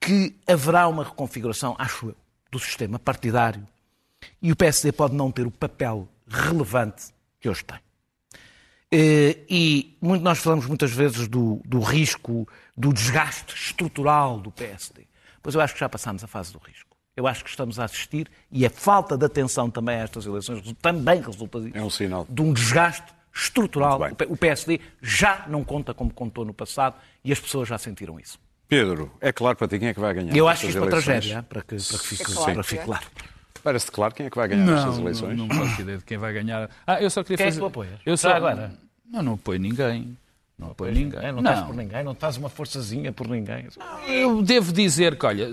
que 0.00 0.34
haverá 0.46 0.88
uma 0.88 1.04
reconfiguração, 1.04 1.74
acho 1.78 2.08
eu, 2.08 2.16
do 2.50 2.58
sistema 2.58 2.98
partidário 2.98 3.66
e 4.40 4.52
o 4.52 4.56
PSD 4.56 4.92
pode 4.92 5.14
não 5.14 5.30
ter 5.30 5.46
o 5.46 5.50
papel 5.50 6.08
relevante 6.26 7.06
que 7.40 7.48
hoje 7.48 7.64
tem. 7.64 7.78
Eh, 8.90 9.38
E 9.48 9.96
muito, 10.00 10.22
nós 10.22 10.38
falamos 10.38 10.66
muitas 10.66 10.92
vezes 10.92 11.26
do, 11.26 11.60
do 11.64 11.80
risco, 11.80 12.48
do 12.76 12.92
desgaste 12.92 13.54
estrutural 13.54 14.38
do 14.38 14.50
PSD. 14.50 15.06
Pois 15.42 15.54
eu 15.54 15.60
acho 15.60 15.74
que 15.74 15.80
já 15.80 15.88
passámos 15.88 16.22
a 16.22 16.26
fase 16.26 16.52
do 16.52 16.58
risco. 16.58 16.83
Eu 17.16 17.26
acho 17.28 17.44
que 17.44 17.50
estamos 17.50 17.78
a 17.78 17.84
assistir, 17.84 18.28
e 18.50 18.66
a 18.66 18.70
falta 18.70 19.16
de 19.16 19.24
atenção 19.24 19.70
também 19.70 19.96
a 19.96 20.02
estas 20.02 20.26
eleições 20.26 20.62
também 20.82 21.20
resulta 21.20 21.60
disso, 21.60 21.76
É 21.76 21.82
um 21.82 21.88
sinal. 21.90 22.26
de 22.28 22.42
um 22.42 22.52
desgaste 22.52 23.12
estrutural. 23.32 24.00
O 24.28 24.36
PSD 24.36 24.80
já 25.00 25.44
não 25.48 25.62
conta 25.64 25.94
como 25.94 26.12
contou 26.12 26.44
no 26.44 26.52
passado 26.52 26.96
e 27.24 27.32
as 27.32 27.38
pessoas 27.38 27.68
já 27.68 27.78
sentiram 27.78 28.18
isso. 28.18 28.38
Pedro, 28.68 29.12
é 29.20 29.32
claro 29.32 29.56
para 29.56 29.68
ti 29.68 29.78
quem 29.78 29.88
é 29.88 29.94
que 29.94 30.00
vai 30.00 30.12
ganhar. 30.14 30.34
Eu 30.34 30.48
acho 30.48 30.66
estas 30.66 30.70
isto 30.70 30.78
uma 30.82 30.86
eleições? 30.90 31.04
tragédia, 31.04 31.42
para 31.44 31.60
que, 31.62 31.76
para 31.76 31.98
que 31.98 32.06
fique, 32.06 32.22
É 32.22 32.34
claro 32.34 32.52
para 32.54 32.62
que 32.62 32.68
fique 32.68 32.82
é. 32.82 32.84
claro. 32.84 33.06
Parece-te 33.62 33.92
claro 33.92 34.14
quem 34.14 34.26
é 34.26 34.30
que 34.30 34.36
vai 34.36 34.48
ganhar 34.48 34.76
estas 34.76 34.98
eleições? 34.98 35.38
Não, 35.38 35.46
não 35.46 35.56
faço 35.56 35.80
ideia 35.82 35.98
de 35.98 36.04
quem 36.04 36.18
vai 36.18 36.32
ganhar. 36.32 36.68
Ah, 36.86 37.00
eu 37.00 37.08
só 37.10 37.22
queria 37.22 37.36
Quem 37.36 37.46
é 37.46 37.48
que 37.48 37.52
fazer... 37.52 37.60
tu 37.60 37.66
apoias? 37.66 38.00
Eu 38.04 38.16
só... 38.16 38.30
agora? 38.32 38.74
Não, 39.08 39.22
não 39.22 39.34
apoio 39.34 39.60
ninguém. 39.60 40.16
Não 40.56 40.70
apoio 40.70 40.92
ninguém. 40.92 41.18
É, 41.20 41.32
não, 41.32 41.40
estás 41.40 41.66
por 41.66 41.74
ninguém, 41.74 42.04
não 42.04 42.12
estás 42.12 42.36
uma 42.36 42.48
forçazinha 42.48 43.10
por 43.12 43.26
ninguém. 43.26 43.66
Eu 44.06 44.40
devo 44.40 44.72
dizer 44.72 45.18
que, 45.18 45.26
olha, 45.26 45.48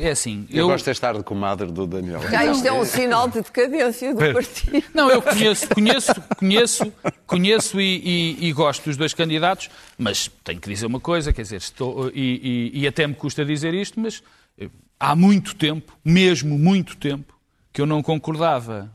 é 0.00 0.10
assim... 0.12 0.46
Eu, 0.50 0.68
gosto 0.68 0.84
desta 0.84 1.08
tarde 1.08 1.24
comadre 1.24 1.72
do 1.72 1.84
Daniel. 1.84 2.20
Já 2.30 2.44
isto 2.46 2.64
é 2.64 2.72
um 2.72 2.84
sinal 2.84 3.26
de 3.28 3.40
decadência 3.40 4.14
do 4.14 4.20
partido. 4.32 4.84
Não, 4.94 5.10
eu 5.10 5.20
conheço, 5.20 5.68
conheço, 5.68 6.12
conheço, 6.38 6.92
conheço 7.26 7.80
e, 7.80 8.36
e- 8.38 8.46
e 8.48 8.52
gosto 8.52 8.84
dos 8.84 8.96
dois 8.96 9.12
candidatos, 9.12 9.68
mas 9.98 10.30
tenho 10.44 10.60
que 10.60 10.68
dizer 10.68 10.86
uma 10.86 11.00
coisa, 11.00 11.32
quer 11.32 11.42
dizer, 11.42 11.56
estou, 11.56 12.08
e, 12.14 12.70
e- 12.72 12.80
e 12.82 12.86
até 12.86 13.04
me 13.04 13.14
custa 13.14 13.44
dizer 13.44 13.74
isto, 13.74 13.98
mas 13.98 14.22
eh, 14.56 14.70
há 15.00 15.16
muito 15.16 15.56
tempo, 15.56 15.92
mesmo 16.04 16.56
muito 16.56 16.96
tempo, 16.96 17.34
que 17.72 17.80
eu 17.82 17.86
não 17.86 18.00
concordava 18.00 18.92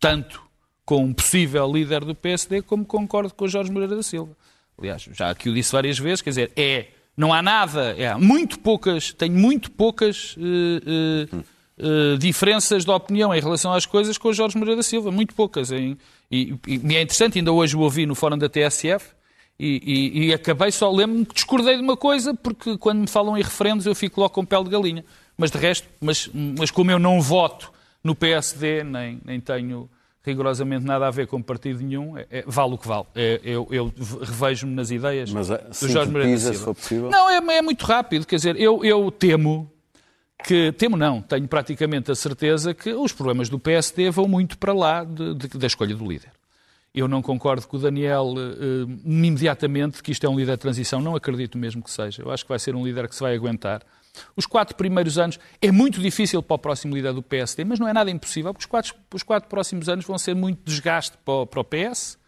tanto 0.00 0.42
com 0.84 1.04
um 1.04 1.12
possível 1.14 1.70
líder 1.72 2.04
do 2.04 2.14
PSD 2.14 2.60
como 2.60 2.84
concordo 2.84 3.32
com 3.32 3.44
o 3.44 3.48
Jorge 3.48 3.70
Moreira 3.70 3.94
da 3.96 4.02
Silva. 4.02 4.36
Aliás, 4.78 5.08
já 5.12 5.30
aqui 5.30 5.48
o 5.48 5.54
disse 5.54 5.72
várias 5.72 5.98
vezes, 5.98 6.20
quer 6.20 6.30
dizer, 6.30 6.52
é, 6.56 6.86
não 7.16 7.32
há 7.32 7.40
nada, 7.40 7.94
é, 7.96 8.08
há 8.08 8.18
muito 8.18 8.58
poucas, 8.58 9.12
tenho 9.12 9.34
muito 9.34 9.70
poucas 9.70 10.34
eh, 10.38 11.28
eh, 11.32 11.38
eh, 11.78 12.16
diferenças 12.18 12.84
de 12.84 12.90
opinião 12.90 13.32
em 13.34 13.40
relação 13.40 13.72
às 13.72 13.86
coisas 13.86 14.18
com 14.18 14.28
o 14.28 14.32
Jorge 14.32 14.56
Moreira 14.58 14.76
da 14.78 14.82
Silva, 14.82 15.10
muito 15.12 15.34
poucas. 15.34 15.70
E, 15.70 15.96
e, 16.30 16.58
e 16.66 16.96
é 16.96 17.02
interessante, 17.02 17.38
ainda 17.38 17.52
hoje 17.52 17.76
o 17.76 17.80
ouvi 17.80 18.04
no 18.04 18.14
fórum 18.16 18.36
da 18.36 18.48
TSF 18.48 19.06
e, 19.60 19.80
e- 20.14 20.26
e 20.26 20.34
acabei 20.34 20.72
só, 20.72 20.90
lembro-me 20.90 21.24
que 21.24 21.34
discordei 21.34 21.76
de 21.76 21.82
uma 21.82 21.96
coisa, 21.96 22.34
porque 22.34 22.76
quando 22.78 22.98
me 23.00 23.06
falam 23.06 23.38
em 23.38 23.42
referendos 23.42 23.86
eu 23.86 23.94
fico 23.94 24.20
logo 24.20 24.34
com 24.34 24.44
pele 24.44 24.64
de 24.64 24.70
galinha. 24.70 25.04
Mas 25.38 25.50
de 25.52 25.58
resto, 25.58 25.86
mas, 26.00 26.28
mas 26.58 26.70
como 26.72 26.90
eu 26.90 26.98
não 26.98 27.20
voto 27.20 27.72
no 28.02 28.14
PSD, 28.14 28.82
nem, 28.84 29.20
nem 29.24 29.40
tenho 29.40 29.88
rigorosamente 30.24 30.84
nada 30.84 31.06
a 31.06 31.10
ver 31.10 31.26
com 31.26 31.40
partido 31.42 31.80
nenhum, 31.82 32.16
é- 32.16 32.26
é- 32.30 32.44
vale 32.46 32.74
o 32.74 32.78
que 32.78 32.88
vale. 32.88 33.04
É- 33.14 33.40
eu 33.44 33.68
eu 33.70 33.92
revejo-me 34.22 34.74
nas 34.74 34.90
ideias 34.90 35.30
Mas, 35.30 35.50
ah, 35.50 35.58
do 35.58 35.88
Jorge 35.88 36.10
Moreira 36.10 36.32
da 36.32 36.52
Silva. 36.54 36.74
possível. 36.74 37.10
Não, 37.10 37.28
é, 37.30 37.56
é 37.56 37.62
muito 37.62 37.84
rápido. 37.84 38.26
Quer 38.26 38.36
dizer, 38.36 38.56
eu, 38.60 38.84
eu 38.84 39.10
temo 39.10 39.70
que. 40.44 40.72
Temo 40.72 40.96
não, 40.96 41.20
tenho 41.20 41.46
praticamente 41.46 42.10
a 42.10 42.14
certeza 42.14 42.72
que 42.74 42.92
os 42.92 43.12
problemas 43.12 43.48
do 43.48 43.58
PSD 43.58 44.10
vão 44.10 44.26
muito 44.26 44.56
para 44.58 44.72
lá 44.72 45.04
de- 45.04 45.34
de- 45.34 45.48
da 45.58 45.66
escolha 45.66 45.94
do 45.94 46.06
líder. 46.10 46.30
Eu 46.94 47.08
não 47.08 47.20
concordo 47.20 47.66
com 47.66 47.76
o 47.76 47.80
Daniel 47.80 48.24
uh, 48.36 48.90
imediatamente 49.04 50.00
que 50.02 50.12
isto 50.12 50.24
é 50.24 50.28
um 50.28 50.38
líder 50.38 50.52
de 50.52 50.58
transição. 50.58 51.00
Não 51.00 51.16
acredito 51.16 51.58
mesmo 51.58 51.82
que 51.82 51.90
seja. 51.90 52.22
Eu 52.22 52.30
acho 52.30 52.44
que 52.44 52.48
vai 52.48 52.58
ser 52.58 52.74
um 52.76 52.84
líder 52.84 53.08
que 53.08 53.14
se 53.16 53.20
vai 53.20 53.34
aguentar. 53.34 53.82
Os 54.36 54.46
quatro 54.46 54.76
primeiros 54.76 55.18
anos 55.18 55.38
é 55.60 55.70
muito 55.70 56.00
difícil 56.00 56.42
para 56.42 56.54
o 56.54 56.58
próximo 56.58 56.94
líder 56.94 57.12
do 57.12 57.22
PSD, 57.22 57.64
mas 57.64 57.78
não 57.78 57.88
é 57.88 57.92
nada 57.92 58.10
impossível, 58.10 58.52
porque 58.52 58.64
os 58.64 58.70
quatro, 58.70 58.94
os 59.12 59.22
quatro 59.22 59.48
próximos 59.48 59.88
anos 59.88 60.04
vão 60.04 60.18
ser 60.18 60.34
muito 60.34 60.60
desgaste 60.64 61.16
para 61.24 61.34
o, 61.34 61.46
para 61.46 61.60
o 61.60 61.64
PS 61.64 62.18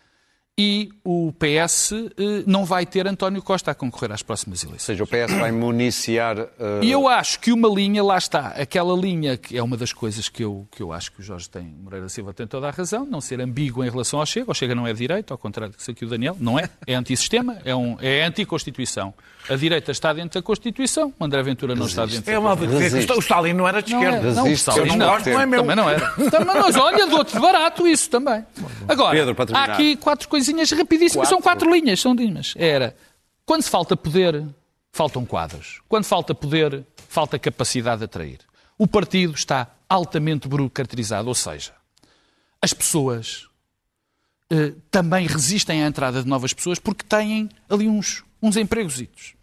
e 0.58 0.88
o 1.04 1.34
PS 1.34 1.92
eh, 1.92 2.42
não 2.46 2.64
vai 2.64 2.86
ter 2.86 3.06
António 3.06 3.42
Costa 3.42 3.72
a 3.72 3.74
concorrer 3.74 4.10
às 4.12 4.22
próximas 4.22 4.62
eleições. 4.64 4.98
Ou 4.98 5.04
seja, 5.04 5.04
o 5.04 5.06
PS 5.06 5.38
vai 5.38 5.52
municiar. 5.52 6.38
Uh... 6.38 6.82
E 6.82 6.90
eu 6.90 7.06
acho 7.06 7.40
que 7.40 7.52
uma 7.52 7.68
linha, 7.68 8.02
lá 8.02 8.16
está, 8.16 8.48
aquela 8.48 8.96
linha 8.96 9.36
que 9.36 9.54
é 9.56 9.62
uma 9.62 9.76
das 9.76 9.92
coisas 9.92 10.30
que 10.30 10.42
eu, 10.42 10.66
que 10.70 10.82
eu 10.82 10.94
acho 10.94 11.12
que 11.12 11.20
o 11.20 11.22
Jorge 11.22 11.50
tem, 11.50 11.74
Moreira 11.82 12.08
Silva 12.08 12.32
tem 12.32 12.46
toda 12.46 12.68
a 12.68 12.70
razão, 12.70 13.04
não 13.04 13.20
ser 13.20 13.38
ambíguo 13.38 13.84
em 13.84 13.90
relação 13.90 14.18
ao 14.18 14.24
Chega. 14.24 14.50
O 14.50 14.54
Chega 14.54 14.74
não 14.74 14.86
é 14.86 14.94
direito, 14.94 15.30
ao 15.30 15.36
contrário 15.36 15.72
do 15.72 15.74
que 15.74 15.78
disse 15.78 15.90
aqui 15.90 16.06
o 16.06 16.08
Daniel, 16.08 16.36
não 16.40 16.58
é. 16.58 16.70
É 16.86 16.94
antissistema, 16.94 17.58
é, 17.62 17.76
um, 17.76 17.98
é 18.00 18.24
anticonstituição. 18.24 19.12
A 19.50 19.56
direita 19.56 19.92
está 19.92 20.12
dentro 20.12 20.40
da 20.40 20.42
Constituição, 20.42 21.12
o 21.18 21.24
André 21.24 21.42
Ventura 21.42 21.74
não 21.74 21.86
está 21.86 22.06
dentro 22.06 22.32
é 22.32 22.38
uma 22.38 22.56
da 22.56 22.66
Constituição. 22.66 23.16
O 23.16 23.20
Stalin 23.20 23.52
não 23.52 23.68
era 23.68 23.82
de 23.82 23.92
esquerda. 23.92 24.22
Não, 24.22 24.30
é. 24.30 24.34
não, 24.34 24.44
o 24.44 24.48
Stalin 24.48 24.96
não, 24.96 24.96
não, 24.96 25.40
é 25.40 25.46
meu. 25.46 25.60
Também 25.60 25.76
não 25.76 25.90
era. 25.90 26.14
mas 26.62 26.76
olha, 26.76 27.06
dou-te 27.06 27.38
barato 27.38 27.86
isso 27.86 28.08
também. 28.08 28.44
Agora, 28.88 29.34
Pedro, 29.34 29.56
há 29.56 29.64
aqui 29.64 29.96
quatro 29.96 30.26
coisinhas 30.46 30.70
rapidíssimas, 30.70 31.28
quatro. 31.28 31.30
são 31.30 31.42
quatro 31.42 31.74
linhas, 31.74 32.00
são 32.00 32.14
linhas. 32.14 32.54
Era, 32.56 32.96
quando 33.44 33.62
se 33.62 33.70
falta 33.70 33.96
poder, 33.96 34.46
faltam 34.92 35.24
quadros. 35.24 35.80
Quando 35.88 36.04
falta 36.04 36.34
poder, 36.34 36.84
falta 37.08 37.38
capacidade 37.38 37.98
de 37.98 38.04
atrair. 38.04 38.38
O 38.78 38.86
partido 38.86 39.34
está 39.34 39.70
altamente 39.88 40.46
burocratizado, 40.48 41.28
ou 41.28 41.34
seja, 41.34 41.72
as 42.60 42.72
pessoas 42.72 43.48
eh, 44.50 44.72
também 44.90 45.26
resistem 45.26 45.82
à 45.82 45.86
entrada 45.86 46.22
de 46.22 46.28
novas 46.28 46.52
pessoas 46.52 46.78
porque 46.78 47.04
têm 47.04 47.48
ali 47.68 47.88
uns, 47.88 48.24
uns 48.42 48.56
empregositos. 48.56 49.34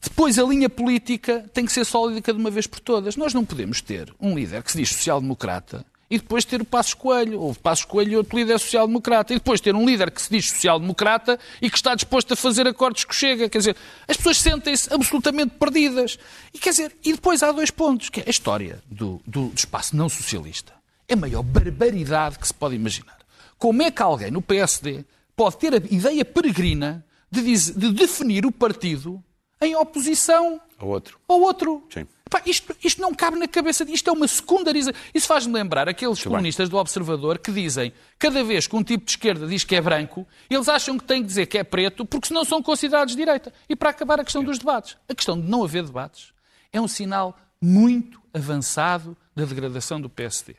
Depois, 0.00 0.38
a 0.38 0.44
linha 0.44 0.68
política 0.68 1.44
tem 1.52 1.64
que 1.64 1.72
ser 1.72 1.84
sólida 1.84 2.32
de 2.32 2.38
uma 2.38 2.50
vez 2.50 2.66
por 2.66 2.80
todas. 2.80 3.16
Nós 3.16 3.34
não 3.34 3.44
podemos 3.44 3.80
ter 3.80 4.14
um 4.20 4.34
líder 4.34 4.62
que 4.62 4.70
se 4.70 4.78
diz 4.78 4.90
social-democrata 4.90 5.84
e 6.10 6.18
depois 6.18 6.44
ter 6.44 6.60
o 6.60 6.64
Passos 6.64 6.94
Coelho, 6.94 7.40
ou 7.40 7.50
o 7.50 7.54
Passos 7.54 7.84
Coelho 7.84 8.12
e 8.12 8.16
outro 8.16 8.38
líder 8.38 8.58
social-democrata, 8.58 9.32
e 9.32 9.36
depois 9.36 9.60
ter 9.60 9.74
um 9.74 9.84
líder 9.84 10.10
que 10.10 10.22
se 10.22 10.30
diz 10.30 10.50
social-democrata 10.50 11.38
e 11.60 11.68
que 11.68 11.76
está 11.76 11.94
disposto 11.94 12.32
a 12.32 12.36
fazer 12.36 12.66
acordos 12.66 13.04
que 13.04 13.14
chega. 13.14 13.48
Quer 13.48 13.58
dizer, 13.58 13.76
as 14.06 14.16
pessoas 14.16 14.38
sentem-se 14.38 14.92
absolutamente 14.92 15.54
perdidas. 15.56 16.18
E 16.54 16.58
quer 16.58 16.70
dizer, 16.70 16.96
e 17.04 17.12
depois 17.12 17.42
há 17.42 17.50
dois 17.50 17.70
pontos, 17.70 18.08
que 18.08 18.20
é 18.20 18.24
a 18.26 18.30
história 18.30 18.82
do, 18.90 19.20
do, 19.26 19.48
do 19.48 19.54
espaço 19.54 19.96
não 19.96 20.08
socialista. 20.08 20.72
É 21.08 21.14
a 21.14 21.16
maior 21.16 21.42
barbaridade 21.42 22.38
que 22.38 22.46
se 22.46 22.54
pode 22.54 22.74
imaginar. 22.74 23.18
Como 23.58 23.82
é 23.82 23.90
que 23.90 24.02
alguém 24.02 24.30
no 24.30 24.42
PSD 24.42 25.04
pode 25.34 25.58
ter 25.58 25.74
a 25.74 25.76
ideia 25.76 26.24
peregrina 26.24 27.04
de, 27.30 27.42
dizer, 27.42 27.74
de 27.74 27.92
definir 27.92 28.46
o 28.46 28.52
partido 28.52 29.22
em 29.60 29.74
oposição 29.76 30.60
ao 30.78 30.88
outro. 30.88 31.18
Ao 31.28 31.40
outro. 31.40 31.82
Sim. 31.92 32.06
Epá, 32.26 32.42
isto, 32.44 32.76
isto, 32.82 33.00
não 33.00 33.14
cabe 33.14 33.38
na 33.38 33.46
cabeça. 33.46 33.84
Isto 33.88 34.10
é 34.10 34.12
uma 34.12 34.26
secundarização. 34.26 35.00
Isso 35.14 35.28
faz-me 35.28 35.54
lembrar 35.54 35.88
aqueles 35.88 36.18
Muito 36.18 36.28
comunistas 36.28 36.68
bem. 36.68 36.76
do 36.76 36.80
Observador 36.80 37.38
que 37.38 37.52
dizem 37.52 37.92
cada 38.18 38.42
vez 38.42 38.66
que 38.66 38.74
um 38.74 38.82
tipo 38.82 39.04
de 39.04 39.12
esquerda 39.12 39.46
diz 39.46 39.62
que 39.62 39.76
é 39.76 39.80
branco, 39.80 40.26
eles 40.50 40.68
acham 40.68 40.98
que 40.98 41.04
tem 41.04 41.22
que 41.22 41.28
dizer 41.28 41.46
que 41.46 41.56
é 41.56 41.62
preto 41.62 42.04
porque 42.04 42.28
senão 42.28 42.44
são 42.44 42.60
considerados 42.60 43.14
de 43.14 43.22
direita. 43.22 43.52
E 43.68 43.76
para 43.76 43.90
acabar 43.90 44.18
a 44.18 44.24
questão 44.24 44.42
dos 44.42 44.58
debates. 44.58 44.96
A 45.08 45.14
questão 45.14 45.40
de 45.40 45.48
não 45.48 45.62
haver 45.62 45.84
debates 45.84 46.32
é 46.72 46.80
um 46.80 46.88
sinal 46.88 47.38
muito 47.62 48.20
avançado 48.34 49.16
da 49.34 49.44
degradação 49.44 50.00
do 50.00 50.10
PSD 50.10 50.56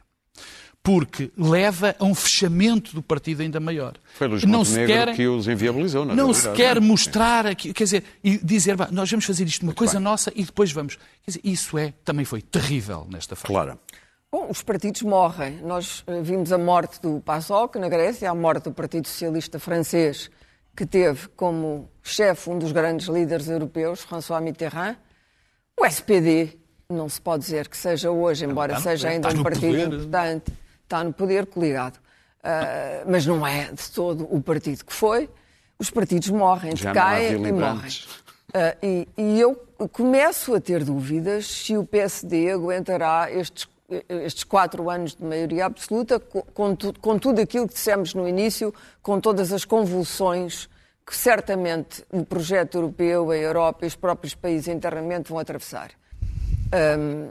porque 0.87 1.29
leva 1.37 1.93
a 1.99 2.05
um 2.05 2.15
fechamento 2.15 2.95
do 2.95 3.03
partido 3.03 3.41
ainda 3.41 3.59
maior. 3.59 3.95
Foi 4.13 4.25
Luís 4.25 4.45
não 4.45 4.63
se 4.63 4.85
quer, 4.85 5.13
que 5.13 5.27
os 5.27 5.45
inviabilizou. 5.45 6.05
Na 6.05 6.15
não 6.15 6.33
se 6.33 6.49
quer 6.53 6.79
mostrar, 6.79 7.45
aqui, 7.45 7.73
quer 7.73 7.83
dizer, 7.83 8.03
e 8.23 8.37
dizer, 8.37 8.77
nós 8.89 9.11
vamos 9.11 9.25
fazer 9.25 9.43
isto 9.43 9.63
uma 9.63 9.71
Muito 9.71 9.79
coisa 9.79 9.95
bem. 9.95 10.03
nossa 10.03 10.31
e 10.33 10.45
depois 10.45 10.71
vamos. 10.71 10.95
Quer 10.95 11.31
dizer, 11.31 11.41
isso 11.43 11.77
é, 11.77 11.93
também 12.05 12.23
foi 12.23 12.41
terrível 12.41 13.05
nesta 13.09 13.35
fase. 13.35 13.47
Claro. 13.47 13.77
Bom, 14.31 14.47
os 14.49 14.63
partidos 14.63 15.01
morrem. 15.01 15.57
Nós 15.61 16.05
eh, 16.07 16.21
vimos 16.21 16.53
a 16.53 16.57
morte 16.57 17.01
do 17.01 17.19
PASOK 17.19 17.77
na 17.77 17.89
Grécia, 17.89 18.31
a 18.31 18.35
morte 18.35 18.63
do 18.63 18.71
Partido 18.71 19.09
Socialista 19.09 19.59
Francês, 19.59 20.31
que 20.73 20.85
teve 20.85 21.27
como 21.35 21.89
chefe 22.01 22.49
um 22.49 22.57
dos 22.57 22.71
grandes 22.71 23.07
líderes 23.07 23.49
europeus, 23.49 24.03
François 24.03 24.41
Mitterrand. 24.41 24.95
O 25.77 25.85
SPD, 25.85 26.57
não 26.89 27.09
se 27.09 27.19
pode 27.19 27.43
dizer 27.43 27.67
que 27.67 27.75
seja 27.75 28.09
hoje, 28.09 28.45
embora 28.45 28.79
seja 28.79 29.09
ainda 29.09 29.27
um 29.27 29.43
partido 29.43 29.67
poder. 29.67 29.87
importante 29.87 30.53
está 30.87 31.03
no 31.03 31.13
poder 31.13 31.45
coligado. 31.45 31.97
Uh, 31.97 33.03
mas 33.09 33.25
não 33.25 33.45
é 33.45 33.71
de 33.71 33.91
todo 33.91 34.25
o 34.33 34.41
partido 34.41 34.85
que 34.85 34.93
foi. 34.93 35.29
Os 35.77 35.89
partidos 35.89 36.29
morrem, 36.29 36.73
decaem 36.73 37.33
e 37.33 37.51
morrem. 37.51 37.91
Uh, 38.49 38.77
e, 38.81 39.07
e, 39.17 39.39
eu 39.39 39.55
começo 39.91 40.55
a 40.55 40.61
ter 40.61 40.83
dúvidas 40.83 41.45
se 41.45 41.77
o 41.77 41.85
PSD 41.85 42.51
aguentará 42.51 43.29
estes, 43.29 43.67
estes 44.07 44.45
quatro 44.45 44.89
anos 44.89 45.13
de 45.13 45.23
maioria 45.23 45.65
absoluta, 45.65 46.19
com, 46.19 46.41
com, 46.41 46.75
tu, 46.75 46.93
com 46.99 47.19
tudo 47.19 47.41
aquilo 47.41 47.67
que 47.67 47.73
dissemos 47.73 48.13
no 48.13 48.27
início, 48.27 48.73
com 49.01 49.19
todas 49.19 49.51
as 49.51 49.65
convulsões 49.65 50.69
que 51.05 51.15
certamente 51.15 52.03
o 52.09 52.25
projeto 52.25 52.75
europeu, 52.75 53.31
a 53.31 53.37
Europa 53.37 53.85
e 53.85 53.87
os 53.87 53.95
próprios 53.95 54.33
países 54.35 54.67
internamente 54.67 55.29
vão 55.29 55.39
atravessar. 55.39 55.91
Um, 56.99 57.29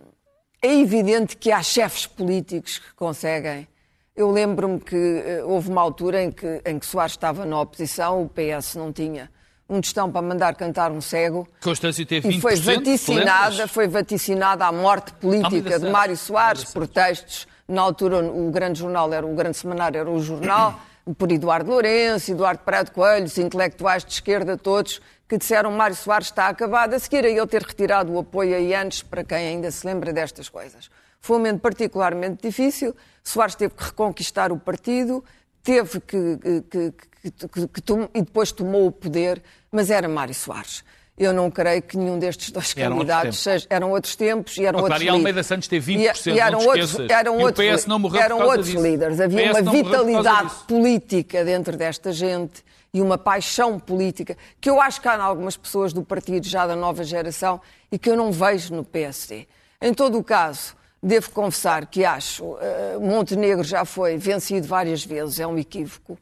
é 0.67 0.81
evidente 0.81 1.37
que 1.37 1.53
há 1.53 1.63
chefes 1.63 2.07
políticos 2.07 2.79
que 2.79 2.93
conseguem. 2.95 3.69
Eu 4.15 4.31
lembro-me 4.31 4.81
que 4.81 4.97
uh, 4.97 5.49
houve 5.49 5.71
uma 5.71 5.81
altura 5.81 6.23
em 6.23 6.31
que, 6.31 6.61
em 6.65 6.79
que 6.79 6.87
Soares 6.87 7.13
estava 7.13 7.45
na 7.45 7.61
oposição, 7.61 8.23
o 8.23 8.29
PS 8.29 8.75
não 8.75 8.93
tinha 8.93 9.31
um 9.69 9.81
tostão 9.81 10.11
para 10.11 10.23
mandar 10.23 10.55
cantar 10.55 10.91
um 10.91 11.01
cego. 11.01 11.47
Constância 11.63 12.07
teve 12.07 12.29
20%, 12.29 12.37
e 12.37 12.41
foi 12.41 12.57
vaticinada, 12.57 13.69
foi 13.69 13.89
vaticinada 13.89 14.65
a 14.65 14.73
morte 14.73 15.13
política 15.15 15.79
de 15.79 15.91
Mário 15.91 16.17
Soares 16.17 16.65
por 16.73 16.87
textos. 16.87 17.47
Na 17.69 17.83
altura, 17.83 18.25
o 18.25 18.51
grande 18.51 18.79
jornal 18.79 19.13
era 19.13 19.27
o 19.27 19.35
grande 19.35 19.57
semanário, 19.57 19.99
era 19.99 20.11
o 20.11 20.21
jornal, 20.23 20.81
por 21.19 21.31
Eduardo 21.33 21.71
Lourenço, 21.71 22.31
Eduardo 22.31 22.61
Prado 22.65 22.93
Coelho, 22.93 23.27
os 23.27 23.39
intelectuais 23.39 24.05
de 24.05 24.13
esquerda 24.13 24.57
todos, 24.57 25.01
que 25.29 25.37
disseram 25.37 25.71
Mário 25.73 25.97
Soares 25.97 26.29
está 26.29 26.49
acabado, 26.49 26.95
a 26.95 26.99
seguir 26.99 27.25
a 27.25 27.29
ele 27.29 27.47
ter 27.47 27.63
retirado 27.63 28.13
o 28.13 28.19
apoio 28.19 28.55
a 28.55 28.59
Ianes, 28.59 29.03
para 29.03 29.25
quem 29.25 29.39
ainda 29.39 29.71
se 29.71 29.87
lembra 29.87 30.13
destas 30.13 30.49
coisas. 30.49 30.89
Foi 31.21 31.37
um 31.37 31.41
momento 31.41 31.61
particularmente 31.61 32.43
difícil, 32.43 32.95
Soares 33.25 33.57
teve 33.57 33.75
que 33.75 33.83
reconquistar 33.83 34.53
o 34.53 34.59
partido, 34.59 35.25
teve 35.63 36.01
que, 36.01 36.39
que, 36.71 36.93
que, 36.93 37.83
e 38.15 38.23
depois 38.23 38.53
tomou 38.53 38.87
o 38.87 38.93
poder, 38.93 39.43
mas 39.73 39.91
era 39.91 40.09
Mário 40.09 40.35
Soares. 40.35 40.85
Eu 41.19 41.33
não 41.33 41.51
creio 41.51 41.81
que 41.81 41.97
nenhum 41.97 42.19
destes 42.19 42.51
dois 42.51 42.75
eram 42.77 42.99
candidatos 42.99 43.39
seja, 43.39 43.67
eram 43.71 43.91
outros 43.91 44.15
tempos 44.15 44.57
e 44.59 44.67
eram 44.67 44.81
outros 44.81 44.99
líderes. 44.99 45.15
Almeida 45.15 45.43
Santos 45.43 45.67
teve 45.67 45.95
20%, 45.95 46.27
e, 46.35 46.39
eram 46.39 46.59
outros, 46.59 46.99
eram 47.09 47.41
e 47.41 47.43
outros, 47.43 47.67
o 47.67 47.77
PS 47.77 47.87
não 47.87 47.99
morreu 47.99 48.21
eram 48.21 48.43
outros 48.43 48.69
líderes. 48.69 49.19
Havia 49.19 49.51
uma 49.51 49.73
vitalidade 49.73 50.55
política 50.69 51.43
dentro 51.43 51.75
desta 51.75 52.13
gente 52.13 52.63
e 52.97 53.03
uma 53.03 53.19
paixão 53.19 53.79
política 53.79 54.39
que 54.59 54.71
eu 54.71 54.81
acho 54.81 55.03
que 55.03 55.09
há 55.09 55.17
em 55.17 55.21
algumas 55.21 55.55
pessoas 55.55 55.93
do 55.93 56.03
partido 56.03 56.47
já 56.47 56.67
da 56.67 56.75
nova 56.75 57.05
geração 57.05 57.61
e 57.93 57.99
que 57.99 58.09
eu 58.09 58.17
não 58.17 58.33
vejo 58.33 58.75
no 58.75 58.83
PSD. 58.83 59.47
Em 59.83 59.93
todo 59.93 60.17
o 60.17 60.25
caso, 60.25 60.75
devo 61.03 61.31
confessar 61.31 61.85
que 61.85 62.07
acho 62.07 62.43
uh, 62.43 62.59
Montenegro 62.99 63.63
já 63.63 63.85
foi 63.85 64.17
vencido 64.17 64.67
várias 64.67 65.05
vezes, 65.05 65.39
é 65.39 65.47
um 65.47 65.59
equívoco, 65.59 66.19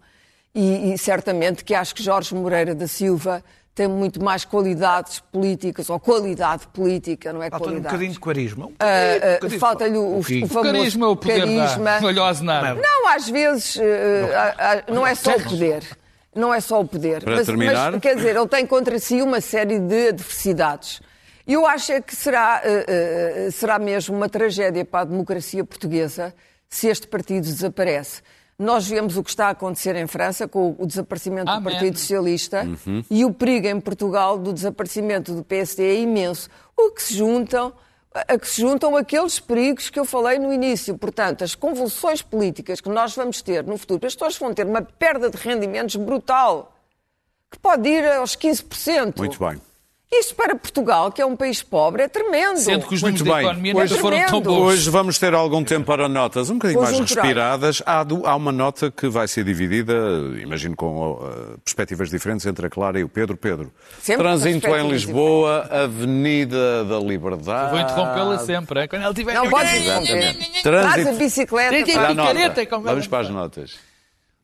e, 0.52 0.92
e 0.92 0.98
certamente 0.98 1.64
que 1.64 1.76
acho 1.76 1.94
que 1.94 2.02
Jorge 2.02 2.34
Moreira 2.34 2.74
da 2.74 2.88
Silva 2.88 3.44
tem 3.72 3.86
muito 3.86 4.22
mais 4.22 4.44
qualidades 4.44 5.20
políticas, 5.20 5.88
ou 5.88 6.00
qualidade 6.00 6.66
política, 6.68 7.32
não 7.32 7.40
é 7.40 7.50
Falta 7.50 7.66
qualidade. 7.66 7.86
um 7.86 7.90
bocadinho 7.90 8.12
de 8.12 8.20
carisma. 8.20 8.66
Uh, 8.66 9.46
uh, 9.46 9.58
Falta-lhe 9.60 9.96
o, 9.96 10.02
o, 10.02 10.18
o, 10.18 10.22
famoso 10.22 10.62
carisma. 10.62 11.08
O 11.08 11.16
poder 11.16 11.40
carisma. 11.40 12.00
Não, 12.74 12.82
não, 12.82 13.08
às 13.08 13.28
vezes 13.28 13.76
uh, 13.76 13.80
não. 14.88 14.96
não 14.96 15.06
é 15.06 15.14
só 15.14 15.36
o 15.36 15.42
poder 15.42 15.84
não 16.34 16.52
é 16.52 16.60
só 16.60 16.80
o 16.80 16.86
poder. 16.86 17.22
Para 17.22 17.36
mas, 17.36 17.46
terminar... 17.46 17.92
mas, 17.92 18.00
quer 18.00 18.16
dizer, 18.16 18.36
ele 18.36 18.48
tem 18.48 18.66
contra 18.66 18.98
si 18.98 19.22
uma 19.22 19.40
série 19.40 19.78
de 19.78 20.08
adversidades. 20.08 21.00
E 21.46 21.52
eu 21.52 21.66
acho 21.66 21.92
é 21.92 22.00
que 22.00 22.16
será, 22.16 22.62
uh, 22.64 23.48
uh, 23.48 23.52
será 23.52 23.78
mesmo 23.78 24.16
uma 24.16 24.28
tragédia 24.28 24.84
para 24.84 25.00
a 25.00 25.04
democracia 25.04 25.62
portuguesa 25.62 26.34
se 26.68 26.88
este 26.88 27.06
partido 27.06 27.44
desaparece. 27.44 28.22
Nós 28.58 28.86
vemos 28.86 29.16
o 29.16 29.22
que 29.22 29.30
está 29.30 29.48
a 29.48 29.50
acontecer 29.50 29.96
em 29.96 30.06
França 30.06 30.46
com 30.46 30.76
o 30.78 30.86
desaparecimento 30.86 31.50
Amém. 31.50 31.62
do 31.62 31.70
Partido 31.70 31.98
Socialista 31.98 32.64
uhum. 32.64 33.04
e 33.10 33.24
o 33.24 33.32
perigo 33.32 33.66
em 33.66 33.80
Portugal 33.80 34.38
do 34.38 34.52
desaparecimento 34.52 35.34
do 35.34 35.42
PSD 35.42 35.82
é 35.82 36.00
imenso. 36.00 36.48
O 36.76 36.90
que 36.90 37.02
se 37.02 37.14
juntam 37.14 37.72
a 38.14 38.38
que 38.38 38.46
se 38.46 38.60
juntam 38.60 38.96
aqueles 38.96 39.40
perigos 39.40 39.90
que 39.90 39.98
eu 39.98 40.04
falei 40.04 40.38
no 40.38 40.52
início. 40.52 40.96
Portanto, 40.96 41.42
as 41.42 41.56
convulsões 41.56 42.22
políticas 42.22 42.80
que 42.80 42.88
nós 42.88 43.14
vamos 43.16 43.42
ter 43.42 43.64
no 43.64 43.76
futuro, 43.76 44.06
as 44.06 44.14
pessoas 44.14 44.38
vão 44.38 44.54
ter 44.54 44.64
uma 44.64 44.82
perda 44.82 45.28
de 45.28 45.36
rendimentos 45.36 45.96
brutal, 45.96 46.72
que 47.50 47.58
pode 47.58 47.88
ir 47.88 48.06
aos 48.12 48.36
15%. 48.36 49.18
Muito 49.18 49.38
bem. 49.38 49.60
Isto 50.12 50.36
para 50.36 50.54
Portugal, 50.54 51.10
que 51.10 51.20
é 51.20 51.26
um 51.26 51.34
país 51.34 51.60
pobre, 51.60 52.04
é 52.04 52.08
tremendo. 52.08 52.58
Sendo 52.58 52.86
que 52.86 52.94
os 52.94 53.02
Muito 53.02 53.18
números 53.24 53.28
da 53.28 53.34
bem. 53.34 53.44
economia 53.46 53.76
Hoje- 53.76 53.98
foram 53.98 54.26
tão 54.26 54.40
bons. 54.40 54.58
Hoje 54.60 54.88
vamos 54.90 55.18
ter 55.18 55.34
algum 55.34 55.64
tempo 55.64 55.84
para 55.86 56.08
notas 56.08 56.50
um 56.50 56.54
bocadinho 56.54 56.80
mais 56.82 56.96
respiradas. 57.00 57.82
Há, 57.84 58.04
do- 58.04 58.24
há 58.24 58.36
uma 58.36 58.52
nota 58.52 58.92
que 58.92 59.08
vai 59.08 59.26
ser 59.26 59.42
dividida, 59.44 59.92
imagino 60.40 60.76
com 60.76 61.12
uh, 61.14 61.58
perspectivas 61.64 62.10
diferentes 62.10 62.46
entre 62.46 62.66
a 62.66 62.70
Clara 62.70 63.00
e 63.00 63.02
o 63.02 63.08
Pedro. 63.08 63.36
Pedro, 63.36 63.72
Sempre 64.00 64.22
trânsito 64.22 64.68
em 64.68 64.88
Lisboa, 64.88 65.66
Avenida 65.68 66.84
da 66.84 66.98
Liberdade. 67.00 67.70
Vou 67.72 67.80
interrompê-la 67.80 68.38
sempre, 68.38 68.80
é? 68.80 68.86
quando 68.88 69.04
ele 69.06 69.14
tiver... 69.14 69.34
Não 69.34 69.46
interromper. 69.46 70.62
Traz 70.62 70.86
a 70.86 70.92
Trânsito. 70.92 71.16
bicicleta. 71.16 71.70
Tem- 71.70 71.84
para- 71.86 71.94
Para 71.94 72.10
a 72.10 72.14
nota. 72.14 72.28
picareta 72.34 72.62
é 72.62 72.66
como- 72.66 72.84
Vamos 72.84 73.06
para 73.08 73.18
as 73.20 73.30
notas. 73.30 73.93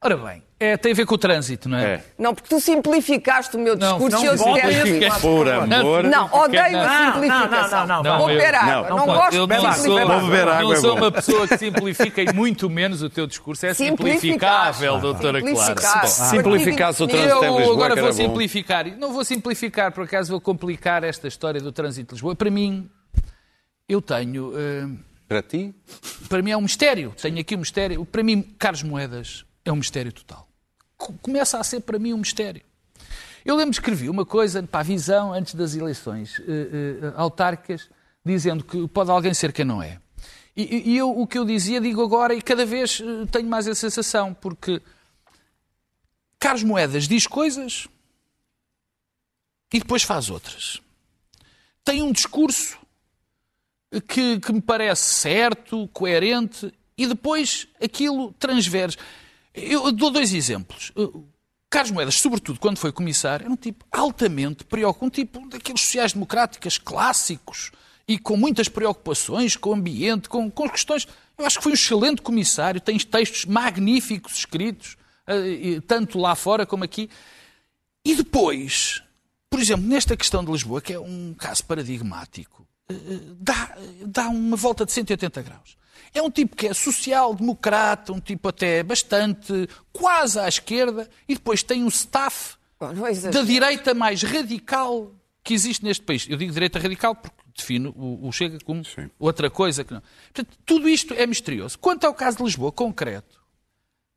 Ora 0.02 0.16
bem, 0.16 0.42
é, 0.58 0.78
tem 0.78 0.92
a 0.92 0.94
ver 0.94 1.04
com 1.04 1.14
o 1.14 1.18
trânsito, 1.18 1.68
não 1.68 1.76
é? 1.76 1.84
É. 1.96 2.04
Não, 2.18 2.34
porque 2.34 2.48
tu 2.48 2.58
simplificaste 2.58 3.54
o 3.54 3.60
meu 3.60 3.76
Não, 3.76 3.98
discurso 3.98 4.16
não 4.16 4.24
e 4.24 4.26
eu 4.28 4.36
volta 4.38 4.66
disse. 4.72 5.04
esse- 5.04 5.20
Por 5.20 5.46
amor. 5.46 6.04
Não, 6.04 6.24
odeio 6.32 6.72
Não, 6.72 6.80
a 6.80 6.86
não, 7.00 7.12
simplificação. 7.12 7.80
não, 7.80 7.86
não, 7.86 8.02
não, 8.02 8.18
Vou 8.18 8.28
não, 8.28 8.34
beber 8.34 8.54
eu- 8.54 8.60
água. 8.60 8.88
não, 8.88 8.96
Não, 8.96 9.04
pode. 9.04 9.18
gosto 9.18 9.34
eu 9.36 9.46
de 9.46 9.54
não 9.54 9.66
água. 9.70 10.18
Vou 10.20 10.30
beber 10.30 10.48
água, 10.48 10.74
não 10.74 10.80
sou 10.80 10.96
uma 10.96 11.12
pessoa 11.12 11.46
que 11.46 11.58
simplifica 11.58 12.22
e 12.22 12.32
muito 12.32 12.70
menos 12.70 13.02
o 13.02 13.10
teu 13.10 13.26
discurso. 13.26 13.66
É 13.66 13.74
simplificável, 13.74 14.98
doutora 15.00 15.42
Clara. 15.42 15.56
Simplificar. 15.76 16.00
Bom, 16.02 16.06
Simplificasse 16.08 17.02
o 17.02 17.06
trânsito 17.06 17.44
em 17.44 17.56
Lisboa, 17.58 17.74
agora 17.74 17.96
vou 18.00 18.12
simplificar. 18.14 18.86
Não 18.98 19.12
vou 19.12 19.22
simplificar, 19.22 19.92
por 19.92 20.04
acaso 20.04 20.30
vou 20.30 20.40
complicar 20.40 21.04
esta 21.04 21.28
história 21.28 21.60
do 21.60 21.72
trânsito 21.72 22.08
de 22.08 22.14
Lisboa. 22.14 22.34
Para 22.34 22.50
mim, 22.50 22.88
eu 23.86 24.00
tenho. 24.00 24.54
eh, 24.56 24.88
Para 25.28 25.42
ti? 25.42 25.74
para 26.26 26.40
mim 26.40 26.52
é 26.52 26.56
um 26.56 26.62
mistério. 26.62 27.12
Tenho 27.20 27.38
aqui 27.38 27.54
um 27.54 27.58
mistério. 27.58 28.02
Para 28.06 28.22
mim, 28.22 28.40
Carlos 28.58 28.82
Moedas 28.82 29.44
é 29.64 29.72
um 29.72 29.76
mistério 29.76 30.12
total. 30.12 30.48
Co- 30.96 31.14
Começa 31.22 31.58
a 31.58 31.64
ser 31.64 31.80
para 31.80 31.98
mim 31.98 32.12
um 32.12 32.18
mistério. 32.18 32.62
Eu 33.44 33.56
lembro 33.56 33.70
que 33.72 33.80
escrevi 33.80 34.08
uma 34.10 34.26
coisa 34.26 34.62
para 34.62 34.80
a 34.80 34.82
visão 34.82 35.32
antes 35.32 35.54
das 35.54 35.74
eleições 35.74 36.38
eh, 36.40 36.42
eh, 36.46 37.12
autárquicas, 37.16 37.88
dizendo 38.24 38.62
que 38.62 38.86
pode 38.88 39.10
alguém 39.10 39.32
ser 39.32 39.52
quem 39.52 39.64
não 39.64 39.82
é. 39.82 39.98
E, 40.56 40.90
e- 40.92 40.96
eu, 40.96 41.10
o 41.10 41.26
que 41.26 41.38
eu 41.38 41.44
dizia, 41.44 41.80
digo 41.80 42.02
agora, 42.02 42.34
e 42.34 42.42
cada 42.42 42.66
vez 42.66 43.00
tenho 43.30 43.48
mais 43.48 43.66
a 43.66 43.74
sensação, 43.74 44.34
porque 44.34 44.82
Carlos 46.38 46.62
Moedas 46.64 47.08
diz 47.08 47.26
coisas 47.26 47.88
e 49.72 49.78
depois 49.78 50.02
faz 50.02 50.28
outras. 50.28 50.80
Tem 51.84 52.02
um 52.02 52.12
discurso 52.12 52.78
que, 54.08 54.38
que 54.40 54.52
me 54.52 54.60
parece 54.60 55.02
certo, 55.14 55.88
coerente, 55.88 56.72
e 56.96 57.06
depois 57.06 57.66
aquilo 57.82 58.32
transverge. 58.34 58.98
Eu 59.64 59.92
dou 59.92 60.10
dois 60.10 60.32
exemplos. 60.32 60.92
Uh, 60.96 61.24
Carlos 61.68 61.92
Moedas, 61.92 62.16
sobretudo 62.16 62.58
quando 62.58 62.78
foi 62.78 62.90
comissário, 62.90 63.44
era 63.44 63.52
um 63.52 63.56
tipo 63.56 63.84
altamente 63.92 64.64
preocupado, 64.64 65.06
um 65.06 65.10
tipo 65.10 65.48
daqueles 65.48 65.82
sociais-democráticas 65.82 66.78
clássicos 66.78 67.70
e 68.08 68.18
com 68.18 68.36
muitas 68.36 68.68
preocupações 68.68 69.56
com 69.56 69.70
o 69.70 69.74
ambiente, 69.74 70.28
com, 70.28 70.50
com 70.50 70.68
questões. 70.68 71.06
Eu 71.38 71.46
acho 71.46 71.58
que 71.58 71.62
foi 71.62 71.72
um 71.72 71.74
excelente 71.74 72.22
comissário, 72.22 72.80
tem 72.80 72.98
textos 72.98 73.44
magníficos 73.44 74.34
escritos, 74.36 74.96
uh, 75.28 75.46
e- 75.46 75.80
tanto 75.80 76.18
lá 76.18 76.34
fora 76.34 76.66
como 76.66 76.82
aqui. 76.82 77.08
E 78.04 78.16
depois, 78.16 79.02
por 79.48 79.60
exemplo, 79.60 79.86
nesta 79.86 80.16
questão 80.16 80.44
de 80.44 80.50
Lisboa, 80.50 80.80
que 80.80 80.92
é 80.92 80.98
um 80.98 81.34
caso 81.38 81.64
paradigmático, 81.64 82.66
eh, 82.88 82.94
dá, 83.38 83.76
dá 84.06 84.28
uma 84.28 84.56
volta 84.56 84.84
de 84.84 84.92
180 84.92 85.42
graus. 85.42 85.76
É 86.14 86.20
um 86.22 86.30
tipo 86.30 86.56
que 86.56 86.66
é 86.66 86.74
social-democrata, 86.74 88.12
um 88.12 88.20
tipo 88.20 88.48
até 88.48 88.82
bastante 88.82 89.68
quase 89.92 90.38
à 90.38 90.48
esquerda, 90.48 91.08
e 91.28 91.34
depois 91.34 91.62
tem 91.62 91.84
um 91.84 91.88
staff 91.88 92.56
Bom, 92.78 92.92
não 92.92 93.30
da 93.30 93.42
direita 93.42 93.94
mais 93.94 94.22
radical 94.22 95.12
que 95.44 95.54
existe 95.54 95.84
neste 95.84 96.02
país. 96.04 96.26
Eu 96.28 96.36
digo 96.36 96.52
direita 96.52 96.78
radical 96.78 97.14
porque 97.14 97.36
defino 97.56 97.90
o, 97.96 98.26
o 98.28 98.32
Chega 98.32 98.58
como 98.64 98.82
outra 99.18 99.48
coisa 99.50 99.84
que 99.84 99.92
não. 99.92 100.02
Portanto, 100.32 100.58
tudo 100.66 100.88
isto 100.88 101.14
é 101.14 101.26
misterioso. 101.26 101.78
Quanto 101.78 102.04
ao 102.06 102.14
caso 102.14 102.38
de 102.38 102.42
Lisboa, 102.44 102.72
concreto, 102.72 103.40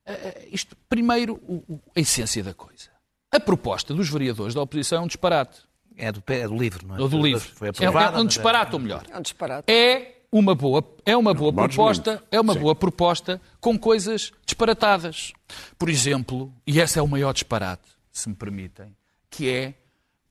eh, 0.06 0.48
isto, 0.52 0.76
primeiro, 0.90 1.36
o- 1.48 1.64
o- 1.74 1.80
a 1.96 2.00
essência 2.00 2.44
da 2.44 2.54
coisa. 2.54 2.90
A 3.32 3.40
proposta 3.40 3.94
dos 3.94 4.10
vereadores 4.10 4.54
da 4.54 4.62
oposição 4.62 5.00
é 5.00 5.02
um 5.02 5.08
disparate. 5.08 5.62
É 5.96 6.12
do, 6.12 6.24
é 6.28 6.48
do 6.48 6.58
livro, 6.58 6.88
não 6.88 6.98
é? 6.98 7.02
Ou 7.02 7.08
do 7.10 7.22
livro. 7.22 7.48
Foi 7.56 7.68
É, 7.68 7.70
aprovado. 7.70 8.18
é 8.18 8.20
um 8.20 8.24
mas 8.24 8.34
disparate, 8.34 8.74
ou 8.74 8.80
melhor. 8.80 9.06
É 9.10 9.18
um 9.18 9.22
disparate. 9.22 9.72
É 9.72 10.23
uma 10.34 10.56
boa, 10.56 10.84
é 11.06 11.16
uma 11.16 11.34
boa 11.34 11.54
proposta, 11.54 12.22
é 12.32 12.42
uma 12.42 12.54
Sim. 12.54 12.60
boa 12.60 12.74
proposta 12.76 13.40
com 13.62 13.78
coisas 13.78 14.32
disparatadas. 14.46 15.32
Por 15.78 15.88
exemplo, 15.90 16.52
e 16.66 16.80
esse 16.80 16.98
é 16.98 17.02
o 17.02 17.08
maior 17.08 17.34
disparate, 17.34 17.84
se 18.12 18.28
me 18.28 18.36
permitem, 18.36 18.88
que 19.30 19.50
é 19.50 19.74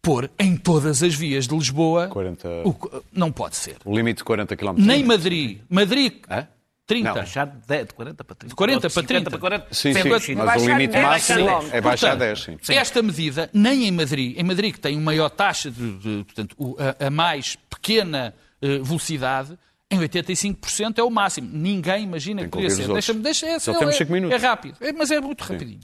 pôr 0.03 0.29
em 0.39 0.57
todas 0.57 1.03
as 1.03 1.15
vias 1.15 1.47
de 1.47 1.55
Lisboa 1.55 2.09
40 2.09 2.49
o 2.65 3.03
não 3.13 3.31
pode 3.31 3.55
ser. 3.55 3.77
O 3.85 3.95
limite 3.95 4.19
de 4.19 4.25
40 4.25 4.57
km. 4.57 4.75
Nem 4.77 5.05
Madrid. 5.05 5.61
Madrid, 5.71 6.15
Hã? 6.29 6.49
30. 6.85 7.15
Baixar 7.15 7.47
de 7.47 7.67
10, 7.69 7.87
de 7.87 7.95
40 7.95 8.25
para 8.25 8.35
30. 8.35 8.49
De 8.51 8.57
40 8.57 8.81
para 8.81 8.91
50 8.91 9.07
30. 9.31 9.39
40. 9.39 9.67
Sim, 9.71 9.95
sim, 9.95 10.35
mas 10.35 10.63
o 10.63 10.67
limite 10.67 10.93
10 10.95 11.05
máximo 11.05 11.49
é 11.73 11.81
baixar 11.81 12.17
Portanto, 12.17 12.19
10, 12.19 12.41
sim. 12.63 12.75
Esta 12.75 13.01
medida, 13.03 13.49
nem 13.53 13.85
em 13.87 13.93
Madrid, 13.93 14.37
em 14.37 14.43
Madrid 14.43 14.73
que 14.75 14.81
tem 14.81 14.97
uma 14.97 15.05
maior 15.05 15.31
taxa 15.31 15.71
de, 15.71 15.99
de- 15.99 16.25
portanto, 16.25 16.77
a, 17.01 17.07
a 17.07 17.11
mais 17.11 17.57
pequena 17.71 18.35
eh, 18.61 18.79
velocidade, 18.79 19.57
em 19.93 19.99
85% 20.01 20.99
é 20.99 21.03
o 21.03 21.11
máximo. 21.11 21.49
Ninguém 21.53 22.05
imagina 22.05 22.41
Tem 22.43 22.49
que 22.51 22.53
poderia 22.57 22.75
ser. 22.75 22.93
Deixa-me, 22.93 23.21
deixa, 23.21 23.47
é, 23.47 23.59
Só 23.59 23.73
é- 23.73 23.79
temos 23.79 23.95
é- 23.95 23.99
cinco 23.99 24.13
minutos. 24.13 24.43
É 24.43 24.47
rápido, 24.47 24.77
É, 24.81 24.93
mas 24.93 25.11
é 25.11 25.21
muito 25.21 25.43
rapidinho. 25.43 25.81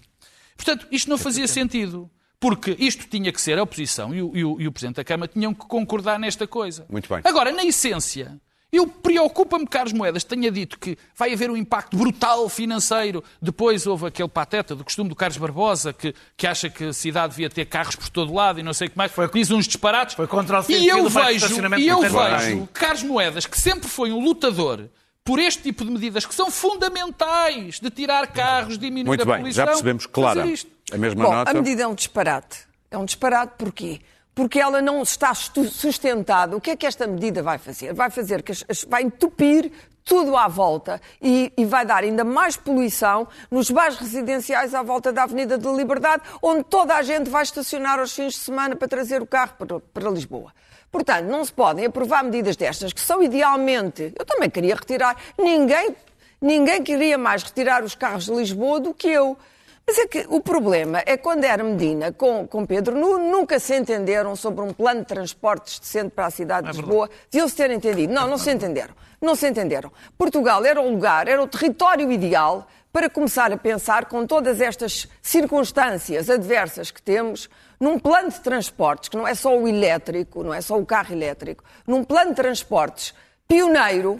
Portanto, 0.56 0.86
isto 0.90 1.08
não 1.08 1.18
fazia 1.18 1.46
sentido. 1.46 2.10
Porque 2.40 2.76
isto 2.78 3.08
tinha 3.08 3.32
que 3.32 3.40
ser 3.40 3.58
a 3.58 3.62
oposição 3.64 4.14
e 4.14 4.22
o, 4.22 4.30
e 4.36 4.44
o- 4.44 4.60
e 4.60 4.68
o 4.68 4.72
Presidente 4.72 4.96
da 4.96 5.04
Câmara 5.04 5.28
tinham 5.32 5.52
que 5.52 5.66
concordar 5.66 6.20
nesta 6.20 6.46
coisa. 6.46 6.86
Muito 6.88 7.08
bem. 7.08 7.20
Agora, 7.24 7.50
na 7.50 7.64
essência, 7.64 8.40
eu 8.70 8.86
preocupa-me 8.86 9.64
que 9.64 9.70
Carlos 9.70 9.92
Moedas 9.94 10.24
tenha 10.24 10.50
dito 10.50 10.78
que 10.78 10.96
vai 11.16 11.32
haver 11.32 11.50
um 11.50 11.56
impacto 11.56 11.96
brutal 11.96 12.48
financeiro. 12.48 13.24
Depois 13.40 13.86
houve 13.86 14.06
aquele 14.06 14.28
pateta 14.28 14.74
do 14.74 14.84
costume 14.84 15.08
do 15.08 15.16
Carlos 15.16 15.38
Barbosa 15.38 15.92
que, 15.92 16.14
que 16.36 16.46
acha 16.46 16.68
que 16.68 16.84
a 16.84 16.92
cidade 16.92 17.30
devia 17.30 17.48
ter 17.48 17.64
carros 17.64 17.96
por 17.96 18.08
todo 18.10 18.32
lado 18.32 18.60
e 18.60 18.62
não 18.62 18.74
sei 18.74 18.88
o 18.88 18.90
que 18.90 18.98
mais. 18.98 19.10
Diz 19.32 19.50
uns 19.50 19.66
disparates. 19.66 20.14
foi 20.14 20.26
contra 20.26 20.60
o 20.60 20.64
e 20.68 20.86
eu 20.86 21.08
vejo, 21.08 21.46
e 21.78 21.88
eu 21.88 22.00
vejo 22.00 22.68
Carlos 22.72 23.02
Moedas, 23.02 23.46
que 23.46 23.58
sempre 23.58 23.88
foi 23.88 24.12
um 24.12 24.20
lutador 24.20 24.88
por 25.24 25.38
este 25.38 25.62
tipo 25.62 25.84
de 25.84 25.90
medidas 25.90 26.24
que 26.24 26.34
são 26.34 26.50
fundamentais 26.50 27.80
de 27.80 27.90
tirar 27.90 28.26
carros, 28.28 28.78
diminuir 28.78 29.08
Muito 29.08 29.22
a 29.22 29.26
bem, 29.26 29.36
poluição. 29.36 29.64
já 29.64 29.66
percebemos, 29.66 30.06
isto. 30.46 30.70
A 30.92 30.96
mesma 30.96 31.24
Bom, 31.24 31.32
nota. 31.32 31.50
a 31.50 31.54
medida 31.54 31.82
é 31.82 31.86
um 31.86 31.94
disparate. 31.94 32.60
É 32.90 32.96
um 32.96 33.04
disparate 33.04 33.52
porquê? 33.58 34.00
Porque 34.38 34.60
ela 34.60 34.80
não 34.80 35.02
está 35.02 35.34
sustentada. 35.34 36.56
O 36.56 36.60
que 36.60 36.70
é 36.70 36.76
que 36.76 36.86
esta 36.86 37.08
medida 37.08 37.42
vai 37.42 37.58
fazer? 37.58 37.92
Vai 37.92 38.08
fazer 38.08 38.40
que 38.40 38.52
vai 38.86 39.02
entupir 39.02 39.72
tudo 40.04 40.36
à 40.36 40.46
volta 40.46 41.00
e, 41.20 41.52
e 41.56 41.64
vai 41.64 41.84
dar 41.84 42.04
ainda 42.04 42.22
mais 42.22 42.56
poluição 42.56 43.26
nos 43.50 43.68
bairros 43.68 43.98
residenciais 43.98 44.76
à 44.76 44.82
volta 44.84 45.12
da 45.12 45.24
Avenida 45.24 45.58
da 45.58 45.72
Liberdade, 45.72 46.22
onde 46.40 46.62
toda 46.62 46.94
a 46.94 47.02
gente 47.02 47.28
vai 47.28 47.42
estacionar 47.42 47.98
aos 47.98 48.14
fins 48.14 48.34
de 48.34 48.38
semana 48.38 48.76
para 48.76 48.86
trazer 48.86 49.20
o 49.20 49.26
carro 49.26 49.54
para, 49.58 49.80
para 49.80 50.08
Lisboa. 50.08 50.54
Portanto, 50.88 51.26
não 51.26 51.44
se 51.44 51.52
podem 51.52 51.86
aprovar 51.86 52.22
medidas 52.22 52.54
destas 52.54 52.92
que 52.92 53.00
são 53.00 53.20
idealmente. 53.20 54.12
Eu 54.16 54.24
também 54.24 54.48
queria 54.48 54.76
retirar. 54.76 55.16
Ninguém, 55.36 55.96
ninguém 56.40 56.80
queria 56.84 57.18
mais 57.18 57.42
retirar 57.42 57.82
os 57.82 57.96
carros 57.96 58.26
de 58.26 58.32
Lisboa 58.32 58.78
do 58.78 58.94
que 58.94 59.08
eu. 59.08 59.36
Mas 59.88 59.96
é 59.96 60.06
que 60.06 60.26
o 60.28 60.38
problema 60.38 61.02
é 61.06 61.16
quando 61.16 61.44
era 61.44 61.64
Medina 61.64 62.12
com, 62.12 62.46
com 62.46 62.66
Pedro 62.66 62.94
Nu, 62.94 63.18
nunca 63.18 63.58
se 63.58 63.74
entenderam 63.74 64.36
sobre 64.36 64.62
um 64.62 64.70
plano 64.70 65.00
de 65.00 65.06
transportes 65.06 65.78
decente 65.78 66.10
para 66.10 66.26
a 66.26 66.30
cidade 66.30 66.70
de 66.70 66.76
Lisboa. 66.76 67.08
Deviam-se 67.30 67.56
ter 67.56 67.70
entendido. 67.70 68.12
Não, 68.12 68.28
não 68.28 68.36
se 68.36 68.52
entenderam. 68.52 68.94
Não 69.18 69.34
se 69.34 69.48
entenderam. 69.48 69.90
Portugal 70.18 70.62
era 70.62 70.78
o 70.78 70.90
lugar, 70.90 71.26
era 71.26 71.42
o 71.42 71.48
território 71.48 72.12
ideal 72.12 72.68
para 72.92 73.08
começar 73.08 73.50
a 73.50 73.56
pensar 73.56 74.04
com 74.04 74.26
todas 74.26 74.60
estas 74.60 75.08
circunstâncias 75.22 76.28
adversas 76.28 76.90
que 76.90 77.00
temos 77.00 77.48
num 77.80 77.98
plano 77.98 78.28
de 78.28 78.40
transportes, 78.40 79.08
que 79.08 79.16
não 79.16 79.26
é 79.26 79.34
só 79.34 79.56
o 79.56 79.66
elétrico, 79.66 80.44
não 80.44 80.52
é 80.52 80.60
só 80.60 80.78
o 80.78 80.84
carro 80.84 81.14
elétrico, 81.14 81.64
num 81.86 82.04
plano 82.04 82.32
de 82.32 82.36
transportes 82.36 83.14
pioneiro, 83.48 84.18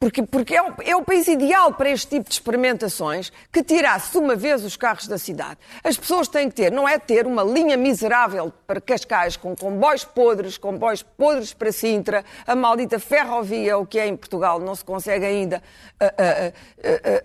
porque, 0.00 0.22
porque 0.22 0.56
é, 0.56 0.62
o, 0.62 0.74
é 0.82 0.96
o 0.96 1.02
país 1.02 1.28
ideal 1.28 1.74
para 1.74 1.90
este 1.90 2.08
tipo 2.08 2.26
de 2.30 2.34
experimentações 2.34 3.30
que 3.52 3.62
tirasse 3.62 4.16
uma 4.16 4.34
vez 4.34 4.64
os 4.64 4.74
carros 4.74 5.06
da 5.06 5.18
cidade. 5.18 5.58
As 5.84 5.98
pessoas 5.98 6.26
têm 6.26 6.48
que 6.48 6.54
ter, 6.54 6.72
não 6.72 6.88
é 6.88 6.98
ter 6.98 7.26
uma 7.26 7.44
linha 7.44 7.76
miserável 7.76 8.50
para 8.66 8.80
Cascais 8.80 9.36
com 9.36 9.54
comboios 9.54 10.02
podres, 10.02 10.56
comboios 10.56 11.02
podres 11.02 11.52
para 11.52 11.70
Sintra, 11.70 12.24
a 12.46 12.56
maldita 12.56 12.98
ferrovia, 12.98 13.76
o 13.76 13.84
que 13.84 13.98
é 13.98 14.06
em 14.06 14.16
Portugal, 14.16 14.58
não 14.58 14.74
se 14.74 14.82
consegue 14.82 15.26
ainda 15.26 15.62
ah, 16.00 16.14
ah, 16.16 16.52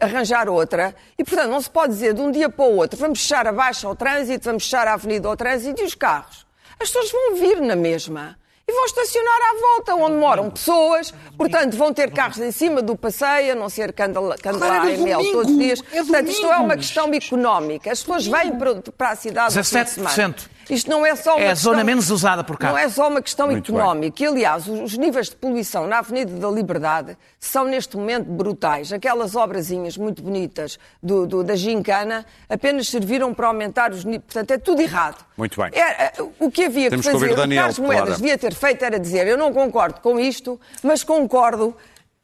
ah, 0.01 0.05
arranjar 0.05 0.49
outra. 0.49 0.93
E, 1.17 1.23
portanto, 1.23 1.49
não 1.49 1.61
se 1.61 1.69
pode 1.69 1.93
dizer 1.93 2.13
de 2.13 2.19
um 2.19 2.29
dia 2.29 2.49
para 2.49 2.65
o 2.65 2.75
outro, 2.75 2.99
vamos 2.99 3.21
fechar 3.21 3.47
a 3.47 3.53
baixa 3.53 3.87
ao 3.87 3.95
trânsito, 3.95 4.43
vamos 4.43 4.65
fechar 4.65 4.85
a 4.85 4.95
avenida 4.95 5.29
ao 5.29 5.37
trânsito 5.37 5.81
e 5.81 5.85
os 5.85 5.95
carros. 5.95 6.45
As 6.77 6.89
pessoas 6.89 7.09
vão 7.09 7.35
vir 7.35 7.61
na 7.61 7.77
mesma 7.77 8.37
e 8.67 8.73
vão 8.73 8.85
estacionar 8.85 9.39
à 9.41 9.59
volta, 9.59 9.95
onde 9.95 10.15
moram 10.15 10.49
pessoas, 10.49 11.13
portanto 11.37 11.77
vão 11.77 11.93
ter 11.93 12.09
carros 12.11 12.39
em 12.39 12.51
cima 12.51 12.81
do 12.81 12.95
passeio, 12.95 13.51
a 13.51 13.55
não 13.55 13.69
ser 13.69 13.93
candela- 13.93 14.35
candelar 14.37 14.81
Claro, 14.81 14.89
em 14.89 14.97
mel 14.97 15.23
todos 15.31 15.51
os 15.51 15.57
dias. 15.57 15.79
é 15.91 15.97
portanto, 16.03 16.29
isto 16.29 16.45
é 16.47 16.57
uma 16.57 16.75
questão 16.75 17.13
económica. 17.13 17.91
As 17.91 17.99
pessoas 17.99 18.25
vêm 18.25 18.55
para, 18.57 18.75
para 18.97 19.09
a 19.11 19.15
cidade 19.15 19.55
no 19.55 19.63
fim 19.63 19.83
de 19.83 19.89
semana. 19.89 20.09
17%. 20.15 20.49
Isto 20.69 20.89
não 20.89 21.05
é 21.05 21.15
só 21.15 21.35
uma 21.35 21.41
É 21.41 21.47
a 21.47 21.49
questão... 21.51 21.71
zona 21.73 21.83
menos 21.83 22.09
usada 22.09 22.43
por 22.43 22.57
cá. 22.57 22.69
Não 22.69 22.77
é 22.77 22.89
só 22.89 23.07
uma 23.07 23.21
questão 23.21 23.47
Muito 23.47 23.71
bem. 23.71 23.79
económica. 23.81 24.23
E, 24.23 24.25
aliás, 24.25 24.67
os 24.67 24.79
os 24.79 24.97
níveis 24.97 25.29
de 25.29 25.35
poluição 25.35 25.85
na 25.87 25.99
Avenida 25.99 26.33
da 26.39 26.49
Liberdade 26.49 27.17
são, 27.39 27.65
neste 27.65 27.95
momento, 27.97 28.25
brutais. 28.25 28.91
Aquelas 28.93 29.35
obrazinhas 29.35 29.97
muito 29.97 30.23
bonitas 30.23 30.77
do, 31.03 31.25
do- 31.27 31.43
da 31.43 31.55
Gincana 31.55 32.25
apenas 32.49 32.87
serviram 32.87 33.33
para 33.33 33.47
aumentar 33.47 33.91
os 33.91 34.03
níveis. 34.03 34.23
Portanto, 34.25 34.51
é 34.51 34.57
tudo 34.57 34.81
errado. 34.81 35.23
Muito 35.37 35.61
bem. 35.61 35.69
É, 35.73 36.05
é, 36.05 36.13
o 36.39 36.49
que 36.49 36.65
havia 36.65 36.89
Temos 36.89 37.05
que 37.05 37.11
que 37.11 37.19
fazer, 37.19 37.31
o 37.31 37.35
que 37.35 37.41
Daniel, 37.41 37.61
Carlos 37.63 37.79
Moedas 37.79 38.03
Clara. 38.05 38.17
devia 38.21 38.37
ter 38.37 38.53
feito 38.53 38.83
era 38.85 38.99
dizer 38.99 39.27
eu 39.27 39.37
não 39.37 39.53
concordo 39.53 40.01
com 40.01 40.19
isto, 40.19 40.59
mas 40.81 41.03
concordo 41.03 41.75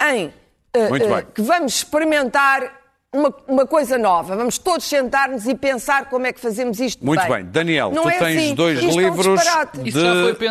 em 0.01 0.33
eh, 0.73 0.89
bem. 0.89 1.25
que 1.35 1.41
vamos 1.41 1.75
experimentar 1.75 2.80
uma, 3.13 3.33
uma 3.45 3.65
coisa 3.67 3.97
nova. 3.97 4.37
Vamos 4.37 4.57
todos 4.57 4.85
sentar-nos 4.85 5.45
e 5.45 5.53
pensar 5.53 6.05
como 6.05 6.25
é 6.25 6.31
que 6.31 6.39
fazemos 6.39 6.79
isto 6.79 7.05
Muito 7.05 7.19
bem. 7.23 7.29
bem. 7.29 7.45
Daniel, 7.45 7.91
Não 7.91 8.03
tu 8.03 8.09
é 8.09 8.17
tens 8.19 8.37
assim. 8.37 8.55
dois 8.55 8.79
Isto 8.79 8.87
é 8.89 8.93
um 8.93 8.99
livros 9.15 9.43
já 9.43 9.67
foi 9.67 9.83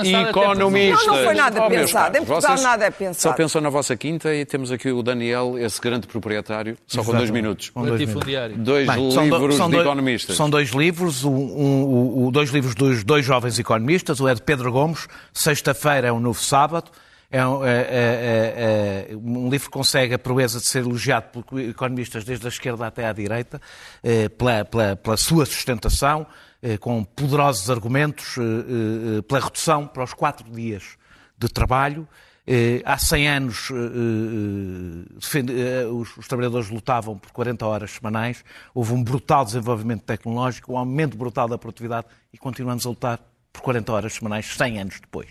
de 0.02 0.14
economistas. 0.14 1.06
Não, 1.06 1.16
não 1.16 1.24
foi 1.24 1.34
nada 1.34 1.64
Oh, 1.64 1.68
pensado. 1.68 2.16
Em 2.18 2.24
Portugal 2.24 2.40
vocês 2.56 2.62
nada 2.62 2.84
é 2.84 2.90
Só 2.90 2.96
pensado. 2.98 3.36
pensam 3.36 3.60
na 3.62 3.70
vossa 3.70 3.96
quinta 3.96 4.34
e 4.34 4.44
temos 4.44 4.70
aqui 4.70 4.90
o 4.90 5.02
Daniel, 5.02 5.56
esse 5.58 5.80
grande 5.80 6.06
proprietário, 6.06 6.76
só 6.86 7.02
com 7.02 7.12
dois 7.14 7.30
minutos. 7.30 7.70
Com 7.70 7.82
dois 7.86 7.98
minutos. 7.98 8.56
Dois 8.58 8.86
Bem, 8.86 9.10
são 9.10 9.26
do- 9.28 9.34
livros 9.36 9.56
são 9.56 9.66
de 9.66 9.72
dois- 9.76 9.86
economistas. 9.86 10.36
São 10.36 10.50
dois 10.50 10.68
livros, 10.70 11.24
um, 11.24 11.30
um- 11.34 12.26
o- 12.26 12.30
dois 12.30 12.50
livros 12.50 12.74
dos 12.74 13.02
dois 13.04 13.24
jovens 13.24 13.58
economistas, 13.58 14.20
o 14.20 14.28
é 14.28 14.34
de 14.34 14.42
Pedro 14.42 14.70
Gomes, 14.70 15.08
Sexta-feira 15.32 16.08
é 16.08 16.12
um 16.12 16.20
novo 16.20 16.38
sábado. 16.40 16.90
É 17.30 17.46
um, 17.46 17.64
é- 17.64 17.70
é- 17.70 19.06
é- 19.08 19.12
é 19.12 19.16
um 19.16 19.48
livro 19.48 19.66
que 19.68 19.72
consegue 19.72 20.14
a 20.14 20.18
proeza 20.18 20.58
de 20.58 20.66
ser 20.66 20.80
elogiado 20.80 21.28
por 21.44 21.60
economistas 21.60 22.24
desde 22.24 22.44
a 22.46 22.48
esquerda 22.48 22.86
até 22.88 23.06
à 23.06 23.12
direita, 23.12 23.60
eh, 24.02 24.28
pela, 24.28 24.64
pela- 24.64 24.96
pela 24.96 25.16
sua 25.16 25.46
sustentação, 25.46 26.26
eh, 26.60 26.76
com 26.76 27.04
poderosos 27.04 27.70
argumentos, 27.70 28.36
eh, 28.36 29.22
pela 29.22 29.40
redução 29.40 29.86
para 29.86 30.02
os 30.02 30.12
quatro 30.12 30.50
dias 30.50 30.96
de 31.38 31.48
trabalho. 31.48 32.06
Há 32.84 32.98
100 32.98 33.28
anos 33.28 33.70
os 36.18 36.26
trabalhadores 36.26 36.68
lutavam 36.68 37.16
por 37.16 37.30
40 37.30 37.64
horas 37.64 37.92
semanais, 37.92 38.44
houve 38.74 38.92
um 38.92 39.04
brutal 39.04 39.44
desenvolvimento 39.44 40.02
tecnológico, 40.02 40.72
um 40.72 40.78
aumento 40.78 41.16
brutal 41.16 41.46
da 41.46 41.56
produtividade 41.56 42.08
e 42.32 42.38
continuamos 42.38 42.84
a 42.86 42.88
lutar 42.88 43.20
por 43.52 43.62
40 43.62 43.92
horas 43.92 44.14
semanais 44.14 44.46
100 44.56 44.78
anos 44.80 45.00
depois. 45.00 45.28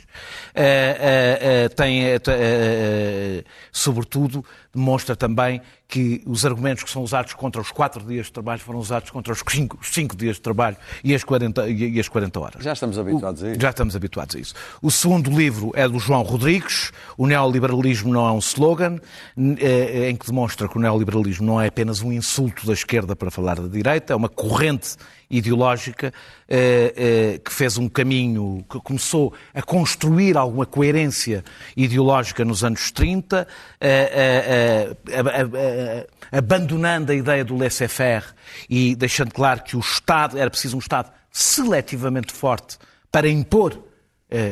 Eh, 0.53 0.97
eh, 0.99 1.39
eh, 1.65 1.69
tem, 1.69 2.01
te- 2.19 3.45
sobretudo, 3.71 4.43
demonstra 4.73 5.15
também 5.15 5.61
que 5.87 6.21
os 6.27 6.45
argumentos 6.45 6.83
que 6.83 6.89
são 6.91 7.01
usados 7.01 7.33
contra 7.33 7.59
os 7.59 7.71
4 7.71 8.03
dias 8.03 8.27
de 8.27 8.33
trabalho 8.33 8.59
foram 8.59 8.77
usados 8.77 9.09
contra 9.09 9.33
os 9.33 9.41
5, 9.81 10.15
dias 10.15 10.35
de 10.35 10.41
trabalho 10.41 10.77
e 11.03 11.15
as 11.15 11.23
40, 11.23 11.67
e, 11.69 11.99
as 11.99 12.07
40 12.07 12.39
horas. 12.39 12.63
Já 12.63 12.73
estamos 12.73 12.97
habituados 12.99 13.43
a 13.43 13.51
isso. 13.51 13.59
Já 13.61 13.69
estamos 13.69 13.95
habituados 13.95 14.35
a 14.35 14.39
isso. 14.39 14.53
O 14.81 14.91
segundo 14.91 15.31
livro 15.31 15.71
é 15.73 15.87
do 15.87 15.97
João 15.97 16.21
Rodrigues, 16.21 16.91
O 17.17 17.25
Neoliberalismo 17.25 18.13
não 18.13 18.27
é 18.27 18.31
um 18.31 18.39
slogan, 18.39 18.99
em 19.35 20.15
que 20.15 20.27
demonstra 20.27 20.67
que 20.67 20.77
o 20.77 20.79
neoliberalismo 20.81 21.45
não 21.47 21.59
é 21.59 21.67
apenas 21.67 22.01
um 22.01 22.11
insulto 22.11 22.67
da 22.67 22.73
esquerda 22.73 23.15
para 23.15 23.31
falar 23.31 23.59
da 23.59 23.67
direita, 23.67 24.13
é 24.13 24.15
uma 24.15 24.29
corrente 24.29 24.95
ideológica 25.29 26.11
eh, 26.47 26.93
eh, 26.97 27.41
que 27.43 27.53
fez 27.53 27.77
um 27.77 27.87
caminho, 27.87 28.65
que 28.69 28.79
começou 28.79 29.33
a 29.53 29.61
construir 29.61 30.35
alguma 30.35 30.65
coerência 30.65 31.43
ideológica 31.77 32.43
nos 32.43 32.63
anos 32.63 32.91
30, 32.91 33.47
eh, 33.79 34.95
abandonando 36.31 37.11
a 37.11 37.15
ideia 37.15 37.45
do 37.45 37.55
laissez-faire 37.55 38.25
e 38.67 38.95
deixando 38.95 39.31
claro 39.31 39.61
que 39.63 39.77
o 39.77 39.79
Estado, 39.79 40.37
era 40.37 40.49
preciso 40.49 40.75
um 40.75 40.79
Estado 40.79 41.11
seletivamente 41.31 42.33
forte 42.33 42.77
para 43.11 43.27
impor 43.27 43.85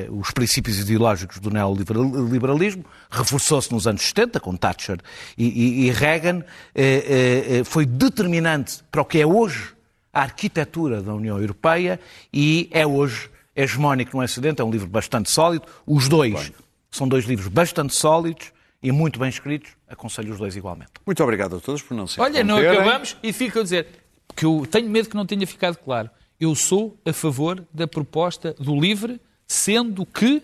os 0.10 0.32
princípios 0.32 0.80
ideológicos 0.80 1.38
do 1.38 1.52
neoliberalismo, 1.52 2.84
reforçou-se 3.12 3.72
nos 3.72 3.86
anos 3.86 4.02
70 4.02 4.40
com 4.40 4.56
Thatcher 4.56 4.98
e, 5.38 5.92
Reagan, 5.92 6.44
foi 7.64 7.86
determinante 7.86 8.84
para 8.92 9.02
o 9.04 9.06
que 9.06 9.22
é 9.22 9.26
hoje 9.26 9.77
a 10.18 10.22
arquitetura 10.22 11.00
da 11.00 11.14
União 11.14 11.40
Europeia 11.40 12.00
e 12.34 12.68
é 12.72 12.88
hoje 12.88 13.30
hegemónico 13.56 14.18
no 14.18 14.24
Ocidente, 14.24 14.60
é 14.60 14.66
um 14.66 14.72
livro 14.72 14.88
bastante 14.88 15.30
sólido. 15.30 15.68
Os 15.86 16.10
dois 16.10 16.52
são 16.90 17.08
dois 17.08 17.26
livros 17.26 17.48
bastante 17.50 17.94
sólidos 17.94 18.52
e 18.82 18.92
muito 18.92 19.20
bem 19.20 19.30
escritos, 19.30 19.74
aconselho 19.88 20.34
os 20.34 20.40
dois 20.40 20.56
igualmente. 20.56 20.90
Muito 21.06 21.24
obrigado 21.24 21.58
a 21.58 21.60
todos 21.60 21.84
por 21.84 21.94
não 21.94 22.08
se 22.08 22.20
Olha, 22.20 22.44
não 22.44 22.58
acabamos 22.58 23.16
e 23.22 23.32
fico 23.32 23.60
a 23.60 23.64
dizer 23.64 23.86
que 24.36 24.44
eu 24.44 24.68
tenho 24.70 24.90
medo 24.90 25.08
que 25.08 25.16
não 25.16 25.26
tenha 25.26 25.46
ficado 25.46 25.78
claro. 25.78 26.10
Eu 26.40 26.56
sou 26.56 26.98
a 27.06 27.14
favor 27.14 27.64
da 27.72 27.88
proposta 27.88 28.56
do 28.58 28.76
livre, 28.76 29.22
sendo 29.48 30.04
que 30.04 30.42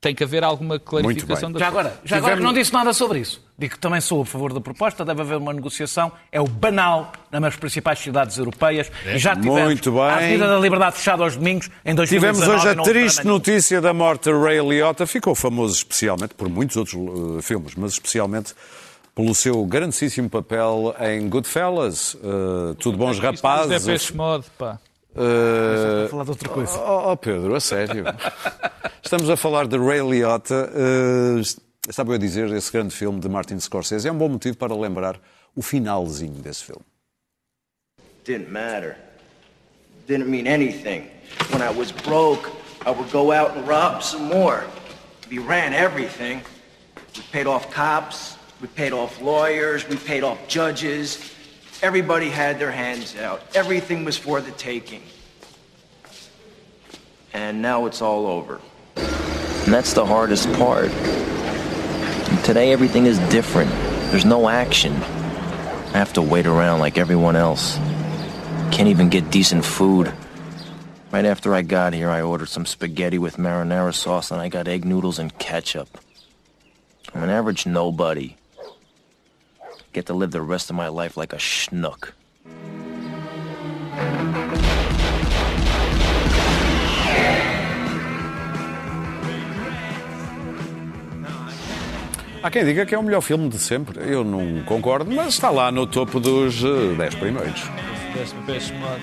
tem 0.00 0.12
que 0.12 0.24
haver 0.24 0.42
alguma 0.42 0.80
clarificação 0.80 1.50
bem. 1.50 1.54
da 1.54 1.58
Já 1.60 1.68
agora, 1.68 2.00
já 2.04 2.16
agora 2.16 2.36
que 2.36 2.42
não 2.42 2.52
disse 2.52 2.72
nada 2.72 2.92
sobre 2.92 3.20
isso. 3.20 3.43
Digo 3.56 3.74
que 3.74 3.78
também 3.78 4.00
sou 4.00 4.22
a 4.22 4.26
favor 4.26 4.52
da 4.52 4.60
proposta, 4.60 5.04
deve 5.04 5.20
haver 5.20 5.38
uma 5.38 5.52
negociação. 5.52 6.10
É 6.32 6.40
o 6.40 6.46
banal 6.46 7.12
nas 7.30 7.54
principais 7.54 8.00
cidades 8.00 8.36
europeias. 8.36 8.90
E 9.06 9.16
já 9.16 9.36
tivemos 9.36 9.62
Muito 9.62 9.92
bem. 9.92 10.00
a 10.00 10.16
Avenida 10.16 10.48
da 10.48 10.58
Liberdade 10.58 10.96
fechada 10.96 11.22
aos 11.22 11.36
domingos 11.36 11.70
em 11.84 11.94
2019. 11.94 12.40
Tivemos 12.40 12.64
hoje 12.64 12.80
a 12.80 12.82
triste 12.82 13.24
notícia 13.24 13.80
da 13.80 13.94
morte 13.94 14.24
de 14.24 14.36
Ray 14.36 14.58
Liotta. 14.58 15.06
Ficou 15.06 15.36
famoso 15.36 15.74
especialmente 15.74 16.34
por 16.34 16.48
muitos 16.48 16.76
outros 16.76 16.94
uh, 16.94 17.40
filmes, 17.42 17.76
mas 17.76 17.92
especialmente 17.92 18.54
pelo 19.14 19.32
seu 19.36 19.64
grandíssimo 19.64 20.28
papel 20.28 20.92
em 20.98 21.28
Goodfellas. 21.28 22.14
Uh, 22.14 22.74
tudo 22.80 22.98
bons 22.98 23.20
rapazes. 23.20 23.70
É 23.70 23.78
Depeche 23.78 24.16
Mode, 24.16 24.46
pá. 24.58 24.80
Uh, 25.14 26.06
a 26.06 26.08
falar 26.08 26.24
de 26.24 26.30
outra 26.30 26.48
coisa. 26.48 26.76
Oh, 26.80 27.12
oh, 27.12 27.16
Pedro, 27.16 27.54
a 27.54 27.60
sério. 27.60 28.04
Estamos 29.00 29.30
a 29.30 29.36
falar 29.36 29.68
de 29.68 29.78
Ray 29.78 30.00
Liotta. 30.00 30.72
Uh, 30.74 31.40
estava 31.88 32.12
eu 32.14 32.18
dizer, 32.18 32.50
esse 32.52 32.72
grande 32.72 32.94
filme 32.94 33.20
de 33.20 33.28
Martin 33.28 33.58
Scorsese 33.58 34.08
é 34.08 34.12
um 34.12 34.18
bom 34.18 34.28
motivo 34.28 34.56
para 34.56 34.74
lembrar 34.74 35.20
o 35.54 35.62
finalzinho 35.62 36.40
desse 36.40 36.64
filme. 36.64 36.84
didn't 38.24 38.50
matter. 38.50 38.96
Didn't 40.06 40.28
mean 40.28 40.46
anything. 40.46 41.10
When 41.50 41.62
I 41.62 41.70
was 41.70 41.92
broke, 41.92 42.50
I 42.86 42.90
would 42.90 43.10
go 43.10 43.32
out 43.32 43.56
and 43.56 43.66
rob 43.68 44.02
some 44.02 44.24
more. 44.24 44.64
We 45.30 45.38
ran 45.38 45.72
everything. 45.72 46.42
We 47.16 47.22
paid 47.30 47.46
off 47.46 47.70
cops, 47.70 48.36
we 48.60 48.68
paid 48.68 48.92
off 48.92 49.20
lawyers, 49.20 49.88
we 49.88 49.96
paid 49.96 50.24
off 50.24 50.48
judges. 50.48 51.32
Everybody 51.82 52.28
had 52.28 52.58
their 52.58 52.72
hands 52.72 53.16
out. 53.16 53.42
Everything 53.54 54.04
was 54.04 54.16
for 54.16 54.40
the 54.40 54.52
taking. 54.52 55.02
And 57.32 57.60
now 57.60 57.86
it's 57.86 58.00
all 58.00 58.26
over. 58.26 58.60
And 58.96 59.72
that's 59.72 59.92
the 59.92 60.04
hardest 60.04 60.50
part. 60.54 60.90
Today, 62.44 62.72
everything 62.72 63.06
is 63.06 63.18
different. 63.30 63.70
There's 64.10 64.26
no 64.26 64.50
action. 64.50 64.92
I 64.92 65.96
have 65.96 66.12
to 66.12 66.20
wait 66.20 66.44
around 66.44 66.78
like 66.78 66.98
everyone 66.98 67.36
else. 67.36 67.78
Can't 68.70 68.88
even 68.88 69.08
get 69.08 69.30
decent 69.30 69.64
food. 69.64 70.12
Right 71.10 71.24
after 71.24 71.54
I 71.54 71.62
got 71.62 71.94
here, 71.94 72.10
I 72.10 72.20
ordered 72.20 72.50
some 72.50 72.66
spaghetti 72.66 73.16
with 73.16 73.38
marinara 73.38 73.94
sauce, 73.94 74.30
and 74.30 74.42
I 74.42 74.50
got 74.50 74.68
egg 74.68 74.84
noodles 74.84 75.18
and 75.18 75.36
ketchup. 75.38 75.88
I'm 77.14 77.22
an 77.22 77.30
average 77.30 77.64
nobody. 77.64 78.36
Get 79.94 80.04
to 80.06 80.12
live 80.12 80.30
the 80.30 80.42
rest 80.42 80.68
of 80.68 80.76
my 80.76 80.88
life 80.88 81.16
like 81.16 81.32
a 81.32 81.36
schnook. 81.36 82.12
Há 92.44 92.50
quem 92.50 92.62
diga 92.62 92.84
que 92.84 92.94
é 92.94 92.98
o 92.98 93.02
melhor 93.02 93.22
filme 93.22 93.48
de 93.48 93.58
sempre. 93.58 93.98
Eu 94.06 94.22
não 94.22 94.62
concordo, 94.64 95.10
mas 95.10 95.28
está 95.28 95.48
lá 95.48 95.72
no 95.72 95.86
topo 95.86 96.20
dos 96.20 96.62
eh, 96.62 96.94
10 96.98 97.14
primeiros. 97.14 97.62
Depeche 98.46 98.74
Mode. 98.74 99.02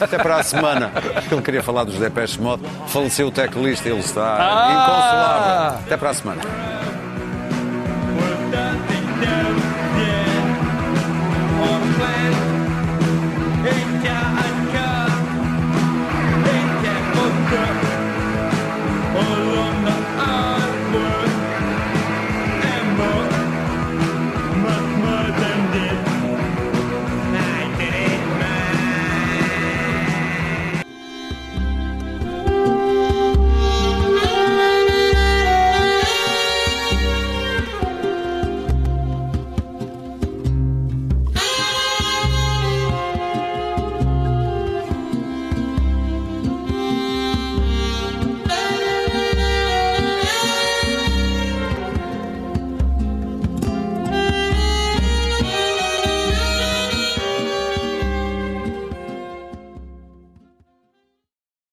Até 0.00 0.16
para 0.16 0.36
a 0.36 0.42
semana. 0.42 0.90
Ele 1.30 1.42
queria 1.42 1.62
falar 1.62 1.84
dos 1.84 1.96
Depeche 1.98 2.40
Mode. 2.40 2.62
Faleceu 2.88 3.28
o 3.28 3.30
teclista, 3.30 3.86
ele 3.86 3.98
está 4.00 4.34
Ah! 4.38 4.72
inconsolável. 4.72 5.78
Até 5.86 5.96
para 5.98 6.08
a 6.10 6.14
semana. 6.14 6.40